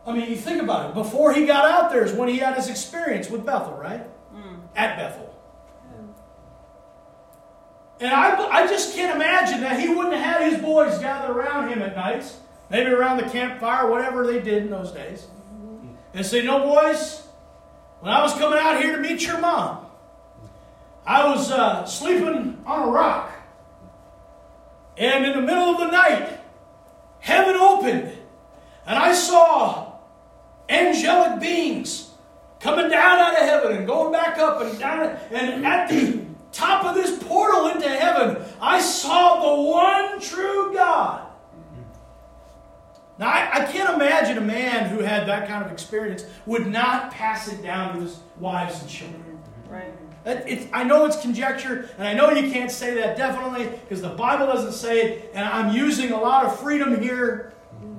I 0.06 0.14
mean, 0.14 0.30
you 0.30 0.36
think 0.36 0.62
about 0.62 0.90
it. 0.90 0.94
Before 0.96 1.32
he 1.32 1.46
got 1.46 1.70
out 1.70 1.92
there 1.92 2.04
is 2.04 2.14
when 2.14 2.28
he 2.28 2.40
had 2.40 2.56
his 2.56 2.70
experience 2.70 3.30
with 3.30 3.46
Bethel, 3.46 3.76
right? 3.76 4.08
At 4.76 4.98
Bethel. 4.98 5.31
And 8.02 8.12
I, 8.12 8.36
I 8.48 8.68
just 8.68 8.96
can't 8.96 9.16
imagine 9.16 9.62
that 9.62 9.80
he 9.80 9.88
wouldn't 9.88 10.16
have 10.16 10.42
had 10.42 10.52
his 10.52 10.60
boys 10.60 10.98
gather 10.98 11.32
around 11.32 11.70
him 11.70 11.84
at 11.84 11.96
nights, 11.96 12.40
maybe 12.72 12.90
around 12.90 13.18
the 13.18 13.30
campfire, 13.30 13.90
whatever 13.90 14.26
they 14.26 14.42
did 14.42 14.64
in 14.64 14.72
those 14.72 14.92
days, 14.92 15.28
and 16.16 16.26
say, 16.26 16.44
No, 16.44 16.60
boys, 16.60 17.22
when 18.00 18.12
I 18.12 18.24
was 18.24 18.34
coming 18.34 18.58
out 18.58 18.82
here 18.82 18.96
to 18.96 19.02
meet 19.02 19.22
your 19.22 19.40
mom, 19.40 19.86
I 21.06 21.30
was 21.30 21.52
uh, 21.52 21.86
sleeping 21.86 22.64
on 22.66 22.90
a 22.90 22.92
rock. 22.92 23.32
And 24.98 25.24
in 25.26 25.34
the 25.34 25.42
middle 25.42 25.70
of 25.70 25.78
the 25.78 25.92
night, 25.92 26.40
heaven 27.20 27.56
opened, 27.56 28.12
and 28.88 28.98
I 28.98 29.14
saw 29.14 29.94
angelic 30.68 31.40
beings 31.40 32.10
coming 32.60 32.90
down 32.90 33.20
out 33.20 33.34
of 33.34 33.46
heaven 33.48 33.78
and 33.78 33.88
going 33.88 34.12
back 34.12 34.40
up 34.40 34.60
and 34.62 34.80
down. 34.80 35.18
And 35.32 35.66
at 35.66 35.88
the 35.88 36.21
top 36.52 36.86
of 36.86 36.96
this 36.96 37.22
portal 37.24 37.68
into 37.68 37.90
heaven, 37.90 38.44
I 38.60 38.82
saw 38.82 39.56
the 39.56 39.62
one 39.70 40.20
true 40.20 40.74
God. 40.74 41.28
Now, 43.18 43.28
I, 43.28 43.50
I 43.54 43.72
can't 43.72 43.94
imagine 43.94 44.38
a 44.38 44.42
man 44.42 44.90
who 44.90 45.04
had 45.04 45.28
that 45.28 45.48
kind 45.48 45.64
of 45.64 45.72
experience 45.72 46.26
would 46.46 46.68
not 46.68 47.12
pass 47.12 47.52
it 47.52 47.62
down 47.62 47.96
to 47.96 48.02
his 48.02 48.20
wives 48.40 48.82
and 48.82 48.90
children. 48.90 49.40
Right. 49.70 49.94
It's, 50.26 50.68
I 50.72 50.84
know 50.84 51.06
it's 51.06 51.20
conjecture, 51.20 51.90
and 51.98 52.08
I 52.08 52.14
know 52.14 52.32
you 52.32 52.52
can't 52.52 52.72
say 52.72 52.96
that 52.96 53.18
definitely 53.18 53.68
because 53.68 54.02
the 54.02 54.10
Bible 54.10 54.46
doesn't 54.48 54.74
say 54.74 55.02
it, 55.02 55.32
and 55.34 55.46
I'm 55.46 55.76
using 55.76 56.12
a 56.12 56.20
lot 56.20 56.46
of 56.46 56.60
freedom 56.60 57.02
here, 57.02 57.54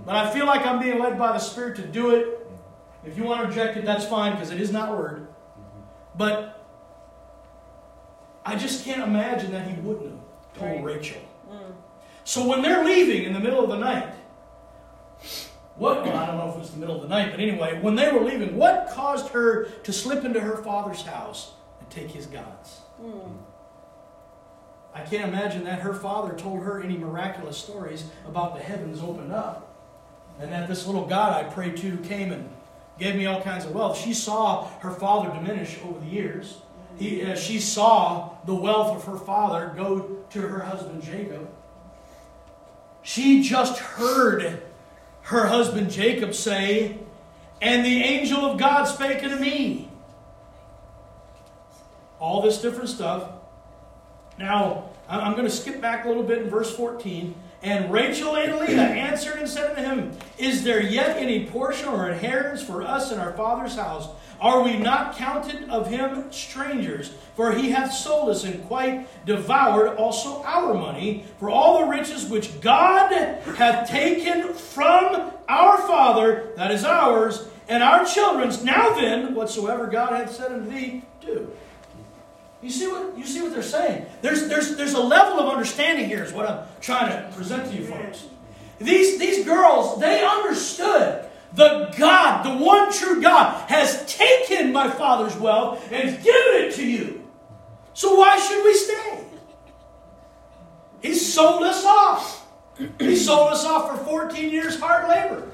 but 0.05 0.15
I 0.15 0.31
feel 0.33 0.47
like 0.47 0.65
I'm 0.65 0.81
being 0.81 0.99
led 0.99 1.19
by 1.19 1.33
the 1.33 1.39
Spirit 1.39 1.77
to 1.77 1.83
do 1.83 2.11
it. 2.11 2.47
If 3.05 3.17
you 3.17 3.25
want 3.25 3.43
to 3.43 3.49
reject 3.49 3.77
it, 3.77 3.85
that's 3.85 4.05
fine 4.05 4.33
because 4.33 4.51
it 4.51 4.61
is 4.61 4.71
not 4.71 4.97
word. 4.97 5.27
But 6.17 6.62
I 8.45 8.57
just 8.57 8.85
can't 8.85 9.03
imagine 9.03 9.53
that 9.53 9.69
he 9.69 9.75
wouldn't 9.81 10.11
have 10.11 10.59
told 10.59 10.85
Right. 10.85 10.97
Rachel. 10.97 11.21
Mm. 11.51 11.73
So 12.25 12.47
when 12.47 12.63
they're 12.63 12.85
leaving 12.85 13.25
in 13.25 13.33
the 13.33 13.41
middle 13.41 13.63
of 13.63 13.71
the 13.71 13.79
night, 13.79 14.15
what, 15.77 16.05
well, 16.05 16.17
I 16.17 16.27
don't 16.27 16.37
know 16.37 16.49
if 16.51 16.57
it 16.57 16.61
was 16.61 16.71
the 16.71 16.79
middle 16.79 16.97
of 16.97 17.03
the 17.03 17.09
night, 17.09 17.31
but 17.31 17.41
anyway, 17.41 17.81
when 17.81 17.95
they 17.95 18.13
were 18.13 18.21
leaving, 18.21 18.57
what 18.57 18.91
caused 18.91 19.29
her 19.31 19.65
to 19.65 19.93
slip 19.93 20.25
into 20.25 20.41
her 20.41 20.59
father's 20.59 21.03
house 21.03 21.53
and 21.81 21.89
take 21.91 22.11
his 22.11 22.27
gods? 22.27 22.81
Mm. 23.03 23.39
I 24.95 25.01
can't 25.01 25.29
imagine 25.29 25.65
that 25.65 25.81
her 25.81 25.95
father 25.95 26.37
told 26.37 26.63
her 26.63 26.83
any 26.83 26.99
miraculous 26.99 27.57
stories 27.57 28.05
about 28.27 28.55
the 28.57 28.63
heavens 28.63 29.01
opened 29.01 29.33
up 29.33 29.75
and 30.39 30.53
that 30.53 30.69
this 30.69 30.87
little 30.87 31.07
God 31.07 31.33
I 31.33 31.49
prayed 31.49 31.77
to 31.79 31.97
came 31.99 32.33
and 32.33 32.49
gave 32.99 33.17
me 33.17 33.25
all 33.27 33.41
kinds 33.41 33.65
of 33.65 33.75
wealth. 33.75 33.97
She 33.99 34.13
saw 34.13 34.69
her 34.81 34.91
father 34.91 35.33
diminish 35.33 35.79
over 35.85 35.99
the 35.99 36.07
years. 36.07 36.59
He, 36.99 37.23
uh, 37.23 37.35
she 37.35 37.59
saw 37.59 38.31
the 38.45 38.55
wealth 38.55 38.97
of 38.97 39.05
her 39.05 39.19
father 39.19 39.73
go 39.77 40.25
to 40.31 40.41
her 40.41 40.61
husband 40.61 41.03
Jacob. 41.03 41.49
She 43.03 43.43
just 43.43 43.79
heard 43.79 44.63
her 45.23 45.47
husband 45.47 45.91
Jacob 45.91 46.35
say, 46.35 46.99
And 47.61 47.85
the 47.85 48.03
angel 48.03 48.41
of 48.41 48.59
God 48.59 48.85
spake 48.85 49.23
unto 49.25 49.37
me. 49.37 49.89
All 52.19 52.43
this 52.43 52.61
different 52.61 52.89
stuff. 52.89 53.31
Now, 54.39 54.91
I'm 55.09 55.33
going 55.33 55.45
to 55.45 55.51
skip 55.51 55.81
back 55.81 56.05
a 56.05 56.09
little 56.09 56.23
bit 56.23 56.39
in 56.39 56.51
verse 56.51 56.75
14. 56.75 57.35
And 57.63 57.93
Rachel 57.93 58.37
and 58.37 58.57
Leah 58.57 58.81
answered 58.81 59.39
and 59.39 59.49
said 59.49 59.71
unto 59.71 59.83
him, 59.83 60.19
Is 60.37 60.65
there 60.65 60.83
yet 60.83 61.17
any 61.17 61.47
portion 61.47 61.89
or 61.89 62.11
inheritance 62.11 62.63
for 62.63 62.83
us 62.83 63.13
in 63.13 63.21
our 63.21 63.33
father's 63.35 63.77
house? 63.77 64.09
Are 64.43 64.65
we 64.65 64.77
not 64.77 65.17
counted 65.17 65.71
of 65.71 65.89
him 65.89 66.33
strangers? 66.33 67.13
For 67.37 67.53
he 67.53 67.71
hath 67.71 67.95
sold 67.95 68.29
us 68.29 68.43
and 68.43 68.67
quite 68.67 69.07
devoured 69.25 69.97
also 69.97 70.43
our 70.43 70.75
money 70.75 71.25
for 71.39 71.49
all 71.49 71.79
the 71.79 71.87
riches 71.87 72.27
which 72.27 72.61
God 72.61 73.13
hath 73.57 73.89
taken 73.89 74.53
from 74.53 75.31
our 75.49 75.79
father, 75.79 76.51
that 76.57 76.73
is 76.73 76.85
ours, 76.85 77.47
and 77.69 77.85
our 77.85 78.05
children's. 78.05 78.65
Now 78.65 78.95
then, 78.95 79.33
whatsoever 79.37 79.87
God 79.87 80.13
hath 80.13 80.35
said 80.35 80.51
unto 80.51 80.69
thee, 80.69 81.05
do. 81.21 81.49
You 82.63 82.71
see 82.71 82.89
what 82.89 83.17
you 83.17 83.25
see 83.25 83.43
what 83.43 83.53
they're 83.53 83.63
saying? 83.63 84.07
There's 84.23 84.49
there's 84.49 84.77
there's 84.77 84.95
a 84.95 85.01
level 85.01 85.39
of 85.39 85.49
understanding 85.53 86.09
here, 86.09 86.25
is 86.25 86.33
what 86.33 86.49
I'm 86.49 86.67
trying 86.81 87.11
to 87.11 87.37
present 87.37 87.71
to 87.71 87.77
you 87.77 87.87
folks. 87.87 88.27
These 88.81 89.21
these 89.21 89.45
girls, 89.45 90.01
they 90.01 90.25
understood 90.25 91.29
the 91.55 91.95
God, 91.99 92.45
the 92.45 92.65
one 92.65 92.93
true 92.93 93.21
God, 93.21 93.69
has 93.69 94.05
taken 94.07 94.73
my 94.73 94.89
father's 94.89 95.37
wealth 95.37 95.91
and 95.93 96.23
given 96.23 96.63
it 96.63 96.75
to 96.77 96.87
you. 96.87 97.29
So 97.95 98.15
why 98.15 98.39
should 98.39 98.65
we 98.65 98.75
stay? 98.75 99.25
He 101.03 101.15
sold 101.15 101.63
us 101.63 101.85
off. 101.85 102.47
He 102.99 103.17
sold 103.17 103.53
us 103.53 103.65
off 103.65 103.91
for 103.91 104.05
14 104.05 104.51
years 104.51 104.81
hard 104.81 105.09
labor. 105.09 105.49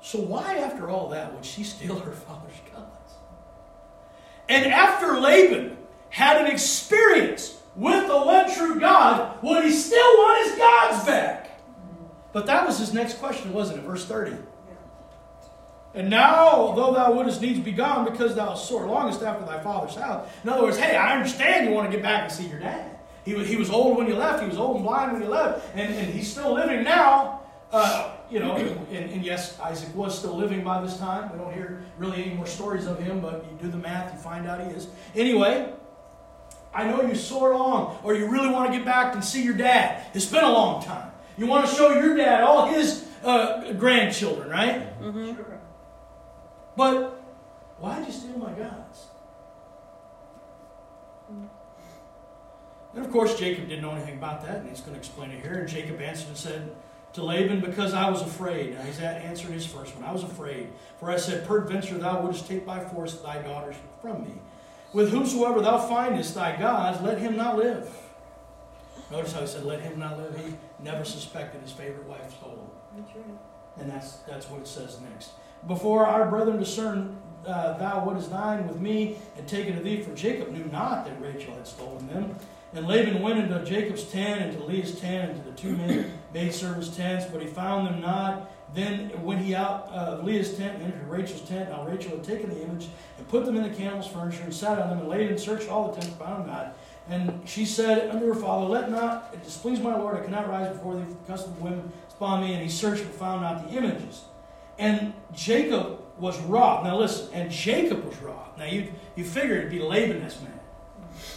So 0.00 0.20
why, 0.20 0.58
after 0.58 0.90
all 0.90 1.08
that, 1.08 1.34
would 1.34 1.44
she 1.44 1.64
steal 1.64 1.98
her 1.98 2.12
father's 2.12 2.60
gods? 2.72 3.14
And 4.48 4.66
after 4.66 5.18
Laban 5.18 5.76
had 6.10 6.40
an 6.40 6.46
experience 6.46 7.60
with 7.74 8.06
the 8.06 8.16
one 8.16 8.54
true 8.54 8.78
God, 8.78 9.42
would 9.42 9.64
he 9.64 9.72
still 9.72 9.98
want 9.98 10.46
his 10.46 10.58
gods 10.58 11.04
back? 11.04 11.43
But 12.34 12.46
that 12.46 12.66
was 12.66 12.80
his 12.80 12.92
next 12.92 13.18
question, 13.18 13.52
wasn't 13.52 13.78
it? 13.78 13.84
Verse 13.84 14.04
30. 14.04 14.36
And 15.94 16.10
now, 16.10 16.72
though 16.72 16.92
thou 16.92 17.12
wouldest 17.12 17.40
needs 17.40 17.60
be 17.60 17.70
gone 17.70 18.04
because 18.04 18.34
thou 18.34 18.54
sore 18.54 18.86
longest 18.86 19.22
after 19.22 19.46
thy 19.46 19.62
father's 19.62 19.94
house. 19.94 20.28
In 20.42 20.50
other 20.50 20.64
words, 20.64 20.76
hey, 20.76 20.96
I 20.96 21.14
understand 21.14 21.66
you 21.66 21.72
want 21.72 21.88
to 21.88 21.96
get 21.96 22.02
back 22.02 22.24
and 22.24 22.32
see 22.32 22.48
your 22.48 22.58
dad. 22.58 22.98
He 23.24 23.34
was, 23.34 23.48
he 23.48 23.56
was 23.56 23.70
old 23.70 23.96
when 23.96 24.08
you 24.08 24.16
left. 24.16 24.42
He 24.42 24.48
was 24.48 24.58
old 24.58 24.76
and 24.76 24.84
blind 24.84 25.12
when 25.12 25.22
you 25.22 25.28
left. 25.28 25.64
And, 25.76 25.94
and 25.94 26.12
he's 26.12 26.28
still 26.28 26.52
living 26.52 26.82
now. 26.82 27.40
Uh, 27.70 28.16
you 28.28 28.40
know, 28.40 28.56
and, 28.56 28.90
and 28.90 29.24
yes, 29.24 29.58
Isaac 29.60 29.94
was 29.94 30.18
still 30.18 30.36
living 30.36 30.64
by 30.64 30.82
this 30.82 30.98
time. 30.98 31.30
We 31.30 31.38
don't 31.38 31.54
hear 31.54 31.84
really 31.98 32.24
any 32.24 32.34
more 32.34 32.46
stories 32.46 32.86
of 32.86 32.98
him, 32.98 33.20
but 33.20 33.46
you 33.48 33.56
do 33.62 33.70
the 33.70 33.78
math, 33.78 34.12
you 34.12 34.18
find 34.18 34.48
out 34.48 34.60
he 34.60 34.72
is. 34.72 34.88
Anyway, 35.14 35.72
I 36.74 36.84
know 36.84 37.02
you 37.02 37.14
sore 37.14 37.56
long, 37.56 37.96
or 38.02 38.16
you 38.16 38.26
really 38.26 38.48
want 38.48 38.72
to 38.72 38.76
get 38.76 38.84
back 38.84 39.14
and 39.14 39.24
see 39.24 39.44
your 39.44 39.54
dad. 39.54 40.04
It's 40.14 40.26
been 40.26 40.42
a 40.42 40.50
long 40.50 40.82
time. 40.82 41.12
You 41.36 41.46
want 41.46 41.68
to 41.68 41.74
show 41.74 41.98
your 41.98 42.16
dad 42.16 42.42
all 42.42 42.66
his 42.66 43.06
uh, 43.24 43.72
grandchildren, 43.72 44.50
right? 44.50 45.00
Mm-hmm. 45.00 45.34
Sure. 45.34 45.60
But 46.76 47.22
why'd 47.78 48.06
you 48.06 48.12
steal 48.12 48.38
my 48.38 48.52
gods? 48.52 49.06
And 52.94 53.04
of 53.04 53.10
course, 53.10 53.38
Jacob 53.38 53.68
didn't 53.68 53.82
know 53.82 53.92
anything 53.92 54.16
about 54.16 54.44
that, 54.46 54.58
and 54.58 54.68
he's 54.68 54.80
going 54.80 54.92
to 54.92 54.98
explain 54.98 55.32
it 55.32 55.42
here. 55.42 55.54
And 55.54 55.68
Jacob 55.68 56.00
answered 56.00 56.28
and 56.28 56.36
said 56.36 56.70
to 57.14 57.24
Laban, 57.24 57.60
Because 57.60 57.92
I 57.92 58.08
was 58.08 58.22
afraid. 58.22 58.74
Now, 58.74 58.82
he's 58.82 59.00
answered 59.00 59.50
his 59.50 59.66
first 59.66 59.94
one. 59.96 60.04
I 60.04 60.12
was 60.12 60.22
afraid. 60.22 60.68
For 61.00 61.10
I 61.10 61.16
said, 61.16 61.46
Peradventure 61.46 61.98
thou 61.98 62.22
wouldst 62.22 62.46
take 62.46 62.64
by 62.64 62.80
force 62.80 63.14
thy 63.14 63.42
daughters 63.42 63.76
from 64.00 64.22
me. 64.22 64.34
With 64.92 65.10
whomsoever 65.10 65.60
thou 65.60 65.78
findest 65.78 66.36
thy 66.36 66.56
gods, 66.56 67.00
let 67.00 67.18
him 67.18 67.36
not 67.36 67.56
live. 67.56 67.90
Notice 69.10 69.32
how 69.32 69.40
he 69.40 69.46
said, 69.46 69.64
Let 69.64 69.80
him 69.80 69.98
not 69.98 70.18
live. 70.18 70.36
He 70.36 70.54
never 70.82 71.04
suspected 71.04 71.60
his 71.60 71.72
favorite 71.72 72.06
wife 72.06 72.32
stole 72.32 72.50
him. 72.50 73.02
That's 73.02 73.16
right. 73.16 73.38
And 73.78 73.90
that's, 73.90 74.16
that's 74.28 74.48
what 74.48 74.60
it 74.60 74.66
says 74.66 75.00
next. 75.00 75.30
Before 75.66 76.06
our 76.06 76.28
brethren 76.28 76.58
discerned 76.58 77.16
uh, 77.46 77.76
thou 77.78 78.04
what 78.04 78.16
is 78.16 78.28
thine 78.28 78.66
with 78.66 78.80
me, 78.80 79.16
and 79.36 79.46
taken 79.46 79.76
of 79.76 79.84
thee, 79.84 80.00
for 80.00 80.14
Jacob 80.14 80.50
knew 80.50 80.64
not 80.66 81.04
that 81.04 81.20
Rachel 81.20 81.54
had 81.54 81.66
stolen 81.66 82.06
them. 82.08 82.34
And 82.72 82.88
Laban 82.88 83.22
went 83.22 83.38
into 83.38 83.64
Jacob's 83.64 84.04
tent, 84.04 84.40
and 84.40 84.58
to 84.58 84.64
Leah's 84.64 84.98
tent, 84.98 85.30
and 85.32 85.44
to 85.44 85.50
the 85.50 85.56
two 85.56 85.76
men, 85.76 86.18
maidservants' 86.32 86.88
tents, 86.88 87.26
but 87.26 87.40
he 87.40 87.46
found 87.46 87.86
them 87.86 88.00
not. 88.00 88.50
Then 88.74 89.12
went 89.22 89.40
he 89.40 89.54
out 89.54 89.88
of 89.90 90.24
Leah's 90.24 90.56
tent 90.56 90.82
and 90.82 90.92
entered 90.92 91.06
Rachel's 91.06 91.42
tent. 91.42 91.70
Now 91.70 91.86
Rachel 91.86 92.10
had 92.10 92.24
taken 92.24 92.50
the 92.50 92.60
image 92.60 92.88
and 93.16 93.28
put 93.28 93.44
them 93.44 93.56
in 93.56 93.62
the 93.62 93.68
camel's 93.68 94.08
furniture 94.08 94.42
and 94.42 94.52
sat 94.52 94.80
on 94.80 94.88
them. 94.88 94.98
And 94.98 95.08
Laban 95.08 95.38
searched 95.38 95.68
all 95.68 95.92
the 95.92 96.00
tents, 96.00 96.16
found 96.16 96.44
them 96.44 96.52
not. 96.52 96.76
And 97.08 97.46
she 97.46 97.66
said 97.66 98.10
unto 98.10 98.26
her 98.26 98.34
father, 98.34 98.66
Let 98.66 98.90
not 98.90 99.30
it 99.32 99.44
displease 99.44 99.80
my 99.80 99.96
lord, 99.96 100.16
I 100.16 100.24
cannot 100.24 100.48
rise 100.48 100.74
before 100.74 100.94
thee, 100.94 101.04
for 101.04 101.10
the 101.10 101.32
custom 101.32 101.52
of 101.52 101.60
women 101.60 101.92
is 102.08 102.14
upon 102.14 102.40
me. 102.40 102.54
And 102.54 102.62
he 102.62 102.68
searched 102.68 103.04
but 103.04 103.14
found 103.14 103.42
not 103.42 103.68
the 103.68 103.76
images. 103.76 104.24
And 104.78 105.12
Jacob 105.32 106.00
was 106.18 106.40
wroth. 106.42 106.84
Now 106.84 106.98
listen, 106.98 107.28
and 107.32 107.50
Jacob 107.50 108.04
was 108.04 108.16
wroth. 108.18 108.56
Now 108.58 108.64
you 108.64 108.92
you 109.16 109.24
figure 109.24 109.56
it'd 109.56 109.70
be 109.70 109.80
Laban 109.80 110.20
that's 110.20 110.40
mad. 110.40 110.60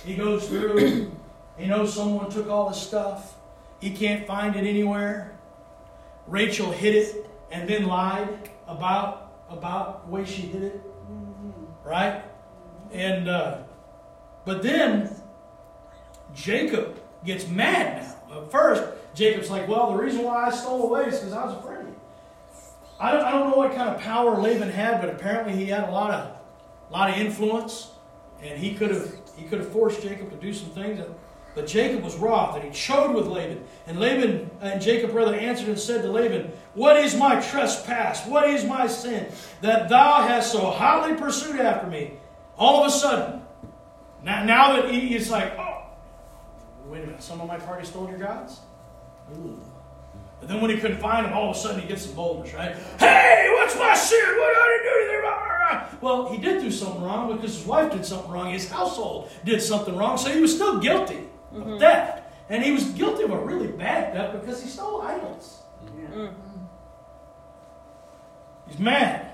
He 0.05 0.15
goes 0.15 0.47
through, 0.47 1.11
he 1.57 1.65
knows 1.67 1.93
someone 1.93 2.29
took 2.29 2.49
all 2.49 2.69
the 2.69 2.75
stuff. 2.75 3.35
He 3.79 3.91
can't 3.91 4.25
find 4.25 4.55
it 4.55 4.65
anywhere. 4.65 5.37
Rachel 6.27 6.71
hid 6.71 6.95
it 6.95 7.29
and 7.51 7.69
then 7.69 7.85
lied 7.85 8.49
about 8.67 9.33
about 9.49 10.05
the 10.05 10.13
way 10.13 10.25
she 10.25 10.43
hid 10.43 10.63
it. 10.63 10.81
Right? 11.83 12.23
And 12.91 13.27
uh, 13.27 13.59
but 14.45 14.63
then 14.63 15.09
Jacob 16.37 17.01
gets 17.25 17.47
mad 17.47 18.03
now. 18.29 18.41
At 18.43 18.51
first, 18.51 18.83
Jacob's 19.15 19.49
like, 19.49 19.67
well, 19.67 19.91
the 19.91 19.97
reason 19.97 20.23
why 20.23 20.45
I 20.45 20.51
stole 20.51 20.83
away 20.83 21.05
is 21.05 21.17
because 21.17 21.33
I 21.33 21.45
was 21.45 21.55
afraid. 21.55 21.87
I 22.99 23.11
don't, 23.11 23.25
I 23.25 23.31
don't 23.31 23.49
know 23.49 23.57
what 23.57 23.75
kind 23.75 23.89
of 23.89 23.99
power 23.99 24.37
Laban 24.37 24.69
had, 24.69 25.01
but 25.01 25.09
apparently 25.09 25.55
he 25.55 25.65
had 25.65 25.89
a 25.89 25.91
lot 25.91 26.11
of, 26.11 26.37
lot 26.91 27.09
of 27.09 27.17
influence, 27.17 27.91
and 28.41 28.59
he 28.59 28.73
could 28.75 28.91
have 28.91 29.11
he 29.35 29.45
could 29.45 29.59
have 29.59 29.71
forced 29.71 30.01
Jacob 30.01 30.31
to 30.31 30.35
do 30.37 30.53
some 30.53 30.69
things. 30.69 30.99
That, 30.99 31.09
but 31.53 31.67
Jacob 31.67 32.03
was 32.03 32.15
wroth, 32.17 32.55
and 32.55 32.63
he 32.63 32.69
chode 32.69 33.13
with 33.15 33.27
Laban. 33.27 33.63
And 33.87 33.99
Laban 33.99 34.49
and 34.61 34.81
Jacob 34.81 35.13
rather 35.13 35.35
answered 35.35 35.69
and 35.69 35.79
said 35.79 36.03
to 36.03 36.11
Laban, 36.11 36.51
What 36.73 36.97
is 36.97 37.15
my 37.15 37.39
trespass? 37.39 38.25
What 38.27 38.49
is 38.49 38.63
my 38.63 38.87
sin 38.87 39.27
that 39.61 39.89
thou 39.89 40.27
hast 40.27 40.51
so 40.51 40.69
hotly 40.69 41.15
pursued 41.15 41.59
after 41.59 41.87
me? 41.87 42.13
All 42.57 42.81
of 42.81 42.87
a 42.87 42.91
sudden, 42.91 43.41
now, 44.23 44.43
now 44.43 44.75
that 44.75 44.91
he, 44.91 45.01
he's 45.01 45.29
like, 45.29 45.57
oh, 45.57 45.76
wait 46.89 47.03
a 47.03 47.07
minute, 47.07 47.23
some 47.23 47.41
of 47.41 47.47
my 47.47 47.57
party 47.57 47.85
stole 47.85 48.09
your 48.09 48.17
gods? 48.19 48.59
Ooh. 49.35 49.59
But 50.39 50.49
then 50.49 50.61
when 50.61 50.69
he 50.69 50.77
couldn't 50.77 50.99
find 50.99 51.25
them, 51.25 51.33
all 51.33 51.49
of 51.49 51.55
a 51.55 51.59
sudden 51.59 51.81
he 51.81 51.87
gets 51.87 52.03
some 52.05 52.15
boldness, 52.15 52.53
right? 52.53 52.75
Hey, 52.99 53.49
what's 53.55 53.75
my 53.77 53.93
sin? 53.95 54.19
What 54.37 54.53
did 54.53 54.57
I 54.57 54.79
do 54.83 55.05
to 55.05 55.11
them? 55.11 55.17
Well, 55.99 56.29
he 56.29 56.37
did 56.37 56.61
do 56.61 56.69
something 56.71 57.01
wrong 57.01 57.35
because 57.35 57.57
his 57.57 57.65
wife 57.65 57.91
did 57.91 58.05
something 58.05 58.31
wrong. 58.31 58.51
His 58.51 58.69
household 58.69 59.29
did 59.43 59.61
something 59.61 59.95
wrong, 59.97 60.17
so 60.17 60.29
he 60.31 60.39
was 60.39 60.53
still 60.53 60.79
guilty 60.79 61.27
of 61.53 61.63
Mhm. 61.63 61.79
theft. 61.79 62.23
And 62.49 62.63
he 62.63 62.71
was 62.71 62.85
guilty 62.91 63.23
of 63.23 63.31
a 63.31 63.37
really 63.39 63.67
bad 63.67 64.13
theft 64.13 64.39
because 64.39 64.61
he 64.61 64.69
stole 64.69 65.01
idols. 65.01 65.63
Yeah. 65.99 66.07
Mm. 66.15 66.33
He's 68.67 68.79
mad. 68.79 69.31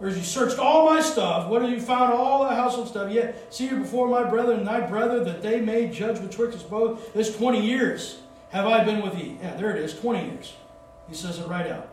Whereas 0.00 0.16
you 0.16 0.24
searched 0.24 0.58
all 0.58 0.86
my 0.86 1.02
stuff, 1.02 1.48
what 1.48 1.60
have 1.60 1.70
you 1.70 1.80
found? 1.80 2.14
All 2.14 2.48
the 2.48 2.54
household 2.54 2.88
stuff. 2.88 3.12
Yet 3.12 3.52
see 3.54 3.66
you 3.66 3.76
before 3.76 4.08
my 4.08 4.24
brethren 4.24 4.60
and 4.60 4.66
thy 4.66 4.80
brother 4.80 5.22
that 5.24 5.42
they 5.42 5.60
may 5.60 5.88
judge 5.88 6.20
betwixt 6.20 6.56
us 6.56 6.64
both. 6.64 7.12
This 7.12 7.36
twenty 7.36 7.60
years 7.64 8.20
have 8.48 8.66
I 8.66 8.82
been 8.82 9.02
with 9.02 9.14
thee. 9.14 9.36
Yeah, 9.42 9.56
there 9.56 9.76
it 9.76 9.82
is, 9.84 9.98
twenty 9.98 10.26
years. 10.26 10.54
He 11.06 11.14
says 11.14 11.38
it 11.38 11.46
right 11.46 11.66
out. 11.66 11.88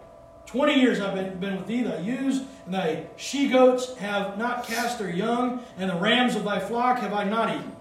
Twenty 0.46 0.80
years 0.80 1.02
I've 1.02 1.16
been, 1.16 1.38
been 1.38 1.58
with 1.58 1.68
thee, 1.68 1.84
thy 1.84 2.00
ewes 2.00 2.44
and 2.66 2.74
thy 2.74 3.08
she 3.18 3.50
goats 3.50 3.94
have 3.98 4.38
not 4.38 4.66
cast 4.66 5.00
their 5.00 5.10
young, 5.10 5.62
and 5.78 5.90
the 5.90 5.96
rams 5.98 6.36
of 6.36 6.46
thy 6.46 6.62
flock 6.62 7.00
have 7.00 7.12
I 7.14 7.26
not 7.26 7.50
eaten. 7.54 7.76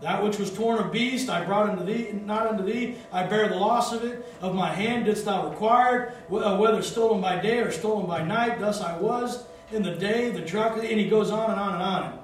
That 0.00 0.22
which 0.22 0.38
was 0.38 0.52
torn 0.52 0.78
of 0.78 0.92
beast 0.92 1.30
I 1.30 1.44
brought 1.44 1.70
unto 1.70 1.84
thee, 1.84 2.10
not 2.24 2.46
unto 2.46 2.64
thee. 2.64 2.96
I 3.12 3.24
bear 3.24 3.48
the 3.48 3.56
loss 3.56 3.92
of 3.92 4.04
it. 4.04 4.26
Of 4.40 4.54
my 4.54 4.70
hand 4.70 5.06
didst 5.06 5.24
thou 5.24 5.48
require 5.48 6.14
uh, 6.30 6.56
whether 6.58 6.82
stolen 6.82 7.20
by 7.20 7.40
day 7.40 7.60
or 7.60 7.70
stolen 7.70 8.06
by 8.06 8.22
night. 8.22 8.60
Thus 8.60 8.80
I 8.80 8.98
was 8.98 9.44
in 9.72 9.82
the 9.82 9.94
day, 9.94 10.30
the 10.30 10.40
drunk. 10.40 10.82
And 10.82 11.00
he 11.00 11.08
goes 11.08 11.30
on 11.30 11.50
and 11.50 11.60
on 11.60 11.74
and 11.74 11.82
on. 11.82 12.18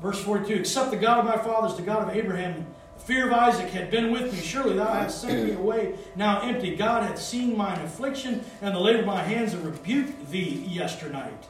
Verse 0.00 0.22
42 0.22 0.54
Except 0.54 0.90
the 0.90 0.96
God 0.96 1.18
of 1.18 1.24
my 1.24 1.36
fathers, 1.36 1.76
the 1.76 1.82
God 1.82 2.08
of 2.08 2.16
Abraham, 2.16 2.66
the 2.96 3.02
fear 3.04 3.26
of 3.26 3.32
Isaac 3.32 3.68
had 3.70 3.90
been 3.90 4.10
with 4.10 4.32
me. 4.32 4.40
Surely 4.40 4.76
thou 4.76 4.92
hast 4.92 5.20
sent 5.20 5.46
me 5.46 5.54
away 5.54 5.94
now 6.16 6.40
empty. 6.40 6.76
God 6.76 7.02
hath 7.02 7.20
seen 7.20 7.56
mine 7.56 7.80
affliction 7.80 8.44
and 8.60 8.74
the 8.74 8.80
labor 8.80 9.00
of 9.00 9.06
my 9.06 9.22
hands 9.22 9.54
and 9.54 9.64
rebuked 9.64 10.30
thee 10.30 10.64
yesternight. 10.68 11.46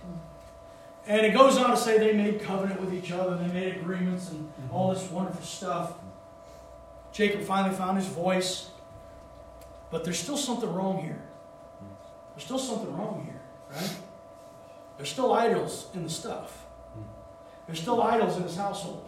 And 1.07 1.27
it 1.27 1.33
goes 1.35 1.57
on 1.57 1.71
to 1.71 1.77
say 1.77 1.99
they 1.99 2.13
made 2.13 2.43
covenant 2.43 2.81
with 2.81 2.95
each 2.95 3.11
other, 3.11 3.37
they 3.37 3.53
made 3.53 3.77
agreements 3.77 4.31
and 4.31 4.51
all 4.71 4.95
this 4.95 5.11
wonderful 5.11 5.43
stuff. 5.43 5.95
Jacob 7.13 7.43
finally 7.43 7.75
found 7.75 7.99
his 7.99 8.07
voice. 8.07 8.71
But 9.91 10.05
there's 10.05 10.19
still 10.19 10.39
something 10.39 10.73
wrong 10.73 11.03
here. 11.03 11.23
There's 12.35 12.45
still 12.45 12.59
something 12.59 12.97
wrong 12.97 13.25
here, 13.27 13.43
right? 13.71 13.97
There's 14.97 15.11
still 15.11 15.35
idols 15.35 15.89
in 15.93 16.03
the 16.03 16.11
stuff. 16.11 16.65
There's 17.67 17.81
still 17.81 18.03
idols 18.03 18.37
in 18.39 18.43
his 18.43 18.57
household. 18.57 19.07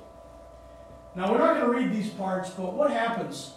Now 1.14 1.32
we're 1.32 1.38
not 1.38 1.60
going 1.60 1.72
to 1.72 1.78
read 1.78 1.92
these 1.92 2.12
parts, 2.12 2.50
but 2.50 2.74
what 2.74 2.90
happens 2.90 3.54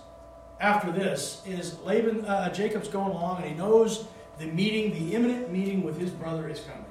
after 0.60 0.92
this 0.92 1.42
is 1.46 1.80
Laban, 1.80 2.26
uh, 2.26 2.54
Jacob's 2.54 2.88
going 2.88 3.12
along, 3.12 3.42
and 3.42 3.52
he 3.52 3.56
knows 3.56 4.08
the 4.38 4.46
meeting, 4.46 4.94
the 4.94 5.16
imminent 5.16 5.52
meeting 5.52 5.84
with 5.84 6.00
his 6.00 6.12
brother 6.12 6.48
is 6.48 6.60
coming, 6.62 6.86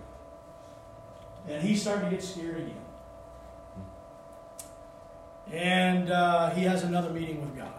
and 1.49 1.63
he's 1.63 1.81
starting 1.81 2.11
to 2.11 2.17
get 2.17 2.25
scared 2.25 2.57
again. 2.57 2.77
And 5.53 6.11
uh, 6.11 6.51
he 6.51 6.65
has 6.65 6.83
another 6.83 7.11
meeting 7.11 7.41
with 7.41 7.57
God. 7.57 7.73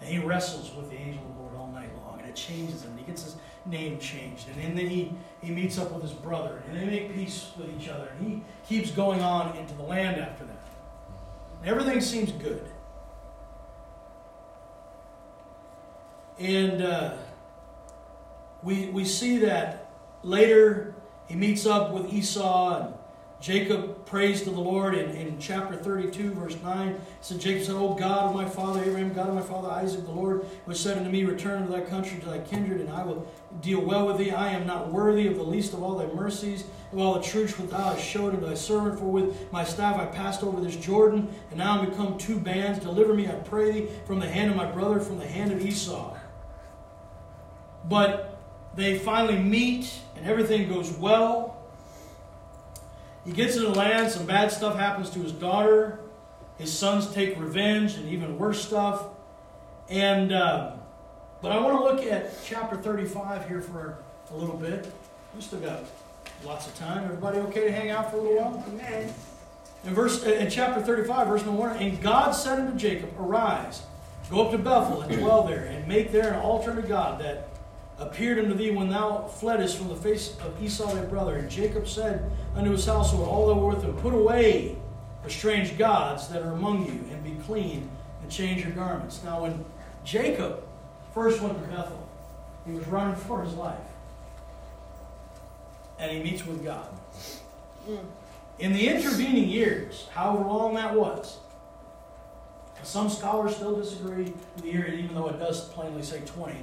And 0.00 0.08
he 0.08 0.18
wrestles 0.18 0.74
with 0.74 0.90
the 0.90 0.96
angel 0.96 1.22
of 1.22 1.36
the 1.36 1.42
Lord 1.42 1.56
all 1.56 1.68
night 1.68 1.90
long. 2.04 2.20
And 2.20 2.28
it 2.28 2.36
changes 2.36 2.84
him. 2.84 2.96
He 2.96 3.04
gets 3.04 3.24
his 3.24 3.36
name 3.64 3.98
changed. 3.98 4.48
And 4.48 4.76
then 4.76 4.86
he, 4.86 5.12
he 5.40 5.50
meets 5.50 5.78
up 5.78 5.90
with 5.92 6.02
his 6.02 6.12
brother. 6.12 6.62
And 6.68 6.78
they 6.78 6.84
make 6.84 7.14
peace 7.14 7.50
with 7.56 7.70
each 7.70 7.88
other. 7.88 8.08
And 8.18 8.26
he 8.26 8.42
keeps 8.68 8.90
going 8.90 9.22
on 9.22 9.56
into 9.56 9.74
the 9.74 9.82
land 9.82 10.20
after 10.20 10.44
that. 10.44 10.62
And 11.60 11.70
everything 11.70 12.00
seems 12.00 12.32
good. 12.32 12.64
And 16.38 16.82
uh, 16.82 17.14
we, 18.62 18.90
we 18.90 19.04
see 19.04 19.38
that 19.38 19.90
later 20.22 20.94
he 21.28 21.34
meets 21.34 21.66
up 21.66 21.92
with 21.92 22.12
Esau 22.12 22.80
and 22.80 22.94
Jacob 23.40 24.04
prays 24.04 24.42
to 24.42 24.50
the 24.50 24.60
Lord 24.60 24.94
in, 24.96 25.10
in 25.10 25.38
chapter 25.38 25.76
32, 25.76 26.32
verse 26.32 26.56
9. 26.60 26.88
It 26.88 27.00
said, 27.20 27.40
Jacob 27.40 27.64
said, 27.64 27.76
O 27.76 27.94
God 27.94 28.30
of 28.30 28.34
my 28.34 28.44
father 28.44 28.82
Abraham, 28.82 29.12
God 29.12 29.28
of 29.28 29.34
my 29.36 29.42
father 29.42 29.68
Isaac, 29.68 30.04
the 30.06 30.10
Lord 30.10 30.44
which 30.64 30.78
said 30.78 30.98
unto 30.98 31.08
me, 31.08 31.22
Return 31.22 31.64
to 31.64 31.70
thy 31.70 31.82
country, 31.82 32.18
to 32.18 32.26
thy 32.26 32.38
kindred, 32.38 32.80
and 32.80 32.90
I 32.90 33.04
will 33.04 33.30
deal 33.60 33.80
well 33.80 34.08
with 34.08 34.18
thee. 34.18 34.32
I 34.32 34.48
am 34.48 34.66
not 34.66 34.90
worthy 34.90 35.28
of 35.28 35.36
the 35.36 35.44
least 35.44 35.72
of 35.72 35.84
all 35.84 35.98
thy 35.98 36.12
mercies, 36.12 36.64
of 36.92 36.98
all 36.98 37.14
the 37.14 37.22
truth 37.22 37.60
which 37.60 37.70
thou 37.70 37.94
hast 37.94 38.04
showed 38.04 38.34
unto 38.34 38.44
thy 38.44 38.54
servant. 38.54 38.98
For 38.98 39.04
with 39.04 39.52
my 39.52 39.62
staff 39.62 40.00
I 40.00 40.06
passed 40.06 40.42
over 40.42 40.60
this 40.60 40.74
Jordan, 40.74 41.28
and 41.50 41.58
now 41.58 41.78
I'm 41.78 41.88
become 41.88 42.18
two 42.18 42.40
bands. 42.40 42.80
Deliver 42.80 43.14
me, 43.14 43.28
I 43.28 43.34
pray 43.34 43.70
thee, 43.70 43.88
from 44.04 44.18
the 44.18 44.28
hand 44.28 44.50
of 44.50 44.56
my 44.56 44.68
brother, 44.68 44.98
from 44.98 45.18
the 45.18 45.26
hand 45.26 45.52
of 45.52 45.64
Esau. 45.64 46.16
But 47.84 48.28
they 48.74 48.98
finally 48.98 49.38
meet, 49.38 49.92
and 50.18 50.26
everything 50.26 50.68
goes 50.68 50.90
well. 50.92 51.56
He 53.24 53.32
gets 53.32 53.56
into 53.56 53.68
the 53.68 53.74
land, 53.74 54.10
some 54.10 54.26
bad 54.26 54.50
stuff 54.50 54.76
happens 54.76 55.10
to 55.10 55.20
his 55.20 55.32
daughter. 55.32 56.00
His 56.58 56.76
sons 56.76 57.12
take 57.12 57.38
revenge 57.38 57.94
and 57.94 58.08
even 58.08 58.38
worse 58.38 58.64
stuff. 58.64 59.04
And 59.88 60.32
uh, 60.32 60.72
but 61.40 61.52
I 61.52 61.60
want 61.60 61.78
to 61.78 61.84
look 61.84 62.12
at 62.12 62.34
chapter 62.44 62.76
35 62.76 63.48
here 63.48 63.60
for 63.60 63.98
a 64.32 64.36
little 64.36 64.56
bit. 64.56 64.92
We 65.36 65.40
still 65.40 65.60
got 65.60 65.84
lots 66.44 66.66
of 66.66 66.76
time. 66.76 67.04
Everybody 67.04 67.38
okay 67.38 67.64
to 67.64 67.72
hang 67.72 67.90
out 67.90 68.10
for 68.10 68.16
a 68.16 68.20
little 68.20 68.38
while? 68.38 68.64
Amen. 68.68 69.12
In 69.84 69.94
verse 69.94 70.24
in 70.24 70.50
chapter 70.50 70.82
35, 70.82 71.28
verse 71.28 71.44
number 71.44 71.60
1, 71.60 71.76
and 71.76 72.02
God 72.02 72.32
said 72.32 72.58
unto 72.58 72.76
Jacob, 72.76 73.10
Arise, 73.18 73.82
go 74.28 74.44
up 74.44 74.50
to 74.50 74.58
Bethel 74.58 75.02
and 75.02 75.16
dwell 75.16 75.44
there, 75.44 75.64
and 75.64 75.86
make 75.86 76.10
there 76.10 76.32
an 76.32 76.40
altar 76.40 76.74
to 76.74 76.82
God 76.82 77.20
that 77.20 77.48
appeared 77.98 78.38
unto 78.38 78.54
thee 78.54 78.70
when 78.70 78.88
thou 78.88 79.26
fleddest 79.26 79.76
from 79.76 79.88
the 79.88 79.96
face 79.96 80.36
of 80.40 80.62
Esau 80.62 80.94
thy 80.94 81.04
brother. 81.04 81.36
And 81.36 81.50
Jacob 81.50 81.88
said 81.88 82.30
unto 82.54 82.70
his 82.70 82.86
household, 82.86 83.28
all 83.28 83.48
that 83.48 83.54
were 83.54 83.68
with 83.68 83.82
him, 83.82 83.96
Put 83.96 84.14
away 84.14 84.76
the 85.24 85.30
strange 85.30 85.76
gods 85.76 86.28
that 86.28 86.42
are 86.42 86.52
among 86.52 86.86
you, 86.86 87.12
and 87.12 87.24
be 87.24 87.34
clean, 87.44 87.90
and 88.22 88.30
change 88.30 88.62
your 88.62 88.72
garments. 88.72 89.22
Now 89.24 89.42
when 89.42 89.64
Jacob 90.04 90.62
first 91.12 91.42
went 91.42 91.60
to 91.60 91.68
Bethel, 91.68 92.08
he 92.64 92.72
was 92.72 92.86
running 92.86 93.16
for 93.16 93.42
his 93.42 93.54
life. 93.54 93.78
And 95.98 96.12
he 96.12 96.22
meets 96.22 96.46
with 96.46 96.62
God. 96.64 96.88
Mm. 97.88 97.98
In 98.60 98.72
the 98.72 98.88
intervening 98.88 99.48
years, 99.48 100.06
however 100.12 100.44
long 100.44 100.74
that 100.74 100.94
was, 100.94 101.38
some 102.84 103.08
scholars 103.08 103.56
still 103.56 103.76
disagree 103.76 104.24
with 104.24 104.62
the 104.62 104.68
year, 104.68 104.86
even 104.86 105.14
though 105.14 105.28
it 105.28 105.38
does 105.38 105.68
plainly 105.70 106.02
say 106.02 106.20
20. 106.24 106.54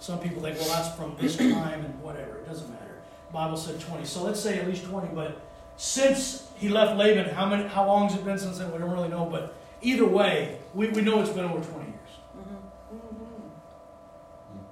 Some 0.00 0.18
people 0.20 0.42
think, 0.42 0.58
well, 0.58 0.68
that's 0.68 0.94
from 0.96 1.16
this 1.20 1.36
time 1.36 1.84
and 1.84 2.02
whatever. 2.02 2.36
It 2.38 2.46
doesn't 2.46 2.68
matter. 2.70 2.84
Bible 3.32 3.56
said 3.56 3.80
20. 3.80 4.04
So 4.04 4.22
let's 4.22 4.40
say 4.40 4.58
at 4.58 4.66
least 4.66 4.84
20. 4.84 5.08
But 5.14 5.40
since 5.76 6.48
he 6.56 6.68
left 6.68 6.96
Laban, 6.96 7.28
how 7.34 7.46
many? 7.46 7.68
How 7.68 7.86
long 7.86 8.08
has 8.08 8.16
it 8.18 8.24
been 8.24 8.38
since 8.38 8.58
then? 8.58 8.72
We 8.72 8.78
don't 8.78 8.90
really 8.90 9.08
know. 9.08 9.26
But 9.26 9.54
either 9.82 10.06
way, 10.06 10.58
we, 10.74 10.88
we 10.88 11.02
know 11.02 11.20
it's 11.20 11.30
been 11.30 11.44
over 11.44 11.62
20 11.62 11.84
years. 11.90 11.94
Mhm. 12.36 12.96
Mhm. 12.96 13.50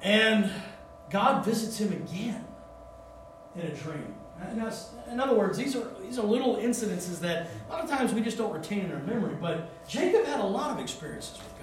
And 0.02 0.50
God 1.10 1.44
visits 1.44 1.78
him 1.78 1.92
again 1.92 2.44
in 3.56 3.62
a 3.62 3.74
dream. 3.74 4.14
And 4.40 4.60
that's, 4.60 4.90
in 5.10 5.18
other 5.18 5.34
words, 5.34 5.56
these 5.58 5.74
are 5.76 5.86
these 6.02 6.18
are 6.18 6.24
little 6.26 6.56
incidences 6.56 7.20
that 7.20 7.48
a 7.68 7.72
lot 7.72 7.82
of 7.84 7.90
times 7.90 8.12
we 8.12 8.20
just 8.20 8.36
don't 8.38 8.52
retain 8.52 8.80
in 8.80 8.92
our 8.92 9.00
memory. 9.02 9.34
But 9.40 9.86
Jacob 9.88 10.24
had 10.26 10.40
a 10.40 10.46
lot 10.46 10.70
of 10.70 10.78
experiences 10.78 11.38
with. 11.38 11.55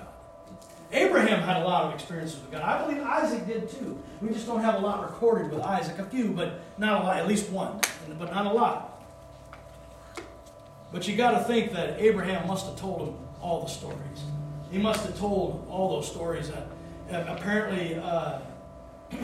Abraham 0.93 1.41
had 1.41 1.57
a 1.57 1.65
lot 1.65 1.85
of 1.85 1.93
experiences 1.95 2.39
with 2.39 2.51
God. 2.51 2.61
I 2.61 2.85
believe 2.85 3.01
Isaac 3.01 3.47
did 3.47 3.67
too. 3.67 4.01
We 4.21 4.29
just 4.29 4.45
don't 4.45 4.61
have 4.61 4.75
a 4.75 4.79
lot 4.79 5.01
recorded 5.01 5.51
with 5.51 5.61
Isaac. 5.61 5.97
A 5.97 6.05
few, 6.05 6.29
but 6.29 6.61
not 6.77 7.01
a 7.01 7.03
lot. 7.03 7.17
At 7.17 7.27
least 7.27 7.49
one, 7.49 7.81
but 8.19 8.31
not 8.31 8.45
a 8.45 8.53
lot. 8.53 9.03
But 10.91 11.07
you 11.07 11.15
got 11.15 11.31
to 11.31 11.43
think 11.45 11.73
that 11.73 11.99
Abraham 11.99 12.47
must 12.47 12.67
have 12.67 12.75
told 12.75 13.07
him 13.07 13.15
all 13.41 13.63
the 13.63 13.69
stories. 13.69 13.97
He 14.71 14.77
must 14.77 15.03
have 15.05 15.17
told 15.17 15.65
all 15.67 15.95
those 15.95 16.09
stories. 16.09 16.51
That, 17.09 17.27
apparently, 17.27 17.95
uh, 17.95 18.39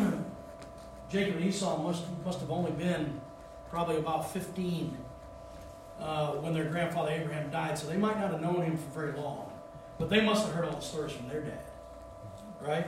Jacob 1.11 1.35
and 1.35 1.45
Esau 1.45 1.83
must 1.83 2.03
must 2.25 2.39
have 2.39 2.49
only 2.49 2.71
been 2.71 3.21
probably 3.69 3.97
about 3.97 4.31
15 4.33 4.97
uh, 5.99 6.31
when 6.33 6.55
their 6.55 6.65
grandfather 6.65 7.11
Abraham 7.11 7.51
died, 7.51 7.77
so 7.77 7.87
they 7.87 7.97
might 7.97 8.19
not 8.19 8.31
have 8.31 8.41
known 8.41 8.63
him 8.63 8.77
for 8.77 9.01
very 9.01 9.13
long. 9.13 9.48
But 9.99 10.09
they 10.09 10.21
must 10.21 10.45
have 10.45 10.55
heard 10.55 10.65
all 10.65 10.77
the 10.77 10.81
stories 10.81 11.11
from 11.11 11.27
their 11.27 11.41
dad, 11.41 11.65
right? 12.61 12.87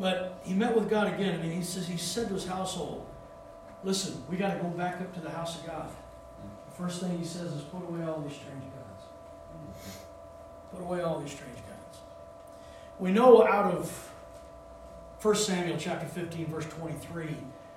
But 0.00 0.40
he 0.42 0.54
met 0.54 0.74
with 0.74 0.88
God 0.88 1.12
again, 1.12 1.40
and 1.40 1.52
he 1.52 1.62
says 1.62 1.86
he 1.86 1.98
said 1.98 2.28
to 2.28 2.34
his 2.34 2.46
household, 2.46 3.06
"Listen, 3.84 4.24
we 4.28 4.36
got 4.36 4.54
to 4.54 4.60
go 4.60 4.68
back 4.68 5.00
up 5.00 5.12
to 5.14 5.20
the 5.20 5.30
house 5.30 5.60
of 5.60 5.66
God." 5.66 5.90
The 6.66 6.72
first 6.72 7.00
thing 7.00 7.18
he 7.18 7.24
says 7.24 7.52
is, 7.52 7.62
"Put 7.64 7.82
away 7.82 8.02
all 8.04 8.20
these 8.20 8.34
strange 8.34 8.64
gods. 8.64 9.04
Put 10.72 10.80
away 10.80 11.02
all 11.02 11.20
these 11.20 11.32
strange 11.32 11.56
gods." 11.56 11.98
We 12.98 13.12
know 13.12 13.46
out 13.46 13.74
of 13.74 14.10
1 15.20 15.44
Samuel 15.44 15.76
chapter 15.78 16.06
15, 16.06 16.46
verse 16.46 16.66
23, 16.66 17.36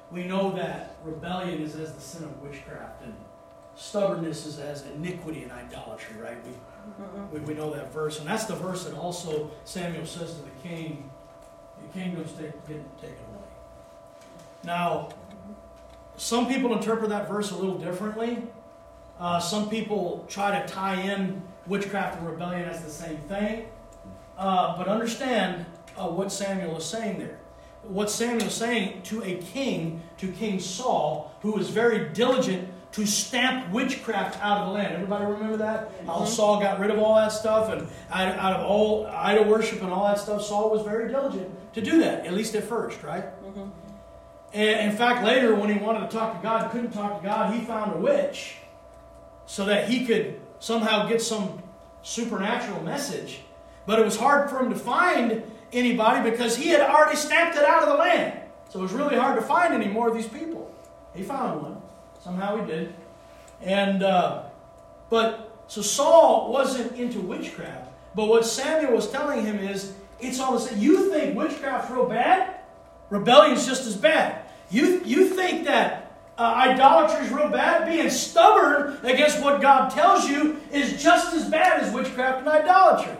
we 0.10 0.24
know 0.24 0.52
that 0.52 0.96
rebellion 1.04 1.62
is 1.62 1.76
as 1.76 1.94
the 1.94 2.02
sin 2.02 2.24
of 2.24 2.42
witchcraft, 2.42 3.04
and 3.04 3.14
stubbornness 3.76 4.46
is 4.46 4.60
as 4.60 4.86
iniquity 4.96 5.44
and 5.44 5.52
idolatry, 5.52 6.16
right? 6.22 6.38
We, 6.46 6.52
Mhm. 6.52 7.32
we, 7.32 7.40
we 7.40 7.54
know 7.56 7.74
that 7.74 7.92
verse. 7.92 8.20
And 8.20 8.28
that's 8.28 8.46
the 8.46 8.56
verse 8.56 8.84
that 8.86 8.94
also 8.96 9.50
Samuel 9.64 10.06
says 10.06 10.36
to 10.36 10.42
the 10.42 10.68
king, 10.70 11.10
The 11.82 12.00
kingdom's 12.00 12.32
ta- 12.32 12.58
getting 12.68 12.86
taken 13.02 13.18
away. 13.34 13.48
Now, 14.64 15.10
some 16.16 16.48
people 16.48 16.74
interpret 16.74 17.10
that 17.10 17.28
verse 17.28 17.52
a 17.52 17.56
little 17.58 17.78
differently. 17.78 18.44
Uh, 19.20 19.40
some 19.40 19.70
people 19.70 20.26
try 20.30 20.58
to 20.60 20.66
tie 20.68 20.96
in 21.02 21.42
witchcraft 21.68 22.18
and 22.20 22.28
rebellion 22.30 22.68
as 22.70 22.84
the 22.84 22.90
same 22.90 23.18
thing. 23.28 23.68
Uh, 24.38 24.78
but 24.78 24.88
understand 24.88 25.66
uh, 25.98 26.08
what 26.08 26.32
Samuel 26.32 26.78
is 26.78 26.86
saying 26.86 27.20
there. 27.20 27.40
What 27.84 28.10
Samuel 28.10 28.48
is 28.48 28.54
saying 28.54 29.02
to 29.04 29.22
a 29.24 29.36
king, 29.36 30.02
to 30.18 30.28
King 30.32 30.60
Saul, 30.60 31.32
who 31.42 31.52
was 31.52 31.70
very 31.70 32.10
diligent 32.10 32.68
to 32.96 33.06
stamp 33.06 33.72
witchcraft 33.74 34.42
out 34.42 34.60
of 34.62 34.68
the 34.68 34.74
land. 34.74 34.94
Everybody 34.94 35.26
remember 35.26 35.58
that? 35.58 35.92
How 36.08 36.20
Mhm. 36.20 36.28
Saul 36.28 36.62
got 36.62 36.80
rid 36.80 36.92
of 36.92 37.00
all 37.00 37.16
that 37.16 37.34
stuff 37.34 37.70
and 37.70 37.88
out, 38.10 38.38
out 38.38 38.54
of 38.54 38.66
all 38.66 39.06
idol 39.08 39.44
worship 39.44 39.82
and 39.82 39.92
all 39.92 40.06
that 40.06 40.18
stuff. 40.18 40.42
Saul 40.42 40.70
was 40.70 40.82
very 40.82 41.10
diligent 41.10 41.50
to 41.74 41.82
do 41.82 42.00
that, 42.00 42.26
at 42.26 42.32
least 42.34 42.56
at 42.56 42.64
first, 42.64 43.04
right? 43.04 43.26
Mhm. 43.44 43.70
And 44.54 44.92
in 44.92 44.96
fact, 44.96 45.26
later 45.26 45.54
when 45.56 45.70
he 45.70 45.78
wanted 45.78 46.10
to 46.10 46.18
talk 46.18 46.38
to 46.38 46.42
God, 46.42 46.72
couldn't 46.72 46.92
talk 46.92 47.22
to 47.22 47.28
God, 47.28 47.54
he 47.54 47.60
found 47.60 47.96
a 47.96 47.98
witch 47.98 48.60
so 49.46 49.66
that 49.66 49.90
he 49.90 50.06
could 50.06 50.40
somehow 50.60 51.06
get 51.06 51.22
some 51.22 51.62
supernatural 52.02 52.82
message. 52.82 53.42
But 53.86 54.00
it 54.00 54.06
was 54.06 54.18
hard 54.18 54.50
for 54.50 54.60
him 54.60 54.70
to 54.70 54.80
find 54.80 55.44
anybody 55.74 56.30
because 56.30 56.56
he 56.56 56.70
had 56.70 56.80
already 56.80 57.18
stamped 57.18 57.58
it 57.58 57.66
out 57.66 57.84
of 57.84 57.90
the 57.90 57.96
land. 57.96 58.40
So 58.70 58.80
it 58.80 58.84
was 58.84 58.94
really 58.94 59.18
hard 59.18 59.36
to 59.36 59.42
find 59.42 59.74
any 59.74 59.90
more 59.90 60.08
of 60.08 60.16
these 60.16 60.28
people. 60.30 60.72
He 61.14 61.24
found 61.24 61.62
one. 61.62 61.82
Somehow 62.26 62.58
he 62.58 62.66
did. 62.66 62.92
And, 63.62 64.02
uh, 64.02 64.46
but, 65.12 65.64
so 65.68 65.84
Saul 65.84 66.52
wasn't 66.52 66.98
into 66.98 67.20
witchcraft. 67.20 67.92
But 68.16 68.30
what 68.30 68.48
Samuel 68.48 68.94
was 68.94 69.12
telling 69.12 69.46
him 69.46 69.60
is, 69.60 69.94
it's 70.20 70.40
all 70.40 70.54
the 70.54 70.60
same. 70.60 70.80
You 70.80 71.12
think 71.12 71.38
witchcraft's 71.38 71.92
real 71.92 72.08
bad? 72.08 72.62
Rebellion's 73.12 73.68
just 73.68 73.86
as 73.86 73.96
bad. 73.96 74.42
You, 74.72 75.04
you 75.06 75.28
think 75.36 75.66
that 75.66 76.18
uh, 76.40 76.42
idolatry 76.42 77.28
is 77.28 77.32
real 77.32 77.50
bad? 77.50 77.86
Being 77.86 78.10
stubborn 78.10 78.98
against 79.04 79.40
what 79.44 79.62
God 79.62 79.90
tells 79.92 80.28
you 80.28 80.60
is 80.72 81.04
just 81.04 81.32
as 81.36 81.48
bad 81.48 81.84
as 81.84 81.94
witchcraft 81.94 82.40
and 82.40 82.48
idolatry. 82.48 83.16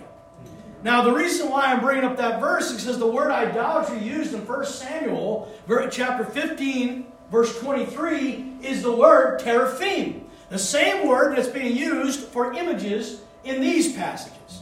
Now, 0.82 1.04
the 1.04 1.12
reason 1.12 1.52
why 1.52 1.66
I'm 1.66 1.80
bringing 1.80 2.06
up 2.06 2.18
that 2.18 2.40
verse 2.40 2.72
is 2.72 2.82
because 2.82 2.98
the 2.98 3.06
word 3.06 3.30
idolatry 3.30 4.00
used 4.00 4.34
in 4.34 4.48
1 4.48 4.66
Samuel, 4.66 5.54
chapter 5.92 6.26
15, 6.26 7.06
verse 7.32 7.60
23, 7.60 8.58
is 8.62 8.84
the 8.84 8.92
word 8.92 9.40
teraphim. 9.40 10.26
The 10.50 10.60
same 10.60 11.08
word 11.08 11.38
that's 11.38 11.48
being 11.48 11.76
used 11.76 12.28
for 12.28 12.54
images 12.54 13.22
in 13.44 13.62
these 13.62 13.94
passages. 13.94 14.62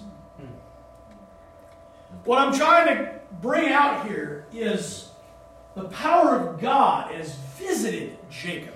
What 2.25 2.39
I'm 2.39 2.53
trying 2.53 2.87
to 2.87 3.19
bring 3.41 3.71
out 3.71 4.07
here 4.07 4.45
is 4.53 5.09
the 5.75 5.85
power 5.85 6.37
of 6.37 6.61
God 6.61 7.11
has 7.13 7.35
visited 7.57 8.17
Jacob. 8.29 8.75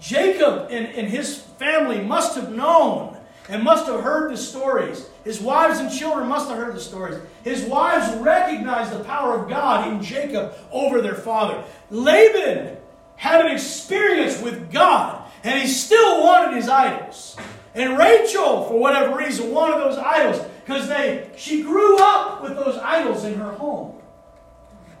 Jacob 0.00 0.68
and, 0.70 0.86
and 0.86 1.08
his 1.08 1.38
family 1.38 2.00
must 2.00 2.36
have 2.36 2.52
known 2.52 3.16
and 3.48 3.62
must 3.62 3.86
have 3.86 4.02
heard 4.02 4.30
the 4.30 4.36
stories. 4.36 5.08
His 5.24 5.40
wives 5.40 5.78
and 5.78 5.90
children 5.90 6.28
must 6.28 6.48
have 6.48 6.58
heard 6.58 6.74
the 6.74 6.80
stories. 6.80 7.18
His 7.42 7.64
wives 7.64 8.14
recognized 8.18 8.92
the 8.92 9.02
power 9.04 9.40
of 9.40 9.48
God 9.48 9.88
in 9.88 10.02
Jacob 10.02 10.54
over 10.70 11.00
their 11.00 11.14
father. 11.14 11.64
Laban 11.90 12.76
had 13.18 13.44
an 13.44 13.52
experience 13.52 14.40
with 14.40 14.72
God, 14.72 15.28
and 15.42 15.60
he 15.60 15.66
still 15.66 16.22
wanted 16.22 16.56
his 16.56 16.68
idols. 16.68 17.36
And 17.74 17.98
Rachel, 17.98 18.64
for 18.64 18.78
whatever 18.78 19.18
reason, 19.18 19.50
wanted 19.50 19.80
those 19.80 19.98
idols 19.98 20.44
because 20.64 20.88
they 20.88 21.28
she 21.36 21.62
grew 21.62 21.98
up 21.98 22.42
with 22.42 22.54
those 22.54 22.78
idols 22.78 23.24
in 23.24 23.34
her 23.34 23.52
home. 23.52 24.00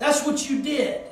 That's 0.00 0.26
what 0.26 0.50
you 0.50 0.62
did. 0.62 1.02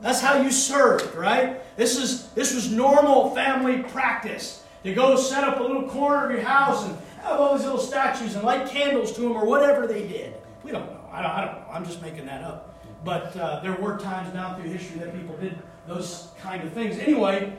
That's 0.00 0.20
how 0.20 0.40
you 0.40 0.50
served, 0.50 1.14
right? 1.14 1.60
This 1.76 1.98
is 1.98 2.28
this 2.30 2.54
was 2.54 2.70
normal 2.70 3.34
family 3.34 3.82
practice. 3.82 4.62
To 4.84 4.94
go 4.94 5.16
set 5.16 5.44
up 5.44 5.60
a 5.60 5.62
little 5.62 5.88
corner 5.88 6.26
of 6.26 6.30
your 6.30 6.42
house 6.42 6.84
and 6.84 6.96
have 7.22 7.40
all 7.40 7.56
these 7.56 7.64
little 7.64 7.80
statues 7.80 8.34
and 8.34 8.44
light 8.44 8.68
candles 8.68 9.12
to 9.14 9.22
them 9.22 9.32
or 9.32 9.46
whatever 9.46 9.86
they 9.86 10.06
did. 10.06 10.34
We 10.62 10.72
don't 10.72 10.86
know. 10.86 11.00
I 11.10 11.22
don't, 11.22 11.30
I 11.30 11.44
don't 11.44 11.54
know. 11.54 11.66
I'm 11.72 11.84
just 11.86 12.02
making 12.02 12.26
that 12.26 12.44
up. 12.44 12.78
But 13.02 13.34
uh, 13.34 13.60
there 13.60 13.72
were 13.76 13.96
times 13.96 14.32
down 14.34 14.60
through 14.60 14.70
history 14.70 14.98
that 14.98 15.18
people 15.18 15.36
did 15.38 15.56
those 15.86 16.28
kind 16.40 16.62
of 16.62 16.72
things. 16.72 16.98
Anyway, 16.98 17.56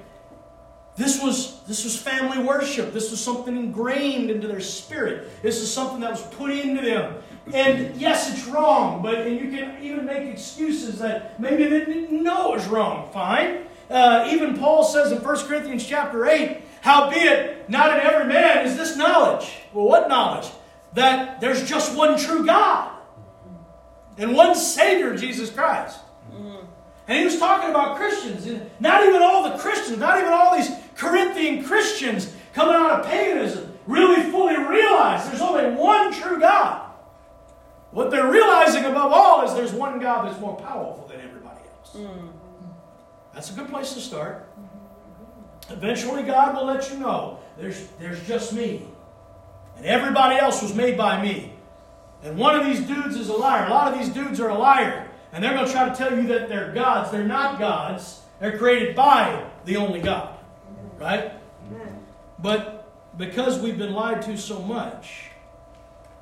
this 0.95 1.21
was 1.21 1.61
this 1.63 1.83
was 1.83 1.97
family 1.97 2.39
worship. 2.39 2.93
This 2.93 3.11
was 3.11 3.21
something 3.21 3.55
ingrained 3.55 4.29
into 4.29 4.47
their 4.47 4.61
spirit. 4.61 5.41
This 5.41 5.61
is 5.61 5.71
something 5.71 5.99
that 5.99 6.11
was 6.11 6.23
put 6.23 6.51
into 6.51 6.81
them. 6.81 7.15
And 7.53 7.95
yes, 7.97 8.31
it's 8.31 8.47
wrong, 8.47 9.01
but 9.01 9.15
and 9.15 9.35
you 9.39 9.51
can 9.51 9.81
even 9.83 10.05
make 10.05 10.23
excuses 10.27 10.99
that 10.99 11.39
maybe 11.39 11.65
they 11.65 11.85
didn't 11.85 12.23
know 12.23 12.53
it 12.53 12.57
was 12.57 12.67
wrong. 12.67 13.09
Fine. 13.11 13.65
Uh, 13.89 14.29
even 14.31 14.57
Paul 14.57 14.83
says 14.83 15.11
in 15.11 15.21
1 15.21 15.37
Corinthians 15.47 15.85
chapter 15.85 16.25
8, 16.25 16.59
howbeit 16.81 17.69
not 17.69 17.91
in 17.91 17.99
every 17.99 18.27
man 18.27 18.65
is 18.65 18.75
this 18.75 18.97
knowledge. 18.97 19.51
Well, 19.73 19.85
what 19.85 20.09
knowledge? 20.09 20.49
That 20.93 21.39
there's 21.39 21.67
just 21.67 21.95
one 21.95 22.17
true 22.17 22.45
God 22.45 22.91
and 24.17 24.35
one 24.35 24.55
Savior, 24.55 25.15
Jesus 25.15 25.51
Christ. 25.51 25.99
And 27.07 27.19
he 27.19 27.25
was 27.25 27.37
talking 27.37 27.69
about 27.69 27.97
Christians. 27.97 28.45
And 28.45 28.69
not 28.79 29.05
even 29.05 29.21
all 29.21 29.49
the 29.49 29.57
Christians, 29.57 29.99
not 29.99 30.17
even 30.17 30.31
all 30.31 30.55
these 30.55 30.71
Corinthian 30.95 31.63
Christians 31.63 32.33
coming 32.53 32.75
out 32.75 32.99
of 32.99 33.05
paganism 33.05 33.73
really 33.85 34.31
fully 34.31 34.57
realize 34.57 35.27
there's 35.27 35.41
only 35.41 35.75
one 35.75 36.11
true 36.11 36.39
God. 36.39 36.81
What 37.91 38.11
they're 38.11 38.29
realizing 38.29 38.85
above 38.85 39.11
all 39.11 39.45
is 39.45 39.53
there's 39.53 39.71
one 39.71 39.99
God 39.99 40.27
that's 40.27 40.39
more 40.41 40.55
powerful 40.55 41.07
than 41.09 41.21
everybody 41.21 41.61
else. 41.77 41.95
Mm. 41.95 42.29
That's 43.33 43.51
a 43.51 43.53
good 43.53 43.69
place 43.69 43.93
to 43.93 43.99
start. 43.99 44.49
Eventually, 45.69 46.23
God 46.23 46.55
will 46.55 46.65
let 46.65 46.91
you 46.91 46.97
know 46.99 47.39
there's, 47.57 47.87
there's 47.99 48.25
just 48.27 48.53
me. 48.53 48.85
And 49.77 49.85
everybody 49.85 50.35
else 50.35 50.61
was 50.61 50.73
made 50.73 50.97
by 50.97 51.21
me. 51.21 51.53
And 52.23 52.37
one 52.37 52.59
of 52.59 52.65
these 52.65 52.81
dudes 52.81 53.15
is 53.15 53.29
a 53.29 53.33
liar. 53.33 53.67
A 53.67 53.69
lot 53.69 53.93
of 53.93 53.99
these 53.99 54.09
dudes 54.09 54.39
are 54.39 54.49
a 54.49 54.57
liar. 54.57 55.07
And 55.35 55.43
they're 55.43 55.53
going 55.53 55.65
to 55.65 55.71
try 55.71 55.89
to 55.89 55.93
tell 55.93 56.15
you 56.15 56.27
that 56.27 56.47
they're 56.47 56.71
gods. 56.71 57.11
They're 57.11 57.25
not 57.25 57.59
gods. 57.59 58.21
They're 58.39 58.57
created 58.57 58.95
by 58.95 59.45
the 59.65 59.75
only 59.75 59.99
God. 59.99 60.39
Right? 60.97 61.33
But 62.39 62.89
because 63.17 63.59
we've 63.59 63.77
been 63.77 63.91
lied 63.91 64.21
to 64.23 64.37
so 64.37 64.61
much, 64.61 65.31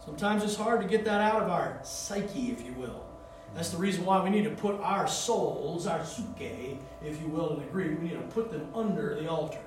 sometimes 0.03 0.43
it's 0.43 0.55
hard 0.55 0.81
to 0.81 0.87
get 0.87 1.05
that 1.05 1.21
out 1.21 1.43
of 1.43 1.49
our 1.51 1.79
psyche, 1.83 2.49
if 2.49 2.65
you 2.65 2.73
will. 2.73 3.05
That's 3.53 3.69
the 3.69 3.77
reason 3.77 4.03
why 4.03 4.23
we 4.23 4.31
need 4.31 4.45
to 4.45 4.49
put 4.49 4.79
our 4.81 5.07
souls, 5.07 5.85
our 5.85 6.03
suke, 6.03 6.41
if 6.41 7.21
you 7.21 7.27
will, 7.27 7.53
in 7.53 7.59
the 7.59 7.67
Greek, 7.67 7.99
we 7.99 8.07
need 8.07 8.15
to 8.15 8.27
put 8.33 8.49
them 8.49 8.67
under 8.73 9.13
the 9.13 9.29
altar. 9.29 9.59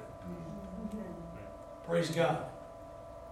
Praise 1.87 2.11
God. 2.11 2.47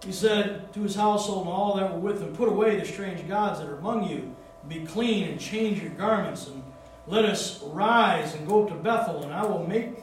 He 0.05 0.13
said 0.13 0.71
to 0.75 0.79
his 0.79 0.95
household 0.95 1.47
and 1.47 1.49
all 1.49 1.75
that 1.75 1.91
were 1.91 1.99
with 1.99 2.21
him, 2.21 2.33
Put 2.33 2.47
away 2.47 2.79
the 2.79 2.85
strange 2.85 3.27
gods 3.27 3.59
that 3.59 3.67
are 3.67 3.75
among 3.75 4.07
you, 4.07 4.33
be 4.67 4.85
clean 4.85 5.29
and 5.29 5.39
change 5.39 5.81
your 5.81 5.91
garments, 5.91 6.47
and 6.47 6.63
let 7.07 7.25
us 7.25 7.61
rise 7.63 8.33
and 8.33 8.47
go 8.47 8.63
up 8.63 8.69
to 8.69 8.75
Bethel, 8.75 9.23
and 9.23 9.33
I 9.33 9.45
will 9.45 9.67
make 9.67 9.99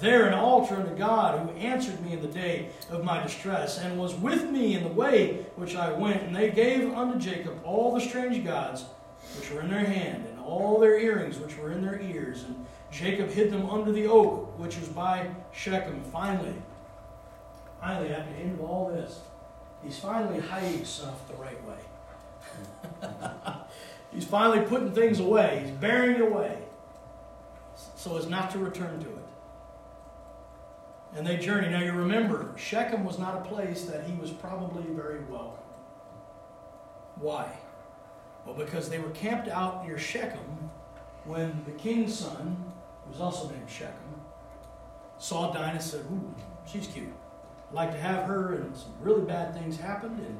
there 0.00 0.26
an 0.26 0.34
altar 0.34 0.76
unto 0.76 0.94
God 0.96 1.40
who 1.40 1.56
answered 1.56 2.00
me 2.04 2.12
in 2.12 2.22
the 2.22 2.28
day 2.28 2.70
of 2.90 3.04
my 3.04 3.22
distress, 3.22 3.78
and 3.78 3.98
was 3.98 4.14
with 4.14 4.50
me 4.50 4.74
in 4.74 4.82
the 4.82 4.88
way 4.88 5.46
which 5.56 5.76
I 5.76 5.92
went. 5.92 6.22
And 6.22 6.34
they 6.34 6.50
gave 6.50 6.92
unto 6.92 7.18
Jacob 7.18 7.60
all 7.64 7.94
the 7.94 8.00
strange 8.00 8.44
gods 8.44 8.84
which 9.38 9.50
were 9.50 9.60
in 9.60 9.70
their 9.70 9.84
hand, 9.84 10.26
and 10.28 10.40
all 10.40 10.78
their 10.78 10.98
earrings 10.98 11.38
which 11.38 11.56
were 11.56 11.72
in 11.72 11.82
their 11.82 12.00
ears. 12.00 12.44
And 12.44 12.66
Jacob 12.90 13.30
hid 13.30 13.50
them 13.50 13.68
under 13.68 13.92
the 13.92 14.06
oak 14.06 14.58
which 14.58 14.78
was 14.78 14.88
by 14.88 15.28
Shechem. 15.52 16.02
Finally, 16.12 16.54
finally, 17.80 18.10
at 18.10 18.28
the 18.28 18.42
end 18.42 18.58
of 18.58 18.64
all 18.64 18.88
this, 18.88 19.20
he's 19.82 19.98
finally 19.98 20.40
hiding 20.40 20.84
stuff 20.84 21.26
the 21.28 21.34
right 21.34 21.58
way. 21.64 21.78
he's 24.14 24.24
finally 24.24 24.64
putting 24.66 24.92
things 24.92 25.20
away. 25.20 25.62
He's 25.64 25.72
burying 25.72 26.16
it 26.16 26.22
away 26.22 26.58
so 27.96 28.16
as 28.16 28.28
not 28.28 28.50
to 28.52 28.58
return 28.58 29.00
to 29.00 29.08
it. 29.08 29.18
And 31.16 31.26
they 31.26 31.36
journey. 31.36 31.68
Now 31.68 31.82
you 31.82 31.92
remember, 31.92 32.52
Shechem 32.56 33.04
was 33.04 33.18
not 33.18 33.36
a 33.36 33.48
place 33.48 33.84
that 33.84 34.04
he 34.04 34.14
was 34.14 34.30
probably 34.30 34.82
very 34.94 35.20
welcome. 35.24 35.62
Why? 37.16 37.48
Well, 38.44 38.56
because 38.56 38.90
they 38.90 38.98
were 38.98 39.10
camped 39.10 39.48
out 39.48 39.86
near 39.86 39.98
Shechem 39.98 40.70
when 41.24 41.62
the 41.64 41.72
king's 41.72 42.18
son, 42.18 42.56
who 43.04 43.12
was 43.12 43.20
also 43.20 43.48
named 43.48 43.70
Shechem, 43.70 43.94
saw 45.18 45.52
Dinah 45.52 45.74
and 45.74 45.82
said, 45.82 46.04
Ooh, 46.12 46.34
she's 46.66 46.88
cute. 46.88 47.12
I'd 47.70 47.74
like 47.74 47.92
to 47.92 47.98
have 47.98 48.24
her, 48.26 48.54
and 48.54 48.76
some 48.76 48.92
really 49.00 49.24
bad 49.24 49.54
things 49.54 49.78
happened. 49.78 50.18
And 50.18 50.38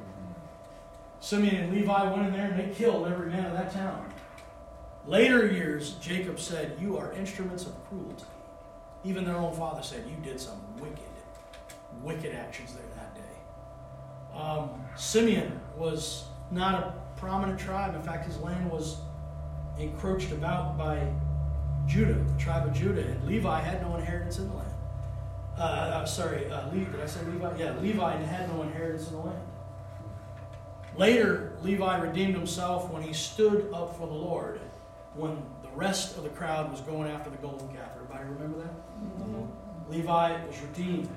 Simeon 1.19 1.55
and 1.55 1.73
Levi 1.73 2.11
went 2.11 2.27
in 2.27 2.33
there 2.33 2.51
and 2.51 2.59
they 2.59 2.75
killed 2.75 3.07
every 3.07 3.29
man 3.29 3.45
of 3.45 3.53
that 3.53 3.71
town. 3.71 4.11
Later 5.07 5.47
years, 5.47 5.95
Jacob 5.95 6.39
said, 6.39 6.77
You 6.79 6.97
are 6.97 7.13
instruments 7.13 7.65
of 7.65 7.73
cruelty. 7.87 8.25
Even 9.03 9.23
their 9.23 9.35
own 9.35 9.53
father 9.53 9.83
said, 9.83 10.03
You 10.07 10.15
did 10.23 10.39
some 10.39 10.59
wicked, 10.79 10.99
wicked 12.01 12.33
actions 12.33 12.73
there 12.73 12.85
that 12.95 13.15
day. 13.15 14.39
Um, 14.39 14.69
Simeon 14.95 15.59
was 15.77 16.25
not 16.51 16.75
a 16.75 16.93
prominent 17.17 17.59
tribe. 17.59 17.95
In 17.95 18.01
fact, 18.01 18.25
his 18.25 18.37
land 18.39 18.69
was 18.69 18.97
encroached 19.77 20.31
about 20.31 20.77
by 20.77 21.07
Judah, 21.87 22.13
the 22.13 22.39
tribe 22.39 22.67
of 22.67 22.73
Judah, 22.73 23.01
and 23.01 23.23
Levi 23.25 23.61
had 23.61 23.81
no 23.81 23.95
inheritance 23.95 24.39
in 24.39 24.47
the 24.49 24.55
land. 24.55 24.71
Uh, 25.57 25.61
uh, 25.61 26.05
sorry, 26.05 26.49
uh, 26.51 26.67
Le- 26.67 26.85
did 26.85 26.99
I 26.99 27.05
say 27.05 27.23
Levi? 27.25 27.57
Yeah, 27.57 27.75
Levi 27.79 28.17
had 28.23 28.53
no 28.53 28.63
inheritance 28.63 29.07
in 29.07 29.13
the 29.13 29.21
land. 29.21 29.41
Later, 30.97 31.53
Levi 31.61 31.97
redeemed 31.97 32.35
himself 32.35 32.89
when 32.91 33.01
he 33.01 33.13
stood 33.13 33.69
up 33.73 33.97
for 33.97 34.07
the 34.07 34.13
Lord, 34.13 34.61
when 35.13 35.43
the 35.61 35.69
rest 35.75 36.17
of 36.17 36.23
the 36.23 36.29
crowd 36.29 36.71
was 36.71 36.81
going 36.81 37.09
after 37.09 37.29
the 37.29 37.37
golden 37.37 37.67
calf. 37.69 37.89
Everybody 37.95 38.23
remember 38.29 38.59
that? 38.59 38.73
Mm-hmm. 38.73 39.91
Levi 39.91 40.45
was 40.45 40.61
redeemed. 40.61 41.09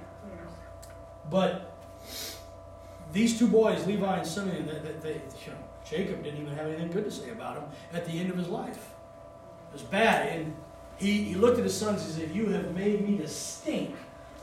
But 1.30 1.76
these 3.12 3.38
two 3.38 3.46
boys, 3.46 3.86
Levi 3.86 4.18
and 4.18 4.26
Simeon, 4.26 4.66
they, 4.66 4.78
they, 4.78 4.98
they, 5.00 5.14
you 5.14 5.52
know, 5.52 5.58
Jacob 5.88 6.22
didn't 6.22 6.40
even 6.40 6.54
have 6.54 6.66
anything 6.66 6.90
good 6.90 7.04
to 7.04 7.10
say 7.10 7.30
about 7.30 7.56
him 7.56 7.64
at 7.92 8.06
the 8.06 8.18
end 8.18 8.30
of 8.30 8.36
his 8.36 8.48
life. 8.48 8.90
It 9.70 9.74
was 9.74 9.82
bad. 9.82 10.28
And 10.28 10.56
he, 10.96 11.22
he 11.22 11.34
looked 11.34 11.58
at 11.58 11.64
his 11.64 11.76
sons 11.76 12.04
and 12.04 12.14
said, 12.14 12.34
You 12.34 12.48
have 12.48 12.74
made 12.74 13.06
me 13.06 13.16
to 13.18 13.28
stink 13.28 13.94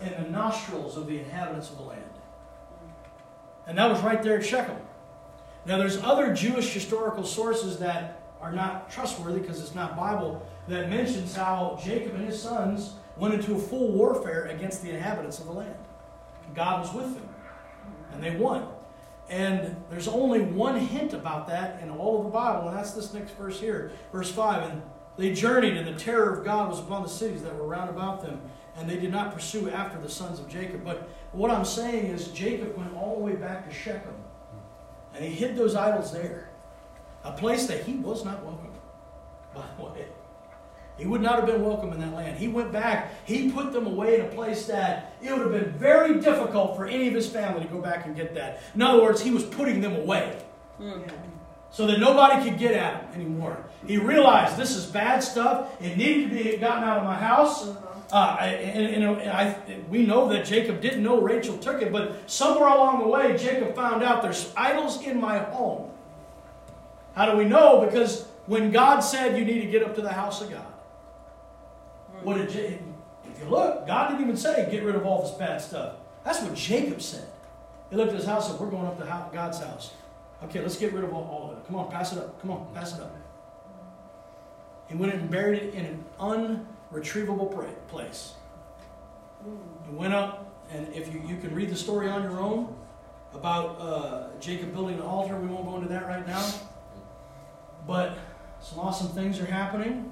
in 0.02 0.12
the 0.24 0.30
nostrils 0.30 0.98
of 0.98 1.08
the 1.08 1.20
inhabitants 1.20 1.70
of 1.70 1.78
the 1.78 1.84
land. 1.84 2.02
And 3.68 3.78
that 3.78 3.90
was 3.90 4.02
right 4.02 4.22
there 4.22 4.38
at 4.38 4.46
Shechem. 4.46 4.78
Now, 5.66 5.78
there's 5.78 5.98
other 5.98 6.34
Jewish 6.34 6.72
historical 6.72 7.24
sources 7.24 7.80
that 7.80 8.22
are 8.40 8.52
not 8.52 8.92
trustworthy 8.92 9.40
because 9.40 9.60
it's 9.60 9.74
not 9.74 9.98
Bible 9.98 10.46
that 10.68 10.90
mentions 10.90 11.36
how 11.36 11.80
Jacob 11.84 12.16
and 12.16 12.26
his 12.26 12.42
sons 12.42 12.94
went 13.18 13.34
into 13.34 13.56
a 13.56 13.60
full 13.60 13.92
warfare 13.92 14.46
against 14.46 14.84
the 14.84 14.92
inhabitants 14.92 15.40
of 15.40 15.46
the 15.46 15.52
land. 15.52 15.76
God 16.54 16.82
was 16.82 16.94
with 16.94 17.16
them, 17.16 17.30
and 18.14 18.24
they 18.24 18.36
won. 18.36 18.68
And 19.30 19.76
there's 19.90 20.08
only 20.08 20.42
one 20.42 20.78
hint 20.78 21.14
about 21.14 21.48
that 21.48 21.82
in 21.82 21.90
all 21.90 22.20
of 22.20 22.26
the 22.26 22.30
Bible, 22.30 22.68
and 22.68 22.78
that's 22.78 22.92
this 22.92 23.14
next 23.14 23.32
verse 23.32 23.60
here, 23.60 23.92
verse 24.12 24.32
5. 24.32 24.70
And 24.70 24.82
they 25.18 25.34
journeyed, 25.34 25.78
and 25.78 25.88
the 25.88 26.00
terror 26.00 26.38
of 26.38 26.46
God 26.46 26.70
was 26.70 26.80
upon 26.80 27.02
the 27.02 27.10
cities 27.10 27.42
that 27.42 27.56
were 27.56 27.66
round 27.66 27.90
about 27.90 28.22
them, 28.22 28.40
and 28.76 28.88
they 28.88 28.98
did 28.98 29.12
not 29.12 29.34
pursue 29.34 29.70
after 29.70 30.00
the 30.00 30.10
sons 30.10 30.40
of 30.40 30.48
Jacob. 30.48 30.84
But 30.84 31.10
what 31.32 31.50
I'm 31.50 31.66
saying 31.66 32.06
is, 32.06 32.28
Jacob 32.28 32.78
went 32.78 32.96
all 32.96 33.16
the 33.16 33.22
way 33.22 33.34
back 33.34 33.68
to 33.68 33.74
Shechem, 33.74 34.14
and 35.16 35.24
he 35.26 35.32
hid 35.32 35.56
those 35.56 35.76
idols 35.76 36.12
there, 36.12 36.50
a 37.24 37.32
place 37.32 37.68
that 37.68 37.84
he 37.84 37.94
was 37.94 38.24
not 38.26 38.44
welcome, 38.44 38.72
by 39.54 39.64
the 39.78 39.84
way. 39.86 40.06
He 40.98 41.06
would 41.06 41.22
not 41.22 41.36
have 41.40 41.46
been 41.46 41.62
welcome 41.62 41.92
in 41.92 42.00
that 42.00 42.14
land. 42.14 42.38
He 42.38 42.48
went 42.48 42.72
back, 42.72 43.12
he 43.26 43.52
put 43.52 43.74
them 43.74 43.86
away 43.86 44.16
in 44.20 44.26
a 44.26 44.30
place 44.30 44.66
that 44.68 45.14
it 45.22 45.32
would 45.32 45.42
have 45.42 45.52
been 45.52 45.72
very 45.74 46.20
difficult 46.22 46.78
for 46.78 46.86
any 46.86 47.10
of 47.10 47.14
his 47.14 47.28
family 47.30 47.62
to 47.64 47.68
go 47.68 47.80
back 47.82 48.06
and 48.06 48.16
get 48.16 48.34
that. 48.36 48.62
In 48.74 48.82
other 48.82 49.02
words, 49.02 49.22
he 49.22 49.32
was 49.32 49.44
putting 49.44 49.82
them 49.82 49.96
away 49.96 50.42
Mm. 50.80 51.06
Yeah. 51.08 51.14
so 51.70 51.88
that 51.88 52.00
nobody 52.00 52.50
could 52.50 52.58
get 52.60 52.74
at 52.74 53.14
him 53.14 53.22
anymore. 53.22 53.58
He 53.88 53.98
realized 53.98 54.58
this 54.58 54.76
is 54.76 54.86
bad 54.86 55.20
stuff. 55.24 55.70
It 55.82 55.96
needed 55.98 56.30
to 56.30 56.44
be 56.44 56.58
gotten 56.58 56.84
out 56.84 56.98
of 57.00 57.04
my 57.06 57.16
house. 57.16 57.68
Uh, 58.12 58.38
and, 58.40 59.04
and, 59.04 59.22
and 59.22 59.30
I, 59.32 59.58
we 59.90 60.06
know 60.06 60.30
that 60.30 60.46
Jacob 60.46 60.80
didn't 60.82 61.04
know 61.04 61.20
Rachel 61.20 61.58
took 61.58 61.82
it, 61.82 61.92
but 61.92 62.30
somewhere 62.30 62.68
along 62.68 63.00
the 63.00 63.08
way, 63.08 63.36
Jacob 63.36 63.76
found 63.76 64.04
out 64.04 64.22
there's 64.22 64.54
idols 64.56 65.02
in 65.02 65.20
my 65.20 65.40
home. 65.40 65.90
How 67.16 67.32
do 67.32 67.38
we 67.38 67.46
know? 67.46 67.84
Because 67.84 68.26
when 68.46 68.72
God 68.72 69.00
said 69.00 69.38
you 69.38 69.46
need 69.46 69.62
to 69.62 69.68
get 69.68 69.84
up 69.84 69.96
to 69.96 70.02
the 70.02 70.12
house 70.12 70.42
of 70.42 70.52
God, 70.52 70.74
what 72.22 72.38
did 72.38 72.54
Ja- 72.54 72.78
if 73.32 73.44
you 73.44 73.50
look, 73.50 73.88
God 73.88 74.10
didn't 74.10 74.22
even 74.22 74.38
say 74.38 74.68
get 74.72 74.84
rid 74.84 74.96
of 74.96 75.06
all 75.06 75.24
this 75.24 75.32
bad 75.32 75.60
stuff. 75.62 75.96
That's 76.24 76.42
what 76.42 76.54
Jacob 76.54 77.02
said. 77.02 77.28
He 77.90 77.96
looked 77.96 78.12
at 78.12 78.18
his 78.18 78.26
house 78.26 78.50
and 78.50 78.58
said, 78.58 78.62
We're 78.62 78.72
going 78.72 78.86
up 78.86 78.98
to 78.98 79.30
God's 79.34 79.60
house. 79.60 79.94
Okay, 80.44 80.62
let's 80.62 80.78
get 80.78 80.94
rid 80.94 81.04
of 81.04 81.14
all, 81.14 81.24
all 81.24 81.52
of 81.52 81.58
it. 81.58 81.68
Come 81.68 81.76
on, 81.76 81.92
pass 81.92 82.14
it 82.14 82.20
up. 82.20 82.40
Come 82.42 82.52
on, 82.52 82.68
pass 82.74 82.96
it 82.96 83.02
up. 83.02 83.16
He 84.88 84.96
went 84.96 85.14
and 85.14 85.30
buried 85.30 85.62
it 85.62 85.74
in 85.74 85.86
an 85.86 86.04
unretrievable 86.96 87.48
pra- 87.48 87.74
place. 87.88 88.34
He 89.88 89.96
went 89.96 90.14
up, 90.14 90.64
and 90.72 90.92
if 90.94 91.14
you, 91.14 91.22
you 91.28 91.38
can 91.38 91.54
read 91.54 91.70
the 91.70 91.76
story 91.76 92.10
on 92.10 92.24
your 92.24 92.40
own 92.40 92.76
about 93.34 93.80
uh, 93.80 94.28
Jacob 94.40 94.74
building 94.74 94.96
an 94.96 95.02
altar, 95.02 95.38
we 95.38 95.48
won't 95.48 95.66
go 95.66 95.76
into 95.76 95.90
that 95.90 96.08
right 96.08 96.26
now. 96.26 96.48
But 97.86 98.18
some 98.62 98.80
awesome 98.80 99.10
things 99.10 99.40
are 99.40 99.46
happening. 99.46 100.12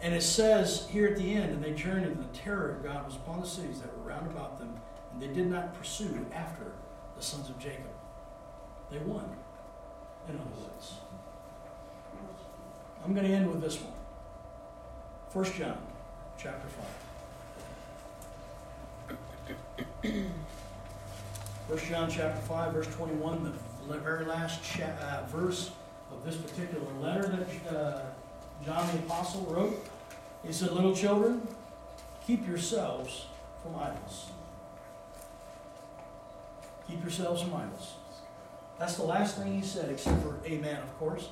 And 0.00 0.14
it 0.14 0.22
says 0.22 0.88
here 0.90 1.06
at 1.06 1.16
the 1.16 1.34
end, 1.34 1.52
and 1.52 1.62
they 1.62 1.72
journeyed, 1.72 2.08
and 2.08 2.18
the 2.18 2.36
terror 2.38 2.72
of 2.72 2.82
God 2.82 3.06
was 3.06 3.14
upon 3.16 3.40
the 3.40 3.46
cities 3.46 3.80
that 3.80 3.96
were 3.96 4.08
round 4.08 4.26
about 4.26 4.58
them, 4.58 4.74
and 5.12 5.22
they 5.22 5.28
did 5.28 5.46
not 5.50 5.74
pursue 5.74 6.26
after 6.34 6.72
the 7.16 7.22
sons 7.22 7.48
of 7.48 7.58
Jacob. 7.58 7.92
They 8.90 8.98
won, 8.98 9.24
in 10.28 10.34
other 10.34 10.50
words. 10.60 10.94
I'm 13.04 13.14
going 13.14 13.26
to 13.26 13.32
end 13.32 13.50
with 13.50 13.60
this 13.60 13.80
one. 13.80 13.93
1 15.34 15.44
John 15.58 15.76
chapter 16.38 16.68
5. 19.02 19.16
1 21.66 21.78
John 21.88 22.08
chapter 22.08 22.40
5, 22.42 22.72
verse 22.72 22.86
21, 22.94 23.52
the 23.88 23.98
very 23.98 24.24
last 24.26 24.62
cha- 24.62 24.84
uh, 24.84 25.26
verse 25.26 25.72
of 26.12 26.24
this 26.24 26.36
particular 26.36 26.86
letter 27.00 27.26
that 27.26 27.76
uh, 27.76 28.02
John 28.64 28.86
the 28.92 28.98
Apostle 29.00 29.40
wrote. 29.50 29.84
He 30.46 30.52
said, 30.52 30.70
Little 30.70 30.94
children, 30.94 31.48
keep 32.24 32.46
yourselves 32.46 33.26
from 33.60 33.74
idols. 33.74 34.26
Keep 36.86 37.02
yourselves 37.02 37.42
from 37.42 37.54
idols. 37.54 37.94
That's 38.78 38.94
the 38.94 39.02
last 39.02 39.36
thing 39.36 39.52
he 39.52 39.66
said, 39.66 39.90
except 39.90 40.22
for 40.22 40.38
amen, 40.46 40.80
of 40.80 40.96
course. 41.00 41.30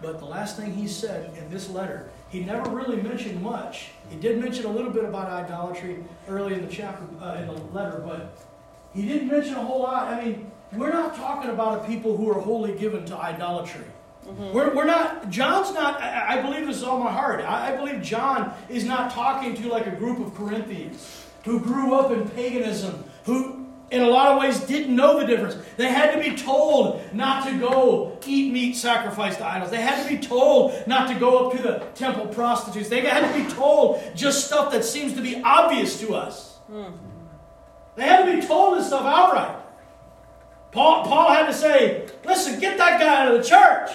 But 0.00 0.20
the 0.20 0.26
last 0.26 0.56
thing 0.56 0.74
he 0.74 0.86
said 0.86 1.36
in 1.36 1.50
this 1.50 1.68
letter, 1.68 2.08
he 2.32 2.40
never 2.40 2.70
really 2.70 2.96
mentioned 2.96 3.42
much. 3.42 3.90
He 4.08 4.16
did 4.16 4.38
mention 4.38 4.64
a 4.64 4.70
little 4.70 4.90
bit 4.90 5.04
about 5.04 5.28
idolatry 5.28 6.02
early 6.26 6.54
in 6.54 6.66
the 6.66 6.72
chapter, 6.72 7.04
uh, 7.22 7.34
in 7.34 7.46
the 7.46 7.52
letter, 7.74 8.02
but 8.04 8.38
he 8.94 9.02
didn't 9.06 9.28
mention 9.28 9.54
a 9.54 9.62
whole 9.62 9.82
lot. 9.82 10.08
I 10.08 10.24
mean, 10.24 10.50
we're 10.72 10.92
not 10.92 11.14
talking 11.14 11.50
about 11.50 11.84
a 11.84 11.86
people 11.86 12.16
who 12.16 12.30
are 12.30 12.40
wholly 12.40 12.72
given 12.72 13.04
to 13.06 13.16
idolatry. 13.16 13.84
We're, 14.24 14.74
we're 14.74 14.86
not, 14.86 15.28
John's 15.28 15.74
not, 15.74 16.00
I, 16.00 16.38
I 16.38 16.42
believe 16.42 16.66
this 16.66 16.76
is 16.76 16.84
all 16.84 16.98
my 16.98 17.10
heart. 17.10 17.40
I, 17.40 17.72
I 17.72 17.76
believe 17.76 18.00
John 18.02 18.54
is 18.70 18.84
not 18.84 19.10
talking 19.10 19.54
to 19.56 19.68
like 19.68 19.86
a 19.86 19.90
group 19.90 20.18
of 20.20 20.34
Corinthians 20.34 21.26
who 21.44 21.60
grew 21.60 21.94
up 21.94 22.12
in 22.12 22.28
paganism, 22.30 23.04
who 23.24 23.61
in 23.92 24.00
a 24.00 24.08
lot 24.08 24.32
of 24.32 24.40
ways 24.40 24.58
didn't 24.60 24.96
know 24.96 25.20
the 25.20 25.26
difference. 25.26 25.56
They 25.76 25.88
had 25.88 26.12
to 26.12 26.30
be 26.30 26.34
told 26.34 27.02
not 27.12 27.46
to 27.46 27.58
go 27.58 28.18
eat 28.26 28.50
meat 28.50 28.74
sacrificed 28.74 29.38
to 29.38 29.46
idols. 29.46 29.70
They 29.70 29.82
had 29.82 30.02
to 30.02 30.08
be 30.08 30.18
told 30.18 30.72
not 30.86 31.08
to 31.08 31.14
go 31.14 31.46
up 31.46 31.56
to 31.56 31.62
the 31.62 31.86
temple 31.94 32.26
prostitutes. 32.26 32.88
They 32.88 33.02
had 33.02 33.30
to 33.30 33.44
be 33.44 33.48
told 33.54 34.02
just 34.16 34.46
stuff 34.46 34.72
that 34.72 34.84
seems 34.84 35.12
to 35.14 35.20
be 35.20 35.42
obvious 35.44 36.00
to 36.00 36.14
us. 36.14 36.56
Hmm. 36.68 36.92
They 37.96 38.04
had 38.04 38.24
to 38.24 38.40
be 38.40 38.46
told 38.46 38.78
this 38.78 38.86
stuff 38.86 39.04
outright. 39.04 39.58
Paul, 40.70 41.04
Paul 41.04 41.30
had 41.30 41.46
to 41.46 41.52
say, 41.52 42.08
listen, 42.24 42.58
get 42.58 42.78
that 42.78 42.98
guy 42.98 43.26
out 43.26 43.34
of 43.34 43.42
the 43.42 43.46
church. 43.46 43.90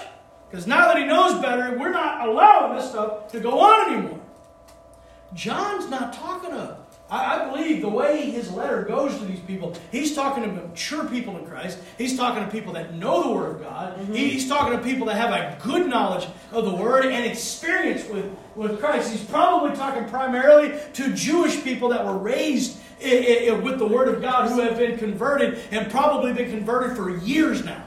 Because 0.48 0.68
now 0.68 0.88
that 0.88 0.98
he 0.98 1.06
knows 1.06 1.42
better, 1.42 1.78
we're 1.78 1.92
not 1.92 2.28
allowing 2.28 2.78
this 2.78 2.90
stuff 2.90 3.30
to 3.32 3.40
go 3.40 3.60
on 3.60 3.94
anymore. 3.94 4.20
John's 5.34 5.90
not 5.90 6.14
talking 6.14 6.52
to, 6.52 6.78
I, 7.10 7.40
I 7.40 7.50
believe 7.50 7.82
the 7.82 7.90
way 7.90 8.30
his 8.30 8.52
letter 8.52 8.84
goes 8.84 9.18
to 9.18 9.26
these 9.26 9.40
people, 9.40 9.74
he's 9.92 10.14
talking 10.14 10.44
to 10.44 10.50
mature 10.50 11.06
people 11.06 11.38
in 11.38 11.46
Christ. 11.46 11.80
He's 11.98 12.18
talking 12.18 12.44
to 12.44 12.52
people 12.52 12.74
that 12.74 12.94
know 12.96 13.24
the 13.24 13.30
Word 13.34 13.56
of 13.56 13.62
God. 13.62 13.98
Mm-hmm. 13.98 14.14
He- 14.14 14.30
he's 14.30 14.48
talking 14.50 14.78
to 14.78 14.84
people 14.84 15.08
that 15.08 15.16
have 15.16 15.32
a 15.32 15.58
good 15.64 15.88
knowledge 15.88 16.28
of 16.52 16.66
the 16.66 16.76
Word 16.76 17.06
and 17.06 17.26
experience 17.26 18.08
with, 18.10 18.26
with 18.56 18.80
Christ. 18.80 19.12
He's 19.12 19.24
probably 19.24 19.76
talking 19.76 20.06
primarily 20.10 20.78
to 20.94 21.14
Jewish 21.14 21.64
people 21.64 21.90
that 21.90 22.06
were 22.06 22.18
raised 22.18 22.78
with 23.00 23.78
the 23.78 23.88
Word 23.88 24.08
of 24.08 24.22
God 24.22 24.50
who 24.50 24.60
have 24.62 24.78
been 24.78 24.98
converted 24.98 25.60
and 25.72 25.90
probably 25.92 26.34
been 26.34 26.50
converted 26.50 26.98
for 26.98 27.16
years 27.18 27.64
now. 27.64 27.84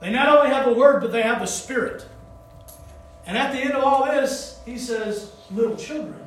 They 0.00 0.10
not 0.10 0.28
only 0.36 0.50
have 0.50 0.66
the 0.66 0.72
Word, 0.72 1.00
but 1.00 1.12
they 1.12 1.22
have 1.22 1.40
the 1.40 1.46
Spirit. 1.46 2.06
And 3.26 3.38
at 3.38 3.52
the 3.52 3.58
end 3.58 3.72
of 3.72 3.84
all 3.84 4.04
this, 4.06 4.60
he 4.66 4.78
says, 4.78 5.30
Little 5.50 5.76
children, 5.76 6.23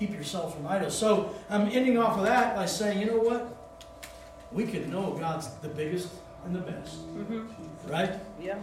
keep 0.00 0.14
yourselves 0.14 0.54
from 0.54 0.66
idols. 0.66 0.96
So 0.96 1.34
I'm 1.50 1.68
ending 1.68 1.98
off 1.98 2.16
of 2.16 2.24
that 2.24 2.56
by 2.56 2.64
saying, 2.64 3.00
you 3.00 3.06
know 3.06 3.18
what? 3.18 3.54
We 4.50 4.64
can 4.64 4.90
know 4.90 5.12
God's 5.12 5.48
the 5.56 5.68
biggest 5.68 6.08
and 6.46 6.56
the 6.56 6.60
best. 6.60 7.06
Mm-hmm. 7.14 7.46
Right? 7.86 8.18
Yeah. 8.40 8.56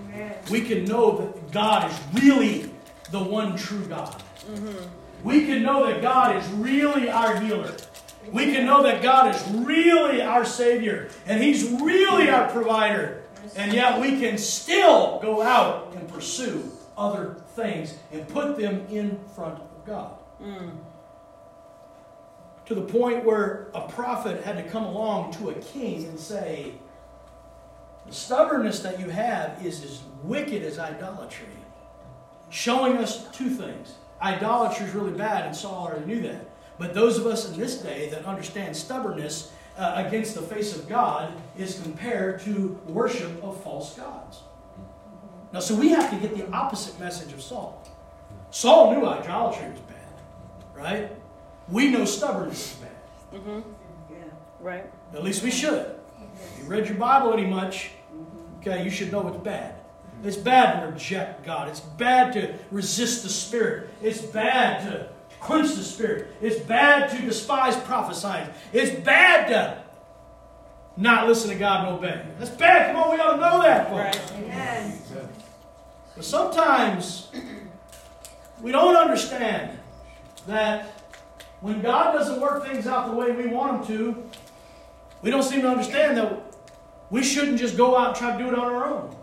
We 0.50 0.62
can 0.62 0.86
know 0.86 1.18
that 1.18 1.52
God 1.52 1.92
is 1.92 2.24
really 2.24 2.72
the 3.12 3.20
one 3.20 3.56
true 3.56 3.86
God. 3.86 4.22
Mm-hmm. 4.52 4.84
We 5.24 5.46
can 5.46 5.62
know 5.62 5.86
that 5.86 6.02
God 6.02 6.36
is 6.36 6.48
really 6.54 7.08
our 7.08 7.40
healer. 7.40 7.76
We 8.32 8.52
can 8.52 8.66
know 8.66 8.82
that 8.82 9.04
God 9.04 9.34
is 9.34 9.48
really 9.66 10.24
our 10.24 10.44
Savior. 10.44 11.10
And 11.28 11.42
He's 11.42 11.70
really 11.70 12.30
our 12.30 12.50
provider. 12.50 13.24
And 13.56 13.74
yet 13.74 14.02
we 14.02 14.20
can 14.20 14.40
still 14.40 15.20
go 15.22 15.44
out 15.44 15.94
and 15.96 16.10
pursue 16.10 16.72
other 16.98 17.38
things 17.56 17.94
and 18.12 18.28
put 18.28 18.58
them 18.58 18.88
in 18.90 19.20
front 19.36 19.60
of 19.60 19.86
God. 19.86 20.18
Mm. 20.42 20.72
To 22.68 22.76
the 22.76 22.82
point 22.82 23.24
where 23.24 23.68
a 23.74 23.88
prophet 23.88 24.44
had 24.44 24.58
to 24.58 24.64
come 24.70 24.84
along 24.84 25.32
to 25.34 25.50
a 25.50 25.54
king 25.56 26.06
and 26.06 26.20
say, 26.20 26.74
The 28.06 28.14
stubbornness 28.14 28.82
that 28.82 29.00
you 29.00 29.10
have 29.10 29.66
is 29.66 29.84
as 29.84 30.02
wicked 30.24 30.64
as 30.64 30.78
idolatry. 30.80 31.48
showing 32.50 32.98
us 32.98 33.28
two 33.32 33.50
things. 33.50 33.96
Idolatry 34.22 34.86
is 34.86 34.94
really 34.94 35.12
bad, 35.12 35.46
and 35.46 35.56
Saul 35.56 35.88
already 35.88 36.06
knew 36.06 36.22
that. 36.22 36.50
But 36.80 36.94
those 36.94 37.18
of 37.18 37.26
us 37.26 37.50
in 37.50 37.60
this 37.60 37.78
day 37.82 38.10
that 38.10 38.26
understand 38.26 38.76
stubbornness 38.76 39.52
uh, 39.78 40.04
against 40.08 40.36
the 40.36 40.42
face 40.42 40.76
of 40.76 40.88
God 40.88 41.34
is 41.58 41.80
compared 41.82 42.42
to 42.42 42.80
worship 42.88 43.44
of 43.44 43.62
false 43.64 43.94
gods. 43.96 44.40
Now, 45.54 45.60
so 45.60 45.76
we 45.76 45.90
have 45.90 46.10
to 46.10 46.18
get 46.18 46.36
the 46.36 46.50
opposite 46.52 47.00
message 47.00 47.34
of 47.34 47.42
Saul. 47.42 47.86
Saul 48.52 48.94
knew 48.94 49.06
idolatry 49.06 49.70
was 49.70 49.80
bad, 49.82 50.14
right? 50.74 51.12
We 51.70 51.90
know 51.90 52.06
stubbornness 52.06 52.74
is 52.74 52.80
bad. 52.80 53.40
Mm-hmm. 53.40 53.60
Yeah. 54.12 54.18
Right. 54.60 54.86
At 55.14 55.24
least 55.24 55.44
we 55.44 55.52
should. 55.52 55.96
If 56.34 56.60
you 56.60 56.66
read 56.66 56.88
your 56.88 56.98
Bible 56.98 57.34
any 57.34 57.46
much, 57.46 57.92
okay, 58.60 58.84
you 58.84 58.90
should 58.90 59.12
know 59.12 59.28
it's 59.28 59.44
bad. 59.44 59.76
It's 60.24 60.38
bad 60.38 60.82
to 60.82 60.88
reject 60.88 61.46
God. 61.46 61.68
It's 61.68 61.80
bad 61.80 62.34
to 62.34 62.54
resist 62.72 63.24
the 63.24 63.30
Spirit. 63.30 63.90
It's 64.02 64.22
bad 64.22 64.84
to 64.90 65.10
quench 65.40 65.74
the 65.76 65.84
Spirit. 65.84 66.36
It's 66.42 66.60
bad 66.60 67.10
to 67.12 67.22
despise 67.22 67.76
prophesying. 67.76 68.50
It's 68.74 69.00
bad 69.02 69.48
to 69.50 69.84
not 71.00 71.28
listen 71.28 71.50
to 71.52 71.56
God 71.56 71.88
and 71.88 71.98
obey. 71.98 72.26
That's 72.40 72.50
bad. 72.52 72.92
Come 72.92 73.04
on, 73.04 73.14
we 73.14 73.20
ought 73.20 73.34
to 73.34 73.38
know 73.38 73.62
that, 73.62 73.90
folks. 73.90 74.32
Right. 74.32 74.32
Amen. 74.44 75.00
But 76.16 76.26
sometimes 76.26 77.30
we 78.60 78.72
don't 78.72 78.96
understand 78.96 79.78
that 80.48 80.97
when 81.62 81.82
God 81.82 82.14
doesn't 82.14 82.40
work 82.40 82.66
things 82.66 82.88
out 82.88 83.10
the 83.10 83.16
way 83.16 83.32
we 83.32 83.48
want 83.48 83.86
Him 83.86 83.98
to, 83.98 84.24
we 85.22 85.32
don't 85.32 85.44
seem 85.44 85.62
to 85.62 85.70
understand 85.70 86.18
that 86.18 86.44
we 87.10 87.24
shouldn't 87.24 87.58
just 87.58 87.78
go 87.78 87.98
out 87.98 88.10
and 88.10 88.16
try 88.16 88.38
to 88.38 88.44
do 88.44 88.50
it 88.50 88.58
on 88.58 88.66
our 88.74 88.86
own. 88.86 89.16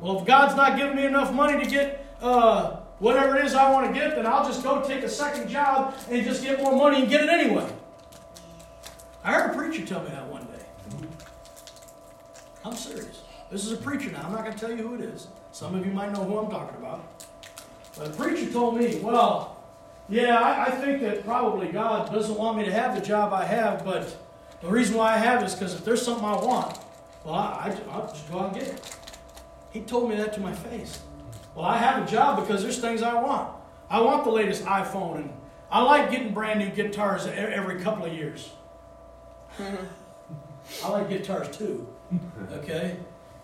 Well, 0.00 0.18
if 0.20 0.26
God's 0.26 0.56
not 0.56 0.76
giving 0.76 0.96
me 0.96 1.06
enough 1.06 1.32
money 1.32 1.62
to 1.62 1.70
get 1.70 2.04
uh, 2.20 2.76
whatever 2.98 3.36
it 3.36 3.44
is 3.44 3.54
I 3.54 3.70
want 3.70 3.86
to 3.86 3.98
get, 3.98 4.16
then 4.16 4.26
I'll 4.26 4.44
just 4.44 4.62
go 4.64 4.82
take 4.82 5.04
a 5.04 5.08
second 5.08 5.48
job 5.48 5.94
and 6.10 6.24
just 6.24 6.42
get 6.42 6.60
more 6.60 6.74
money 6.74 7.02
and 7.02 7.08
get 7.08 7.22
it 7.22 7.30
anyway. 7.30 7.70
I 9.22 9.32
heard 9.34 9.50
a 9.50 9.54
preacher 9.54 9.86
tell 9.86 10.02
me 10.02 10.10
that 10.10 10.26
one 10.26 10.46
day. 10.46 11.08
I'm 12.64 12.74
serious. 12.74 13.22
This 13.50 13.64
is 13.64 13.72
a 13.72 13.76
preacher 13.76 14.10
now. 14.10 14.22
I'm 14.24 14.32
not 14.32 14.44
going 14.44 14.52
to 14.52 14.58
tell 14.58 14.76
you 14.76 14.88
who 14.88 14.94
it 14.94 15.00
is. 15.00 15.28
Some 15.52 15.74
of 15.74 15.86
you 15.86 15.92
might 15.92 16.12
know 16.12 16.24
who 16.24 16.38
I'm 16.38 16.50
talking 16.50 16.76
about. 16.76 17.06
But 17.96 18.08
a 18.08 18.10
preacher 18.10 18.50
told 18.50 18.76
me, 18.78 18.98
well, 19.00 19.57
yeah, 20.08 20.38
I, 20.38 20.66
I 20.66 20.70
think 20.70 21.02
that 21.02 21.24
probably 21.24 21.68
God 21.68 22.12
doesn't 22.12 22.36
want 22.36 22.56
me 22.58 22.64
to 22.64 22.72
have 22.72 22.94
the 22.94 23.04
job 23.04 23.32
I 23.32 23.44
have, 23.44 23.84
but 23.84 24.16
the 24.60 24.68
reason 24.68 24.96
why 24.96 25.14
I 25.14 25.18
have 25.18 25.42
it 25.42 25.46
is 25.46 25.54
because 25.54 25.74
if 25.74 25.84
there's 25.84 26.02
something 26.02 26.24
I 26.24 26.36
want, 26.36 26.78
well, 27.24 27.34
I, 27.34 27.76
I, 27.88 27.92
I'll 27.92 28.08
just 28.08 28.30
go 28.30 28.40
out 28.40 28.52
and 28.54 28.60
get 28.64 28.68
it. 28.68 28.96
He 29.70 29.80
told 29.80 30.08
me 30.08 30.16
that 30.16 30.32
to 30.34 30.40
my 30.40 30.54
face. 30.54 31.02
Well, 31.54 31.66
I 31.66 31.76
have 31.76 32.06
a 32.06 32.10
job 32.10 32.40
because 32.40 32.62
there's 32.62 32.78
things 32.78 33.02
I 33.02 33.20
want. 33.20 33.52
I 33.90 34.00
want 34.00 34.24
the 34.24 34.30
latest 34.30 34.64
iPhone, 34.64 35.16
and 35.16 35.32
I 35.70 35.82
like 35.82 36.10
getting 36.10 36.32
brand 36.32 36.60
new 36.60 36.70
guitars 36.70 37.26
every 37.26 37.80
couple 37.80 38.06
of 38.06 38.12
years. 38.12 38.50
I 40.84 40.88
like 40.88 41.08
guitars 41.08 41.56
too. 41.56 41.86
Okay, 42.52 42.96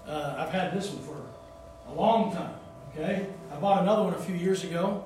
uh, 0.07 0.37
I've 0.39 0.51
had 0.51 0.73
this 0.75 0.91
one 0.91 1.03
for 1.05 1.91
a 1.91 1.95
long 1.95 2.33
time. 2.33 2.55
Okay, 2.93 3.27
I 3.53 3.57
bought 3.57 3.83
another 3.83 4.03
one 4.05 4.15
a 4.15 4.19
few 4.19 4.35
years 4.35 4.65
ago, 4.65 5.05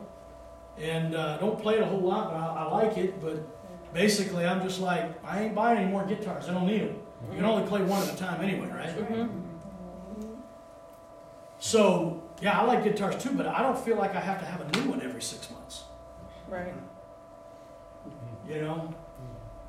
and 0.81 1.15
uh, 1.15 1.39
don't 1.39 1.61
play 1.61 1.75
it 1.75 1.83
a 1.83 1.87
whole 1.87 2.01
lot, 2.01 2.31
but 2.31 2.37
I, 2.37 2.65
I 2.65 2.71
like 2.71 2.97
it. 2.99 3.21
But 3.21 3.37
basically, 3.93 4.47
I'm 4.47 4.63
just 4.63 4.81
like, 4.81 5.13
I 5.25 5.43
ain't 5.43 5.55
buying 5.55 5.79
any 5.79 5.91
more 5.91 6.05
guitars. 6.05 6.49
I 6.49 6.55
don't 6.55 6.67
need 6.67 6.83
them. 6.83 6.97
You 7.31 7.37
can 7.37 7.45
only 7.45 7.67
play 7.67 7.83
one 7.83 8.03
at 8.03 8.15
a 8.15 8.17
time 8.17 8.41
anyway, 8.43 8.69
right? 8.69 8.97
Mm-hmm. 8.97 9.27
So, 11.59 12.23
yeah, 12.41 12.61
I 12.61 12.65
like 12.65 12.85
guitars 12.85 13.21
too, 13.23 13.31
but 13.31 13.47
I 13.47 13.63
don't 13.63 13.79
feel 13.79 13.97
like 13.97 14.15
I 14.15 14.21
have 14.21 14.39
to 14.41 14.47
have 14.47 14.61
a 14.61 14.79
new 14.79 14.91
one 14.91 15.03
every 15.03 15.21
six 15.23 15.51
months. 15.51 15.85
Right. 16.49 16.73
You 18.49 18.61
know, 18.63 18.95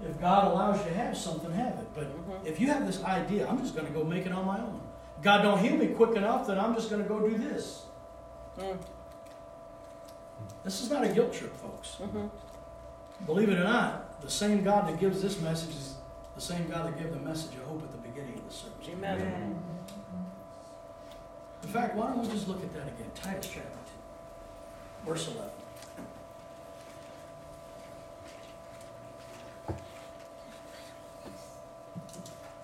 if 0.07 0.20
God 0.22 0.51
allows 0.51 0.78
you 0.80 0.91
to 0.91 0.93
have 0.97 1.18
something, 1.18 1.51
have 1.51 1.74
it. 1.80 1.88
But 1.93 2.05
Mhm. 2.05 2.45
if 2.45 2.60
you 2.60 2.68
have 2.68 2.86
this 2.86 3.03
idea, 3.03 3.47
I'm 3.47 3.60
just 3.60 3.76
going 3.76 3.88
to 3.88 3.93
go 3.93 4.03
make 4.03 4.26
it 4.26 4.32
on 4.32 4.45
my 4.45 4.60
own. 4.60 4.80
God 5.22 5.41
don't 5.41 5.60
heal 5.60 5.76
me 5.76 5.88
quick 5.88 6.16
enough, 6.16 6.47
then 6.47 6.60
I'm 6.60 6.74
just 6.76 6.89
going 6.89 7.01
to 7.01 7.10
go 7.10 7.20
do 7.20 7.38
this. 7.38 7.86
Mm. 8.57 8.78
This 10.64 10.82
is 10.82 10.89
not 10.89 11.03
a 11.03 11.10
guilt 11.10 11.34
trip, 11.34 11.55
folks. 11.57 11.97
Mm-hmm. 12.01 12.28
Believe 13.26 13.49
it 13.49 13.57
or 13.57 13.64
not, 13.64 14.22
the 14.22 14.30
same 14.30 14.64
God 14.64 14.88
that 14.88 14.99
gives 14.99 15.22
this 15.22 15.39
message 15.41 15.76
is 15.76 15.95
the 16.36 16.41
same 16.41 16.68
God 16.70 16.88
that 16.88 16.97
gave 16.97 17.12
the 17.12 17.20
message 17.20 17.55
of 17.55 17.64
hope 17.64 17.84
at 17.84 17.91
the 17.91 18.10
beginning 18.10 18.36
of 18.36 18.47
the 18.47 18.53
service. 18.53 18.88
Amen. 18.89 19.22
Amen. 19.22 19.60
In 21.64 21.70
fact, 21.70 21.95
why 21.95 22.07
don't 22.07 22.22
we 22.22 22.28
just 22.30 22.47
look 22.47 22.64
at 22.64 22.74
that 22.74 22.88
again? 22.88 23.12
Titus 23.16 23.49
chapter 23.53 23.70
2, 25.05 25.10
verse 25.10 25.28
11. 25.28 25.49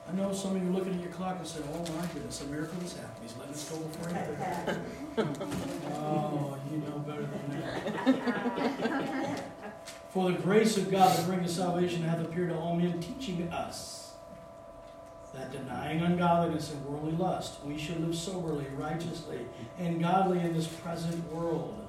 I 0.08 0.12
know 0.16 0.32
some 0.34 0.56
of 0.56 0.64
you 0.64 0.70
are 0.70 0.74
looking 0.74 0.94
at 0.94 1.02
your 1.02 1.12
clock 1.12 1.38
and 1.40 1.48
saying, 1.48 1.68
oh 1.74 1.80
my 1.94 2.06
goodness, 2.14 2.42
a 2.42 2.46
miracle 2.46 2.80
has 2.82 2.94
happened. 2.94 3.24
He's 3.24 3.36
letting 3.38 3.54
us 3.54 3.70
go 3.70 3.78
before 3.80 4.10
anything. 4.10 4.86
Oh, 5.96 6.58
you 6.72 6.78
know 6.78 7.00
better 7.00 7.24
than 7.24 7.62
that. 7.62 9.44
For 10.12 10.32
the 10.32 10.38
grace 10.38 10.78
of 10.78 10.92
God 10.92 11.18
that 11.18 11.26
bringeth 11.26 11.50
salvation 11.50 12.04
hath 12.04 12.22
appeared 12.22 12.50
to 12.50 12.56
all 12.56 12.76
men, 12.76 13.00
teaching 13.00 13.52
us 13.52 14.14
that 15.34 15.52
denying 15.52 16.02
ungodliness 16.02 16.72
and 16.72 16.86
worldly 16.86 17.12
lust, 17.12 17.56
we 17.66 17.78
should 17.78 18.00
live 18.00 18.16
soberly, 18.16 18.66
righteously, 18.78 19.40
and 19.78 20.00
godly 20.00 20.40
in 20.40 20.54
this 20.54 20.68
present 20.68 21.32
world, 21.34 21.86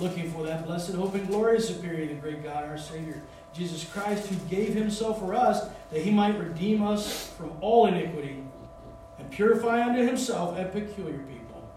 looking 0.00 0.30
for 0.30 0.44
that 0.44 0.64
blessed 0.66 0.94
hope 0.94 1.14
and 1.14 1.28
glorious 1.28 1.68
superior, 1.68 2.06
the 2.06 2.14
great 2.14 2.42
God, 2.42 2.64
our 2.64 2.78
Savior, 2.78 3.22
Jesus 3.52 3.84
Christ, 3.84 4.28
who 4.28 4.36
gave 4.48 4.72
himself 4.72 5.18
for 5.18 5.34
us, 5.34 5.68
that 5.90 6.02
he 6.02 6.10
might 6.10 6.38
redeem 6.38 6.82
us 6.82 7.28
from 7.36 7.52
all 7.60 7.86
iniquity, 7.86 8.42
and 9.18 9.30
purify 9.30 9.82
unto 9.82 10.04
himself 10.04 10.58
a 10.58 10.64
peculiar 10.64 11.18
people, 11.18 11.68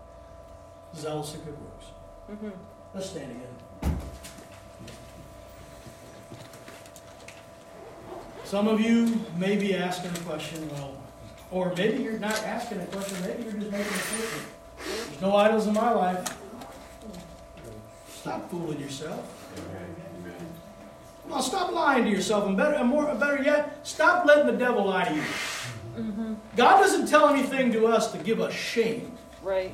zealous 0.96 1.34
of 1.36 1.46
good 1.46 1.58
works. 1.62 1.86
Mm-hmm. 2.32 2.50
Let's 2.94 3.10
stand 3.10 3.32
again. 3.32 3.98
Some 8.44 8.68
of 8.68 8.82
you 8.82 9.22
may 9.38 9.58
be 9.58 9.76
asking 9.76 10.12
a 10.12 10.20
question, 10.26 10.68
well, 10.72 10.98
or 11.52 11.74
maybe 11.76 12.02
you're 12.02 12.18
not 12.18 12.44
asking 12.44 12.82
a 12.82 12.86
question, 12.88 13.22
maybe 13.22 13.44
you're 13.44 13.54
just 13.54 13.72
making 13.72 13.94
a 13.94 13.98
statement. 13.98 14.48
There's 15.08 15.22
no 15.22 15.36
idols 15.36 15.68
in 15.68 15.74
my 15.74 15.92
life. 15.92 16.36
Stop 18.10 18.50
fooling 18.50 18.80
yourself. 18.80 19.24
Amen. 21.30 21.38
Amen. 21.38 21.38
Come 21.38 21.38
on, 21.38 21.44
stop 21.44 21.72
lying 21.74 22.06
to 22.06 22.10
yourself, 22.10 22.48
and 22.48 22.58
better, 22.58 22.76
and 22.76 22.90
more, 22.90 23.14
better 23.16 23.44
yet, 23.44 23.86
stop 23.88 24.26
letting 24.26 24.48
the 24.48 24.58
devil 24.58 24.86
lie 24.86 25.06
to 25.06 25.16
you. 25.16 25.22
Mm-hmm. 25.22 26.34
God 26.56 26.80
doesn't 26.80 27.08
tell 27.08 27.30
anything 27.30 27.72
to 27.74 27.88
us 27.88 28.12
to 28.12 28.18
give 28.18 28.40
us 28.40 28.54
shame. 28.54 29.18
Right. 29.44 29.72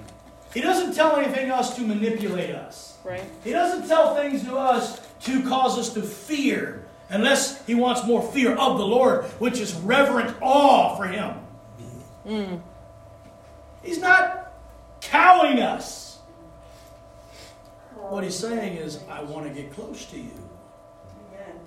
He 0.53 0.62
doesn't 0.62 0.93
tell 0.95 1.18
anything 1.18 1.47
to 1.47 1.56
us 1.56 1.76
to 1.76 1.82
manipulate 1.82 2.51
us. 2.51 2.97
Right. 3.03 3.24
He 3.43 3.51
doesn't 3.51 3.88
tell 3.88 4.16
things 4.16 4.43
to 4.43 4.58
us 4.58 4.99
to 5.22 5.43
cause 5.43 5.78
us 5.78 5.93
to 5.93 6.01
fear, 6.01 6.86
unless 7.10 7.66
He 7.66 7.76
wants 7.76 8.06
more 8.06 8.22
fear 8.22 8.56
of 8.56 8.78
the 8.78 8.86
Lord, 8.86 9.26
which 9.39 9.60
is 9.60 9.74
reverent 9.76 10.36
awe 10.41 10.95
for 10.95 11.06
Him. 11.06 11.36
Mm. 12.26 12.62
He's 13.84 13.99
not 13.99 14.53
cowing 15.01 15.60
us. 15.60 16.20
What 17.95 18.24
He's 18.24 18.36
saying 18.36 18.78
is, 18.78 18.99
I 19.10 19.24
want 19.24 19.47
to 19.47 19.53
get 19.53 19.74
close 19.74 20.06
to 20.06 20.18
you, 20.18 20.32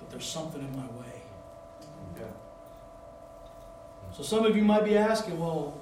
there's 0.09 0.25
something 0.25 0.61
in 0.61 0.75
my 0.75 0.85
way. 0.99 1.21
Yeah. 2.17 2.25
So 4.15 4.23
some 4.23 4.45
of 4.45 4.55
you 4.55 4.63
might 4.63 4.85
be 4.85 4.97
asking, 4.97 5.39
well, 5.39 5.79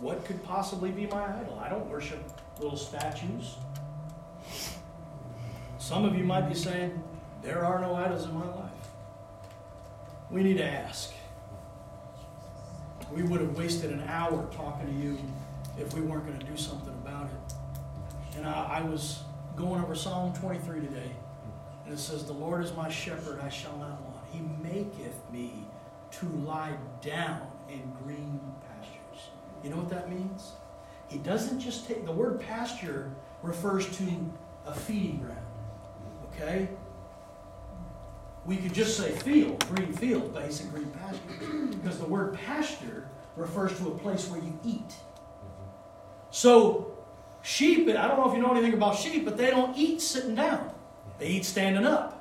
what 0.00 0.24
could 0.24 0.42
possibly 0.44 0.90
be 0.90 1.06
my 1.06 1.24
idol? 1.40 1.58
I 1.58 1.68
don't 1.68 1.88
worship 1.88 2.22
little 2.60 2.76
statues. 2.76 3.56
Some 5.78 6.04
of 6.04 6.16
you 6.16 6.24
might 6.24 6.48
be 6.48 6.54
saying, 6.54 7.02
there 7.42 7.64
are 7.64 7.80
no 7.80 7.94
idols 7.94 8.24
in 8.24 8.34
my 8.34 8.46
life. 8.46 8.70
We 10.30 10.42
need 10.42 10.58
to 10.58 10.64
ask. 10.64 11.12
We 13.12 13.22
would 13.22 13.40
have 13.40 13.56
wasted 13.56 13.90
an 13.90 14.02
hour 14.06 14.46
talking 14.52 14.86
to 14.86 14.92
you 14.92 15.18
if 15.78 15.94
we 15.94 16.00
weren't 16.00 16.26
going 16.26 16.38
to 16.38 16.44
do 16.44 16.56
something 16.56 16.92
about 17.04 17.26
it. 17.26 17.54
And 18.36 18.46
I, 18.46 18.80
I 18.80 18.82
was 18.82 19.22
going 19.56 19.82
over 19.82 19.94
Psalm 19.94 20.34
23 20.34 20.80
today, 20.80 21.10
and 21.88 21.96
it 21.96 22.00
says, 22.00 22.24
The 22.24 22.34
Lord 22.34 22.62
is 22.62 22.74
my 22.74 22.90
shepherd, 22.90 23.40
I 23.40 23.48
shall 23.48 23.76
not 23.78 23.98
want. 24.02 24.16
He 24.30 24.40
maketh 24.62 25.18
me 25.32 25.66
to 26.10 26.26
lie 26.44 26.74
down 27.00 27.40
in 27.70 27.80
green 28.04 28.38
pastures. 28.68 29.30
You 29.64 29.70
know 29.70 29.76
what 29.76 29.88
that 29.88 30.10
means? 30.10 30.52
He 31.08 31.16
doesn't 31.16 31.60
just 31.60 31.88
take, 31.88 32.04
the 32.04 32.12
word 32.12 32.40
pasture 32.40 33.10
refers 33.42 33.88
to 33.96 34.04
a 34.66 34.74
feeding 34.74 35.20
ground. 35.20 35.46
Okay? 36.34 36.68
We 38.44 38.58
could 38.58 38.74
just 38.74 38.98
say 38.98 39.12
field, 39.12 39.66
green 39.74 39.94
field, 39.94 40.34
but 40.34 40.44
he 40.44 40.52
said 40.52 40.70
green 40.70 40.90
pasture. 40.90 41.68
Because 41.70 41.98
the 41.98 42.06
word 42.06 42.34
pasture 42.34 43.08
refers 43.34 43.78
to 43.78 43.88
a 43.88 43.98
place 43.98 44.28
where 44.28 44.42
you 44.42 44.58
eat. 44.62 44.92
So 46.30 46.98
Sheep, 47.40 47.88
I 47.88 48.08
don't 48.08 48.18
know 48.18 48.28
if 48.28 48.36
you 48.36 48.42
know 48.42 48.50
anything 48.50 48.74
about 48.74 48.98
sheep, 48.98 49.24
but 49.24 49.38
they 49.38 49.48
don't 49.48 49.74
eat 49.78 50.02
sitting 50.02 50.34
down. 50.34 50.70
They 51.18 51.28
eat 51.28 51.44
standing 51.44 51.84
up. 51.84 52.14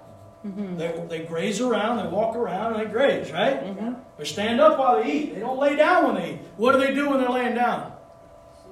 Mm-hmm. 0.45 0.77
They, 0.77 1.05
they 1.09 1.25
graze 1.25 1.61
around, 1.61 1.97
they 1.97 2.09
walk 2.09 2.35
around, 2.35 2.73
and 2.73 2.87
they 2.87 2.91
graze, 2.91 3.31
right? 3.31 3.63
Mm-hmm. 3.63 3.93
They 4.17 4.25
stand 4.25 4.61
up 4.61 4.77
while 4.77 5.01
they 5.01 5.11
eat. 5.11 5.33
They 5.33 5.39
don't 5.39 5.59
lay 5.59 5.75
down 5.75 6.05
when 6.05 6.15
they 6.15 6.33
eat. 6.33 6.39
What 6.57 6.73
do 6.73 6.79
they 6.79 6.93
do 6.93 7.09
when 7.09 7.19
they're 7.19 7.29
laying 7.29 7.55
down? 7.55 7.93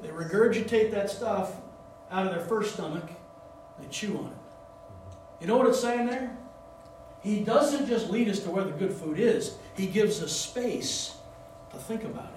They 0.01 0.09
regurgitate 0.09 0.91
that 0.91 1.09
stuff 1.09 1.53
out 2.11 2.27
of 2.27 2.33
their 2.33 2.45
first 2.45 2.73
stomach. 2.73 3.09
They 3.79 3.87
chew 3.87 4.17
on 4.17 4.25
it. 4.27 5.41
You 5.41 5.47
know 5.47 5.57
what 5.57 5.67
it's 5.67 5.81
saying 5.81 6.07
there? 6.07 6.37
He 7.21 7.39
doesn't 7.39 7.87
just 7.87 8.09
lead 8.09 8.29
us 8.29 8.39
to 8.41 8.51
where 8.51 8.63
the 8.63 8.71
good 8.71 8.93
food 8.93 9.19
is, 9.19 9.55
He 9.75 9.87
gives 9.87 10.21
us 10.21 10.31
space 10.31 11.17
to 11.71 11.77
think 11.77 12.03
about 12.03 12.25
it. 12.25 12.34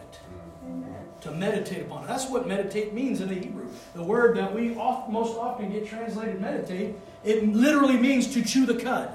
To 1.28 1.36
meditate 1.36 1.82
upon 1.82 2.04
it. 2.04 2.06
That's 2.06 2.28
what 2.28 2.46
meditate 2.46 2.92
means 2.92 3.20
in 3.20 3.28
the 3.28 3.34
Hebrew. 3.34 3.68
The 3.94 4.02
word 4.02 4.36
that 4.36 4.54
we 4.54 4.74
oft, 4.76 5.10
most 5.10 5.36
often 5.36 5.70
get 5.70 5.86
translated 5.86 6.40
meditate, 6.40 6.96
it 7.24 7.46
literally 7.52 7.96
means 7.96 8.32
to 8.34 8.44
chew 8.44 8.66
the 8.66 8.76
cud. 8.76 9.10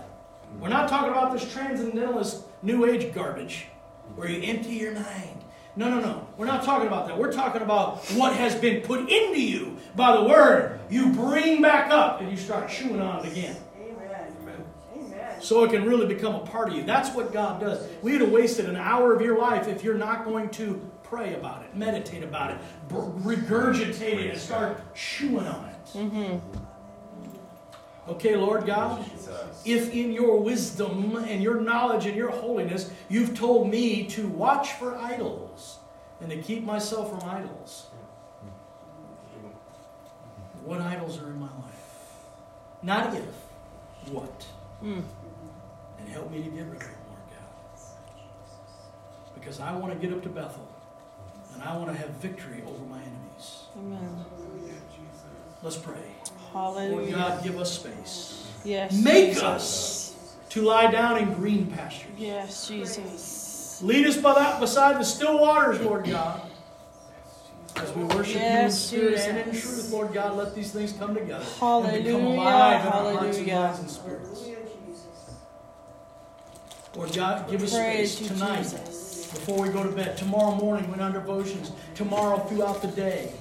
We're 0.60 0.70
not 0.70 0.90
talking 0.90 1.12
about 1.12 1.34
this 1.34 1.52
transcendentalist 1.52 2.44
New 2.62 2.86
Age 2.86 3.14
garbage 3.14 3.68
where 4.16 4.30
you 4.30 4.42
empty 4.44 4.76
your 4.76 4.94
mind. 4.94 5.44
No, 5.76 5.90
no, 5.90 6.00
no. 6.00 6.28
We're 6.38 6.46
not 6.46 6.64
talking 6.64 6.88
about 6.88 7.08
that. 7.08 7.18
We're 7.18 7.34
talking 7.34 7.64
about 7.64 8.06
what 8.12 8.36
has 8.36 8.54
been 8.54 8.82
put 8.82 9.02
into 9.02 9.42
you 9.42 9.78
by 9.96 10.16
the 10.16 10.24
Word. 10.24 10.80
You 10.90 11.12
bring 11.12 11.62
back 11.62 11.90
up 11.90 12.22
and 12.22 12.30
you 12.30 12.38
start 12.38 12.70
chewing 12.70 13.02
on 13.02 13.26
it 13.26 13.32
again. 13.32 13.58
Amen. 13.82 14.34
Amen. 14.42 14.66
Amen. 14.96 15.42
So 15.42 15.64
it 15.64 15.72
can 15.72 15.86
really 15.86 16.06
become 16.06 16.36
a 16.36 16.42
part 16.42 16.70
of 16.70 16.76
you. 16.76 16.84
That's 16.84 17.10
what 17.16 17.34
God 17.34 17.60
does. 17.60 17.88
We'd 18.04 18.22
have 18.22 18.32
wasted 18.32 18.70
an 18.70 18.76
hour 18.76 19.16
of 19.16 19.22
your 19.22 19.40
life 19.40 19.68
if 19.68 19.84
you're 19.84 19.98
not 19.98 20.26
going 20.26 20.50
to 20.52 20.80
pray 21.14 21.36
about 21.36 21.64
it, 21.64 21.76
meditate 21.76 22.24
about 22.24 22.50
it, 22.52 22.58
b- 22.90 22.96
regurgitate 22.96 24.20
it, 24.20 24.32
and 24.32 24.40
start 24.40 24.82
chewing 24.96 25.46
on 25.46 25.66
it. 25.66 25.86
Mm-hmm. 25.94 26.38
Okay, 28.10 28.36
Lord 28.36 28.66
God? 28.66 29.06
If 29.64 29.94
in 29.94 30.12
your 30.12 30.40
wisdom 30.40 31.16
and 31.16 31.44
your 31.44 31.62
knowledge 31.62 32.08
and 32.08 32.16
your 32.16 32.32
holiness 32.32 32.92
you've 33.10 33.38
told 33.38 33.70
me 33.70 34.08
to 34.08 34.28
watch 34.28 34.74
for 34.74 34.98
idols 34.98 35.78
and 36.20 36.32
to 36.32 36.38
keep 36.38 36.64
myself 36.64 37.12
from 37.12 37.30
idols, 37.30 37.88
what 40.66 40.82
idols 40.82 41.22
are 41.22 41.28
in 41.28 41.40
my 41.40 41.46
life? 41.46 42.18
Not 42.82 43.14
if, 43.14 43.24
what? 44.12 44.48
Mm. 44.84 45.04
And 46.00 46.10
help 46.10 46.32
me 46.32 46.42
to 46.42 46.50
get 46.50 46.66
rid 46.66 46.74
of 46.74 46.80
them, 46.80 46.96
Lord 47.08 47.22
God. 47.30 47.80
Because 49.36 49.60
I 49.60 49.74
want 49.74 49.94
to 49.94 50.08
get 50.08 50.16
up 50.16 50.24
to 50.24 50.30
Bethel 50.30 50.68
and 51.54 51.64
I 51.64 51.78
want 51.78 51.92
to 51.92 51.98
have 51.98 52.10
victory 52.12 52.64
over 52.68 52.84
my 52.86 53.00
enemies. 53.00 53.64
Amen. 53.78 54.26
Let's 55.62 55.78
pray. 55.78 56.02
Lord 56.54 57.10
God, 57.12 57.44
give 57.44 57.58
us 57.58 57.74
space. 57.80 58.48
Yes. 58.64 58.94
Make 58.94 59.30
Jesus. 59.30 59.44
us 59.44 60.36
to 60.50 60.62
lie 60.62 60.92
down 60.92 61.18
in 61.18 61.34
green 61.34 61.68
pastures. 61.68 62.12
Yes, 62.18 62.68
Jesus. 62.68 63.82
Lead 63.82 64.06
us 64.06 64.18
by 64.18 64.34
that 64.36 64.60
beside 64.60 65.00
the 65.00 65.04
still 65.04 65.40
waters, 65.40 65.80
Lord 65.82 66.06
God. 66.06 66.42
As 67.76 67.92
we 67.94 68.04
worship 68.04 68.36
Yes, 68.36 68.92
you 68.94 69.10
in 69.10 69.18
spirit 69.18 69.30
and 69.30 69.38
in 69.50 69.60
truth, 69.60 69.90
Lord 69.92 70.14
God, 70.14 70.38
let 70.38 70.54
these 70.54 70.72
things 70.72 70.94
come 70.94 71.16
together 71.16 71.46
and 71.62 72.04
become 72.04 72.22
alive 72.22 72.86
in 72.86 72.92
our 72.92 73.14
hearts 73.18 73.38
and 73.38 73.48
minds 73.48 73.80
and 73.80 73.90
spirits. 73.90 74.46
Lord 76.96 77.16
God, 77.16 77.50
give 77.50 77.64
us 77.64 77.76
Praise 77.76 78.16
space 78.16 78.28
tonight 78.28 78.58
Jesus. 78.62 79.13
Before 79.34 79.62
we 79.62 79.70
go 79.70 79.84
to 79.84 79.90
bed, 79.90 80.18
tomorrow 80.18 80.56
morning 80.56 80.90
when 80.90 81.00
our 81.00 81.12
devotions, 81.12 81.72
tomorrow 81.96 82.38
throughout 82.46 82.82
the 82.82 82.88
day, 82.90 83.32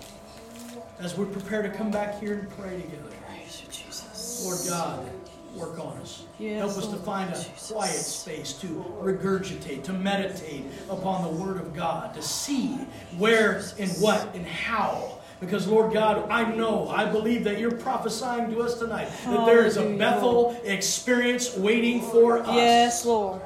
as 1.01 1.16
we 1.16 1.24
prepare 1.26 1.62
to 1.62 1.70
come 1.70 1.90
back 1.90 2.18
here 2.20 2.34
and 2.34 2.51
pray 2.51 2.80
together. 2.80 3.11
Praise 3.28 3.62
you, 3.62 3.70
Jesus. 3.70 4.45
Lord 4.45 4.59
God, 4.68 5.11
work 5.55 5.78
on 5.78 5.99
us. 5.99 6.24
Yes, 6.38 6.61
Help 6.61 6.84
us 6.84 6.88
to 6.88 6.97
find 6.97 7.32
a 7.32 7.45
quiet 7.72 7.95
space 7.95 8.53
to 8.55 8.66
regurgitate, 9.01 9.84
to 9.84 9.93
meditate 9.93 10.64
upon 10.88 11.22
the 11.22 11.43
Word 11.43 11.59
of 11.59 11.74
God, 11.74 12.14
to 12.14 12.22
see 12.22 12.74
where 13.18 13.62
and 13.78 13.90
what 13.93 14.34
and 14.34 14.47
how. 14.47 15.18
Because, 15.40 15.66
Lord 15.66 15.93
God, 15.93 16.30
I 16.30 16.55
know, 16.55 16.88
I 16.88 17.05
believe 17.05 17.43
that 17.45 17.59
you're 17.59 17.72
prophesying 17.72 18.49
to 18.53 18.61
us 18.61 18.78
tonight 18.78 19.09
that 19.24 19.45
there 19.45 19.66
is 19.66 19.76
a 19.76 19.84
Bethel 19.97 20.57
experience 20.62 21.57
waiting 21.57 22.01
for 22.01 22.38
us. 22.38 22.55
Yes, 22.55 23.05
Lord. 23.05 23.43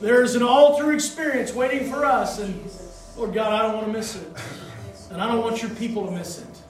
There 0.00 0.22
is 0.22 0.34
an 0.34 0.42
altar 0.42 0.92
experience 0.92 1.52
waiting 1.52 1.90
for 1.90 2.04
us. 2.04 2.38
And, 2.38 2.70
Lord 3.16 3.34
God, 3.34 3.52
I 3.52 3.62
don't 3.62 3.74
want 3.74 3.86
to 3.86 3.92
miss 3.92 4.16
it. 4.16 4.28
And 5.10 5.20
I 5.20 5.26
don't 5.26 5.42
want 5.42 5.62
your 5.62 5.72
people 5.72 6.06
to 6.06 6.12
miss 6.12 6.38
it. 6.38 6.62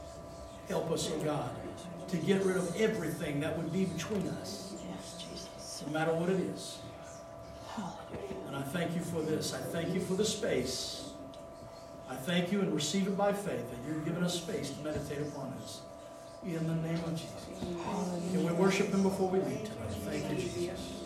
Help 0.68 0.90
us, 0.90 1.10
oh 1.12 1.18
God, 1.18 1.50
to 2.08 2.16
get 2.16 2.42
rid 2.44 2.56
of 2.56 2.74
everything 2.80 3.40
that 3.40 3.56
would 3.56 3.72
be 3.72 3.84
between 3.84 4.28
us 4.28 4.68
no 5.86 5.92
matter 5.92 6.12
what 6.12 6.28
it 6.28 6.40
is. 6.40 6.78
And 8.46 8.56
I 8.56 8.62
thank 8.62 8.94
you 8.94 9.00
for 9.00 9.20
this. 9.22 9.54
I 9.54 9.58
thank 9.58 9.94
you 9.94 10.00
for 10.00 10.14
the 10.14 10.24
space. 10.24 11.10
I 12.08 12.14
thank 12.14 12.50
you 12.50 12.60
and 12.60 12.74
receive 12.74 13.06
it 13.06 13.16
by 13.16 13.32
faith 13.32 13.70
that 13.70 13.78
you're 13.86 14.00
giving 14.00 14.24
us 14.24 14.34
space 14.34 14.70
to 14.70 14.82
meditate 14.82 15.20
upon 15.20 15.54
this. 15.60 15.80
In 16.44 16.66
the 16.66 16.74
name 16.74 17.02
of 17.04 17.12
Jesus. 17.12 17.46
Can 18.32 18.44
we 18.44 18.52
worship 18.52 18.88
him 18.88 19.02
before 19.02 19.28
we 19.28 19.40
leave 19.40 19.64
tonight? 19.64 19.90
Thank 20.04 20.30
you, 20.30 20.36
Jesus. 20.36 20.97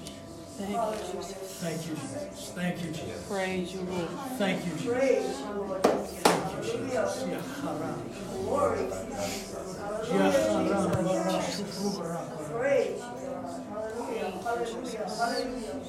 Thank 0.62 0.78
you, 0.78 1.18
Jesus. 1.18 1.58
Thank 1.58 1.82
you, 1.88 1.94
Jesus. 1.96 2.52
Thank 2.54 2.76
you, 2.84 2.90
Jesus. 2.92 3.26
Praise 3.28 3.74
you, 3.74 3.80
Lord. 3.80 4.08
Thank 4.38 4.64
you, 4.64 4.72
Jesus. 4.72 4.86
Praise 4.86 5.40
you, 5.40 5.50
Lord 5.58 5.82
Jesus. 5.82 6.22
Thank 6.22 6.38
you, 6.38 6.62
Hallelujah. 6.62 7.02
Jesus. 7.02 7.28
Ya 7.28 7.40
haram. 7.62 7.98
Glory 8.44 8.78
to 8.78 9.00
Jesus. 9.26 9.68
Ya 9.74 10.22
Hallelujah, 10.22 10.78
haram. 10.78 11.02
Jesus. 11.02 11.18
Bara 11.18 11.42
shukru 11.42 11.88
bara 11.98 12.22
bara. 12.30 12.46
Praise 12.54 13.02
you, 13.02 13.12
Lord. 13.26 13.42
Hallelujah. 13.74 15.08
Hallelujah. 15.10 15.10
Hallelujah. 15.18 15.82